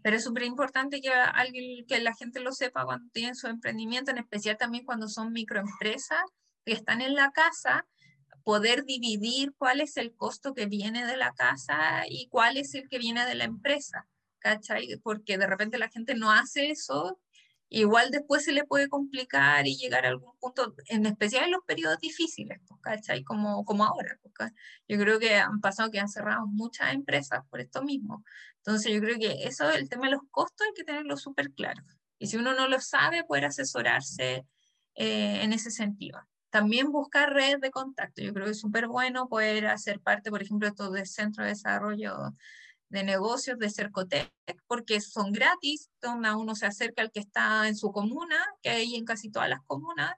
pero 0.03 0.17
es 0.17 0.25
súper 0.25 0.45
importante 0.45 1.01
que, 1.01 1.11
alguien, 1.11 1.87
que 1.87 2.01
la 2.01 2.15
gente 2.15 2.41
lo 2.41 2.53
sepa 2.53 2.85
cuando 2.85 3.09
tienen 3.13 3.35
su 3.35 3.47
emprendimiento, 3.47 4.11
en 4.11 4.19
especial 4.19 4.57
también 4.59 4.85
cuando 4.85 5.09
son 5.09 5.33
microempresas 5.33 6.23
que 6.65 6.73
están 6.73 7.01
en 7.01 7.15
la 7.15 7.31
casa, 7.31 7.87
poder 8.45 8.85
dividir 8.85 9.55
cuál 9.57 9.81
es 9.81 9.97
el 9.97 10.15
costo 10.15 10.55
que 10.55 10.67
viene 10.67 11.07
de 11.07 11.17
la 11.17 11.33
casa 11.33 12.05
y 12.09 12.29
cuál 12.29 12.57
es 12.59 12.75
el 12.75 12.89
que 12.89 12.99
viene 12.99 13.25
de 13.25 13.35
la 13.35 13.45
empresa, 13.45 14.09
¿cachai? 14.41 14.99
Porque 15.03 15.39
de 15.39 15.47
repente 15.47 15.79
la 15.79 15.89
gente 15.89 16.15
no 16.15 16.31
hace 16.31 16.71
eso 16.71 17.19
igual 17.71 18.11
después 18.11 18.45
se 18.45 18.53
le 18.53 18.65
puede 18.65 18.89
complicar 18.89 19.67
y 19.67 19.77
llegar 19.77 20.05
a 20.05 20.11
algún 20.11 20.37
punto, 20.39 20.75
en 20.87 21.07
especial 21.07 21.45
en 21.45 21.53
los 21.53 21.65
periodos 21.65 21.99
difíciles, 22.01 22.61
pues, 22.67 22.81
¿cachai? 22.83 23.25
Como, 23.25 23.65
como 23.65 23.85
ahora. 23.85 24.19
Pues, 24.23 24.53
yo 24.89 24.99
creo 24.99 25.19
que 25.19 25.37
han 25.37 25.61
pasado 25.61 25.91
que 25.91 26.01
han 26.01 26.09
cerrado 26.09 26.47
muchas 26.47 26.93
empresas 26.93 27.41
por 27.49 27.61
esto 27.61 27.83
mismo. 27.83 28.25
Entonces 28.59 28.93
yo 28.93 29.01
creo 29.01 29.19
que 29.19 29.45
eso, 29.45 29.71
el 29.71 29.89
tema 29.89 30.07
de 30.07 30.13
los 30.13 30.23
costos, 30.31 30.67
hay 30.67 30.75
que 30.75 30.85
tenerlo 30.85 31.17
súper 31.17 31.53
claro. 31.53 31.83
Y 32.19 32.27
si 32.27 32.37
uno 32.37 32.55
no 32.55 32.69
lo 32.69 32.81
sabe, 32.81 33.25
poder 33.25 33.47
asesorarse 33.47 34.45
eh, 34.95 35.43
en 35.43 35.53
ese 35.53 35.71
sentido. 35.71 36.21
También 36.51 36.91
buscar 36.91 37.33
redes 37.33 37.61
de 37.61 37.71
contacto. 37.71 38.23
Yo 38.23 38.35
creo 38.35 38.47
que 38.47 38.53
es 38.53 38.61
súper 38.61 38.89
bueno 38.89 39.29
poder 39.29 39.69
hacer 39.69 40.01
parte, 40.01 40.31
por 40.31 40.43
ejemplo, 40.43 40.69
de 40.69 40.75
todo 40.75 40.97
el 40.97 41.07
centro 41.07 41.45
de 41.45 41.51
desarrollo 41.51 42.35
de 42.91 43.05
negocios 43.05 43.59
de 43.59 43.71
Cercotec, 43.71 44.31
porque 44.67 45.01
son 45.01 45.33
gratis, 45.33 45.91
donde 46.03 46.35
uno 46.35 46.55
se 46.55 46.67
acerca 46.67 47.03
al 47.03 47.13
que 47.13 47.21
está 47.21 47.69
en 47.69 47.77
su 47.77 47.93
comuna, 47.93 48.37
que 48.63 48.71
hay 48.71 48.97
en 48.97 49.05
casi 49.05 49.31
todas 49.31 49.49
las 49.49 49.61
comunas, 49.67 50.15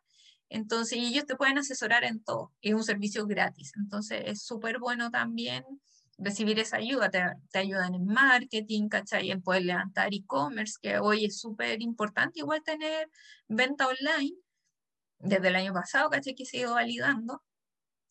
entonces 0.49 0.99
ellos 0.99 1.27
te 1.27 1.37
pueden 1.37 1.59
asesorar 1.59 2.05
en 2.05 2.23
todo, 2.25 2.53
es 2.63 2.75
un 2.75 2.83
servicio 2.83 3.27
gratis, 3.27 3.73
entonces 3.77 4.23
es 4.27 4.43
súper 4.43 4.79
bueno 4.79 5.11
también 5.11 5.65
recibir 6.19 6.59
esa 6.59 6.79
ayuda, 6.79 7.11
te, 7.11 7.23
te, 7.51 7.59
ayudan 7.59 7.95
en 7.95 8.07
marketing, 8.07 8.89
¿cachai? 8.89 9.31
En 9.31 9.43
poder 9.43 9.65
levantar 9.65 10.15
e-commerce, 10.15 10.77
que 10.81 10.99
hoy 10.99 11.27
es 11.27 11.39
súper 11.41 11.83
importante, 11.83 12.41
igual 12.41 12.63
tener 12.63 13.11
venta 13.49 13.89
online, 13.89 14.37
desde 15.19 15.49
el 15.49 15.57
año 15.57 15.73
pasado, 15.73 16.11
¿cachai? 16.11 16.35
Que 16.35 16.47
se 16.47 16.59
ha 16.59 16.61
ido 16.61 16.75
validando, 16.75 17.43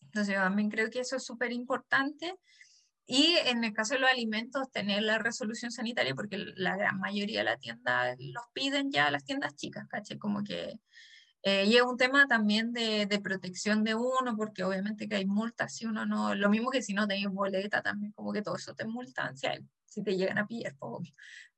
entonces 0.03 0.35
yo 0.35 0.41
también 0.41 0.69
creo 0.69 0.89
que 0.89 0.99
eso 0.99 1.15
es 1.15 1.23
súper 1.23 1.51
importante, 1.51 2.35
y 3.11 3.35
en 3.45 3.65
el 3.65 3.73
caso 3.73 3.95
de 3.95 3.99
los 3.99 4.09
alimentos, 4.09 4.71
tener 4.71 5.03
la 5.03 5.17
resolución 5.17 5.69
sanitaria, 5.69 6.15
porque 6.15 6.37
la 6.55 6.77
gran 6.77 6.97
mayoría 6.97 7.39
de 7.39 7.43
la 7.43 7.57
tienda 7.57 8.15
los 8.17 8.45
piden 8.53 8.89
ya 8.89 9.11
las 9.11 9.25
tiendas 9.25 9.53
chicas, 9.57 9.85
¿caché? 9.89 10.17
Como 10.17 10.45
que. 10.45 10.79
Eh, 11.43 11.65
y 11.65 11.75
es 11.75 11.81
un 11.81 11.97
tema 11.97 12.25
también 12.27 12.71
de, 12.71 13.07
de, 13.07 13.19
protección 13.19 13.83
de 13.83 13.95
uno, 13.95 14.37
porque 14.37 14.63
obviamente 14.63 15.09
que 15.09 15.15
hay 15.15 15.25
multas 15.25 15.75
si 15.75 15.85
uno 15.85 16.05
no. 16.05 16.35
Lo 16.35 16.49
mismo 16.49 16.69
que 16.71 16.81
si 16.81 16.93
no 16.93 17.05
tenéis 17.05 17.27
boleta, 17.27 17.81
también 17.81 18.13
como 18.13 18.31
que 18.31 18.43
todo 18.43 18.55
eso 18.55 18.75
te 18.75 18.85
multan 18.85 19.35
si, 19.35 19.47
si 19.85 20.03
te 20.03 20.15
llegan 20.15 20.37
a 20.37 20.47
pillar, 20.47 20.73
pues, 20.79 21.13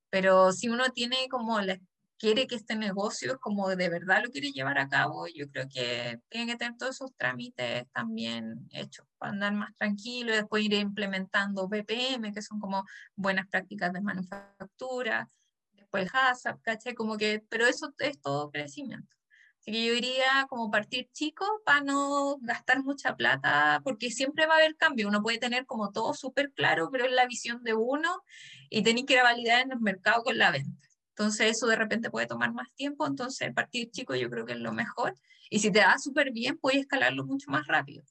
Pero 0.09 0.53
si 0.53 0.69
uno 0.69 0.89
tiene 0.89 1.27
como 1.29 1.61
la 1.61 1.79
quiere 2.23 2.47
que 2.47 2.55
este 2.55 2.77
negocio 2.77 3.37
como 3.37 3.67
de 3.67 3.89
verdad 3.89 4.23
lo 4.23 4.31
quiere 4.31 4.53
llevar 4.53 4.77
a 4.77 4.87
cabo, 4.87 5.27
yo 5.27 5.49
creo 5.51 5.67
que 5.67 6.21
tiene 6.29 6.49
que 6.49 6.57
tener 6.57 6.77
todos 6.77 6.95
esos 6.95 7.13
trámites 7.17 7.85
también 7.91 8.65
hechos 8.71 9.05
para 9.17 9.33
andar 9.33 9.51
más 9.51 9.75
tranquilo 9.75 10.31
y 10.31 10.37
después 10.37 10.63
ir 10.63 10.73
implementando 10.75 11.67
BPM, 11.67 12.33
que 12.33 12.41
son 12.41 12.61
como 12.61 12.85
buenas 13.17 13.45
prácticas 13.47 13.91
de 13.91 13.99
manufactura, 13.99 15.27
después 15.73 16.09
HACCP, 16.13 16.61
¿caché? 16.61 16.95
Como 16.95 17.17
que, 17.17 17.43
pero 17.49 17.67
eso 17.67 17.93
es 17.99 18.21
todo 18.21 18.51
crecimiento. 18.51 19.17
Así 19.59 19.73
que 19.73 19.85
yo 19.85 19.93
diría 19.93 20.45
como 20.47 20.71
partir 20.71 21.09
chico 21.11 21.45
para 21.65 21.81
no 21.81 22.37
gastar 22.39 22.83
mucha 22.83 23.17
plata, 23.17 23.81
porque 23.83 24.11
siempre 24.11 24.47
va 24.47 24.53
a 24.53 24.57
haber 24.59 24.77
cambio. 24.77 25.09
Uno 25.09 25.21
puede 25.21 25.39
tener 25.39 25.65
como 25.65 25.91
todo 25.91 26.13
súper 26.13 26.53
claro, 26.53 26.87
pero 26.89 27.03
es 27.03 27.11
la 27.11 27.27
visión 27.27 27.63
de 27.63 27.73
uno 27.73 28.23
y 28.69 28.81
tenéis 28.81 29.07
que 29.07 29.13
ir 29.15 29.19
a 29.19 29.23
validar 29.23 29.63
en 29.63 29.73
el 29.73 29.81
mercado 29.81 30.23
con 30.23 30.37
la 30.37 30.51
venta. 30.51 30.92
Entonces 31.15 31.51
eso 31.51 31.67
de 31.67 31.75
repente 31.75 32.09
puede 32.09 32.25
tomar 32.25 32.53
más 32.53 32.73
tiempo, 32.73 33.05
entonces 33.05 33.47
el 33.47 33.53
partido 33.53 33.89
chico 33.91 34.15
yo 34.15 34.29
creo 34.31 34.45
que 34.45 34.53
es 34.53 34.59
lo 34.59 34.73
mejor. 34.73 35.13
Y 35.49 35.59
si 35.59 35.71
te 35.71 35.81
va 35.81 35.99
súper 35.99 36.31
bien, 36.31 36.57
puedes 36.57 36.81
escalarlo 36.81 37.23
mucho 37.25 37.51
más 37.51 37.67
rápido. 37.67 38.03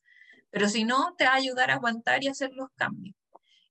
Pero 0.51 0.69
si 0.69 0.85
no, 0.85 1.15
te 1.17 1.25
va 1.25 1.33
a 1.33 1.37
ayudar 1.37 1.71
a 1.71 1.75
aguantar 1.75 2.23
y 2.23 2.29
hacer 2.29 2.53
los 2.53 2.69
cambios. 2.77 3.17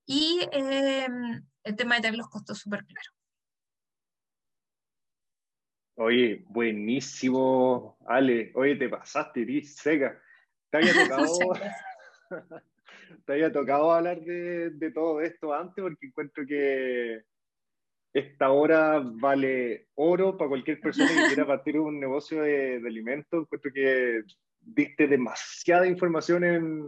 Y 0.06 0.42
em, 0.52 1.46
el 1.64 1.76
tema 1.78 1.96
de 1.96 2.02
tener 2.02 2.18
los 2.18 2.28
costos 2.28 2.60
súper 2.60 2.84
claros. 2.86 3.14
Oye, 5.96 6.44
buenísimo, 6.50 7.98
Ale. 8.08 8.52
Oye, 8.56 8.76
te 8.76 8.90
pasaste, 8.90 9.46
ti 9.46 9.64
seca. 9.64 10.22
Te 10.70 10.78
había 10.78 10.94
tocado, 11.08 11.54
te 13.26 13.34
había 13.34 13.52
tocado 13.54 13.94
hablar 13.94 14.20
de, 14.20 14.72
de, 14.72 14.92
todo 14.92 15.22
esto 15.22 15.54
antes 15.54 15.82
porque 15.82 16.08
encuentro 16.08 16.46
que 16.46 17.24
esta 18.14 18.52
hora 18.52 19.00
vale 19.00 19.88
oro 19.96 20.38
para 20.38 20.50
cualquier 20.50 20.80
persona 20.80 21.10
que 21.10 21.28
quiera 21.28 21.48
partir 21.48 21.80
un 21.80 22.00
negocio 22.00 22.42
de, 22.42 22.80
de 22.80 22.88
alimentos. 22.88 23.44
Encuentro 23.44 23.72
que 23.74 24.24
diste 24.60 25.08
demasiada 25.08 25.88
información 25.88 26.44
en, 26.44 26.86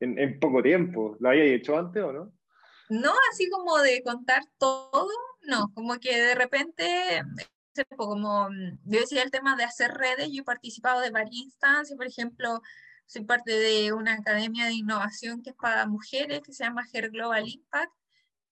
en, 0.00 0.18
en 0.18 0.40
poco 0.40 0.62
tiempo. 0.62 1.16
¿Lo 1.20 1.30
habías 1.30 1.48
hecho 1.48 1.78
antes 1.78 2.02
o 2.02 2.12
no? 2.12 2.32
No, 2.88 3.12
así 3.32 3.48
como 3.50 3.78
de 3.78 4.02
contar 4.02 4.42
todo, 4.58 5.10
no, 5.42 5.72
como 5.74 5.98
que 5.98 6.16
de 6.16 6.34
repente 6.36 7.22
como 7.96 8.48
mm, 8.48 8.78
yo 8.84 9.00
decía 9.00 9.22
el 9.22 9.30
tema 9.30 9.56
de 9.56 9.64
hacer 9.64 9.92
redes, 9.92 10.30
yo 10.32 10.42
he 10.42 10.44
participado 10.44 11.00
de 11.00 11.10
varias 11.10 11.36
instancias, 11.36 11.96
por 11.96 12.06
ejemplo, 12.06 12.62
soy 13.06 13.24
parte 13.24 13.52
de 13.52 13.92
una 13.92 14.14
academia 14.14 14.66
de 14.66 14.72
innovación 14.72 15.42
que 15.42 15.50
es 15.50 15.56
para 15.56 15.86
mujeres, 15.86 16.40
que 16.42 16.52
se 16.52 16.64
llama 16.64 16.86
Her 16.92 17.10
Global 17.10 17.46
Impact. 17.46 17.92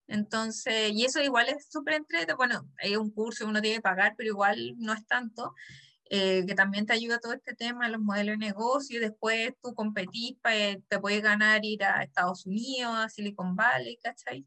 Entonces, 0.06 0.92
y 0.92 1.04
eso 1.04 1.22
igual 1.22 1.48
es 1.48 1.68
súper 1.70 1.94
entretenido. 1.94 2.36
Bueno, 2.36 2.68
hay 2.78 2.96
un 2.96 3.10
curso 3.10 3.44
que 3.44 3.50
uno 3.50 3.62
tiene 3.62 3.76
que 3.76 3.82
pagar, 3.82 4.14
pero 4.16 4.30
igual 4.30 4.74
no 4.78 4.92
es 4.92 5.06
tanto. 5.06 5.54
Eh, 6.10 6.44
que 6.46 6.54
también 6.54 6.84
te 6.86 6.92
ayuda 6.92 7.18
todo 7.18 7.32
este 7.32 7.54
tema, 7.54 7.88
los 7.88 8.00
modelos 8.00 8.38
de 8.38 8.46
negocio, 8.46 9.00
después 9.00 9.54
tú 9.62 9.74
competís, 9.74 10.36
te 10.88 11.00
puedes 11.00 11.22
ganar 11.22 11.64
ir 11.64 11.82
a 11.82 12.02
Estados 12.02 12.44
Unidos, 12.44 12.92
a 12.94 13.08
Silicon 13.08 13.56
Valley, 13.56 13.96
¿cachai? 14.02 14.46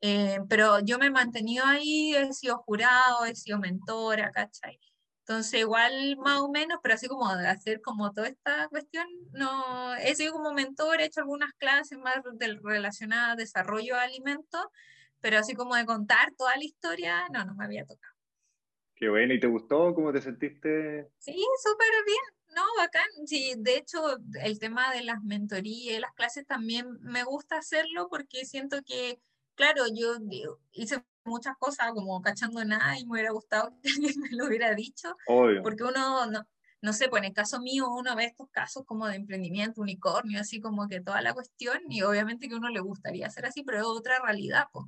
Eh, 0.00 0.40
pero 0.48 0.80
yo 0.80 0.98
me 0.98 1.06
he 1.06 1.10
mantenido 1.10 1.64
ahí, 1.66 2.14
he 2.14 2.32
sido 2.32 2.58
jurado, 2.58 3.26
he 3.26 3.34
sido 3.34 3.58
mentora, 3.58 4.32
¿cachai? 4.32 4.80
Entonces, 5.28 5.60
igual 5.60 6.16
más 6.16 6.38
o 6.40 6.48
menos, 6.48 6.78
pero 6.82 6.94
así 6.94 7.06
como 7.06 7.36
de 7.36 7.46
hacer 7.46 7.82
como 7.82 8.14
toda 8.14 8.28
esta 8.28 8.66
cuestión, 8.68 9.06
no, 9.32 9.94
he 9.96 10.14
sido 10.14 10.32
como 10.32 10.54
mentor, 10.54 11.02
he 11.02 11.04
hecho 11.04 11.20
algunas 11.20 11.52
clases 11.52 11.98
más 11.98 12.22
relacionadas 12.62 13.32
a 13.32 13.36
desarrollo 13.36 13.94
de 13.96 14.00
alimentos, 14.00 14.64
pero 15.20 15.36
así 15.36 15.52
como 15.52 15.74
de 15.74 15.84
contar 15.84 16.32
toda 16.34 16.56
la 16.56 16.64
historia, 16.64 17.28
no, 17.30 17.44
no 17.44 17.54
me 17.56 17.66
había 17.66 17.84
tocado. 17.84 18.14
Qué 18.96 19.10
bueno, 19.10 19.34
¿y 19.34 19.38
te 19.38 19.48
gustó? 19.48 19.94
¿Cómo 19.94 20.14
te 20.14 20.22
sentiste? 20.22 21.10
Sí, 21.18 21.44
súper 21.62 22.04
bien, 22.06 22.56
no, 22.56 22.62
bacán. 22.78 23.26
Sí, 23.26 23.52
de 23.58 23.76
hecho, 23.76 24.16
el 24.42 24.58
tema 24.58 24.94
de 24.94 25.02
las 25.02 25.22
mentorías 25.22 26.00
las 26.00 26.14
clases 26.14 26.46
también 26.46 26.86
me 27.02 27.22
gusta 27.24 27.58
hacerlo 27.58 28.08
porque 28.08 28.46
siento 28.46 28.78
que 28.82 29.20
claro, 29.58 29.84
yo 29.92 30.16
hice 30.72 31.04
muchas 31.24 31.56
cosas 31.58 31.92
como 31.92 32.22
cachando 32.22 32.64
nada 32.64 32.98
y 32.98 33.04
me 33.04 33.12
hubiera 33.12 33.32
gustado 33.32 33.76
que 33.82 33.90
alguien 33.90 34.20
me 34.20 34.30
lo 34.30 34.46
hubiera 34.46 34.74
dicho, 34.74 35.16
porque 35.60 35.82
uno, 35.82 36.26
no, 36.26 36.48
no 36.80 36.92
sé, 36.92 37.08
pues 37.08 37.20
en 37.20 37.26
el 37.26 37.34
caso 37.34 37.60
mío 37.60 37.88
uno 37.90 38.14
ve 38.16 38.24
estos 38.26 38.48
casos 38.50 38.84
como 38.86 39.06
de 39.08 39.16
emprendimiento, 39.16 39.82
unicornio, 39.82 40.40
así 40.40 40.60
como 40.60 40.88
que 40.88 41.00
toda 41.00 41.20
la 41.22 41.34
cuestión, 41.34 41.80
y 41.90 42.02
obviamente 42.02 42.48
que 42.48 42.54
uno 42.54 42.68
le 42.70 42.80
gustaría 42.80 43.26
hacer 43.26 43.46
así, 43.46 43.64
pero 43.64 43.78
es 43.78 43.84
otra 43.84 44.20
realidad, 44.24 44.68
pues. 44.72 44.86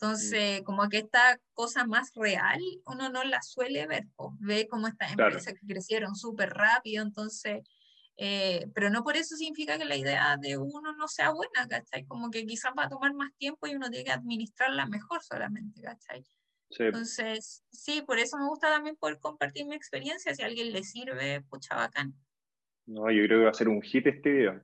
Entonces, 0.00 0.62
como 0.64 0.88
que 0.88 0.98
esta 0.98 1.40
cosa 1.54 1.86
más 1.86 2.12
real, 2.14 2.60
uno 2.84 3.08
no 3.10 3.24
la 3.24 3.42
suele 3.42 3.86
ver, 3.86 4.06
pues, 4.16 4.30
ve 4.40 4.68
como 4.68 4.88
estas 4.88 5.12
empresas 5.12 5.54
que 5.54 5.66
crecieron 5.66 6.14
súper 6.14 6.50
rápido, 6.50 7.02
entonces 7.02 7.62
eh, 8.16 8.68
pero 8.74 8.90
no 8.90 9.02
por 9.02 9.16
eso 9.16 9.36
significa 9.36 9.76
que 9.76 9.84
la 9.84 9.96
idea 9.96 10.36
de 10.36 10.56
uno 10.56 10.92
no 10.92 11.08
sea 11.08 11.30
buena, 11.30 11.66
¿cachai? 11.68 12.04
Como 12.06 12.30
que 12.30 12.46
quizás 12.46 12.72
va 12.78 12.84
a 12.84 12.88
tomar 12.88 13.12
más 13.14 13.34
tiempo 13.36 13.66
y 13.66 13.74
uno 13.74 13.90
tiene 13.90 14.04
que 14.04 14.12
administrarla 14.12 14.86
mejor 14.86 15.22
solamente, 15.22 15.82
¿cachai? 15.82 16.24
Entonces, 16.78 17.64
sí, 17.70 18.02
por 18.02 18.18
eso 18.18 18.36
me 18.38 18.46
gusta 18.46 18.68
también 18.68 18.96
poder 18.96 19.18
compartir 19.20 19.66
mi 19.66 19.74
experiencia. 19.74 20.34
Si 20.34 20.42
a 20.42 20.46
alguien 20.46 20.72
le 20.72 20.82
sirve, 20.82 21.42
pucha, 21.42 21.76
bacán. 21.76 22.14
No, 22.86 23.10
yo 23.10 23.24
creo 23.24 23.40
que 23.40 23.44
va 23.44 23.50
a 23.50 23.54
ser 23.54 23.68
un 23.68 23.82
hit 23.82 24.06
este 24.06 24.30
video. 24.30 24.62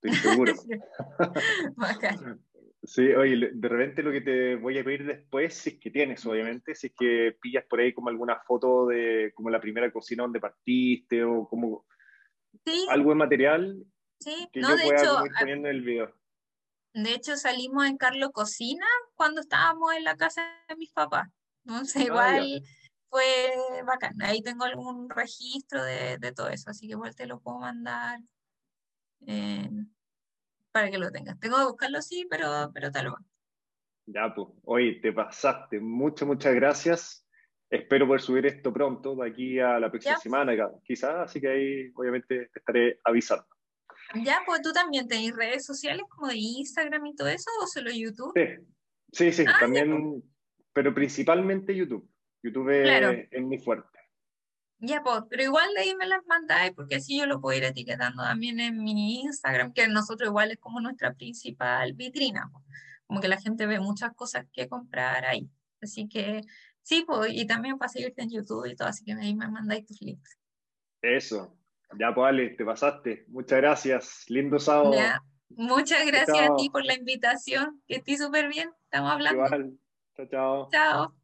Estoy 0.00 0.30
seguro. 0.30 0.54
bacán. 1.76 2.40
Sí, 2.82 3.12
oye, 3.12 3.50
de 3.52 3.68
repente 3.68 4.02
lo 4.02 4.10
que 4.10 4.22
te 4.22 4.56
voy 4.56 4.78
a 4.78 4.84
pedir 4.84 5.04
después, 5.04 5.52
si 5.54 5.70
es 5.70 5.78
que 5.78 5.90
tienes, 5.90 6.24
obviamente, 6.24 6.74
si 6.74 6.86
es 6.86 6.94
que 6.98 7.36
pillas 7.40 7.64
por 7.68 7.80
ahí 7.80 7.92
como 7.92 8.08
alguna 8.08 8.40
foto 8.40 8.86
de 8.86 9.32
como 9.34 9.50
la 9.50 9.60
primera 9.60 9.92
cocina 9.92 10.22
donde 10.22 10.40
partiste 10.40 11.22
o 11.22 11.46
como 11.46 11.84
algo 12.88 13.10
de 13.10 13.16
material 13.16 13.86
sí. 14.20 14.48
que 14.52 14.60
yo 14.60 14.68
pueda 14.68 14.84
hecho, 14.84 15.26
ir 15.26 15.32
poniendo 15.38 15.68
en 15.68 15.76
el 15.76 15.82
video. 15.82 16.14
De 16.92 17.14
hecho, 17.14 17.36
salimos 17.36 17.86
en 17.86 17.96
Carlo 17.96 18.32
Cocina 18.32 18.86
cuando 19.14 19.40
estábamos 19.40 19.94
en 19.94 20.04
la 20.04 20.16
casa 20.16 20.42
de 20.68 20.76
mis 20.76 20.92
papás. 20.92 21.28
No 21.64 21.84
sé, 21.84 22.00
ah, 22.00 22.04
igual 22.04 22.62
fue 23.08 23.24
bacán. 23.86 24.20
Ahí 24.22 24.42
tengo 24.42 24.64
algún 24.64 25.08
registro 25.08 25.82
de, 25.84 26.18
de, 26.18 26.32
todo 26.32 26.48
eso, 26.48 26.70
así 26.70 26.86
que 26.86 26.92
igual 26.92 27.14
te 27.14 27.26
lo 27.26 27.40
puedo 27.40 27.58
mandar 27.58 28.18
eh, 29.26 29.70
para 30.72 30.90
que 30.90 30.98
lo 30.98 31.10
tengas. 31.10 31.38
Tengo 31.38 31.58
que 31.58 31.64
buscarlo, 31.64 32.02
sí, 32.02 32.26
pero, 32.30 32.70
pero 32.72 32.88
lo 32.88 33.12
mando. 33.12 33.28
Ya, 34.06 34.34
pues, 34.34 34.48
oye, 34.64 34.98
te 35.00 35.12
pasaste. 35.12 35.78
Muchas, 35.78 36.26
muchas 36.26 36.54
gracias 36.54 37.26
espero 37.70 38.06
poder 38.06 38.20
subir 38.20 38.46
esto 38.46 38.72
pronto, 38.72 39.14
de 39.14 39.28
aquí 39.28 39.60
a 39.60 39.78
la 39.78 39.90
próxima 39.90 40.18
semana, 40.18 40.52
quizás, 40.84 41.14
así 41.20 41.40
que 41.40 41.48
ahí 41.48 41.92
obviamente 41.94 42.50
te 42.52 42.58
estaré 42.58 42.98
avisando. 43.04 43.46
Ya, 44.24 44.40
pues 44.44 44.60
tú 44.60 44.72
también 44.72 45.06
tenés 45.06 45.34
redes 45.36 45.64
sociales 45.64 46.02
como 46.08 46.26
de 46.26 46.36
Instagram 46.36 47.06
y 47.06 47.14
todo 47.14 47.28
eso, 47.28 47.48
o 47.62 47.66
solo 47.68 47.90
YouTube? 47.92 48.32
Sí, 48.34 48.66
sí, 49.12 49.32
sí, 49.32 49.44
ah, 49.46 49.56
también, 49.60 50.22
pero 50.72 50.92
principalmente 50.92 51.74
YouTube. 51.74 52.08
YouTube 52.42 52.70
es, 52.70 53.42
muy 53.42 53.58
fuerte. 53.58 53.86
Ya, 54.78 55.02
pues, 55.02 55.22
pero 55.28 55.42
igual 55.42 55.68
de 55.74 55.82
ahí 55.82 55.94
me 55.94 56.06
las 56.06 56.24
mandáis, 56.26 56.72
porque 56.72 56.96
así 56.96 57.18
yo 57.18 57.26
lo 57.26 57.40
puedo 57.40 57.56
ir 57.56 57.64
etiquetando 57.64 58.22
también 58.22 58.58
en 58.58 58.82
mi 58.82 59.20
Instagram, 59.20 59.72
que 59.72 59.86
nosotros 59.86 60.28
igual 60.28 60.50
es 60.50 60.58
como 60.58 60.80
nuestra 60.80 61.14
principal 61.14 61.92
vitrina, 61.92 62.50
como 63.06 63.20
que 63.20 63.28
la 63.28 63.40
gente 63.40 63.66
ve 63.66 63.78
muchas 63.78 64.12
cosas 64.14 64.46
que 64.52 64.68
comprar 64.68 65.24
ahí. 65.26 65.48
Así 65.82 66.08
que 66.08 66.42
Sí, 66.90 67.04
pues, 67.06 67.32
y 67.32 67.46
también 67.46 67.78
para 67.78 67.88
seguirte 67.88 68.22
en 68.22 68.30
YouTube 68.30 68.66
y 68.66 68.74
todo, 68.74 68.88
así 68.88 69.04
que 69.04 69.12
ahí 69.12 69.32
me 69.32 69.48
mandáis 69.48 69.86
tus 69.86 70.02
links. 70.02 70.36
Eso, 71.00 71.56
ya 71.96 72.12
pues 72.12 72.26
Ale, 72.26 72.48
te 72.48 72.64
pasaste. 72.64 73.26
Muchas 73.28 73.58
gracias, 73.58 74.24
lindo 74.26 74.58
sábado. 74.58 74.92
Muchas 75.50 76.04
gracias 76.04 76.50
a 76.50 76.56
ti 76.56 76.68
por 76.68 76.84
la 76.84 76.94
invitación, 76.94 77.80
que 77.86 77.98
estoy 77.98 78.16
súper 78.16 78.48
bien, 78.48 78.72
estamos 78.86 79.12
hablando. 79.12 79.46
Igual, 79.46 79.78
chao, 80.16 80.26
chao. 80.26 80.68
Chao. 80.72 81.19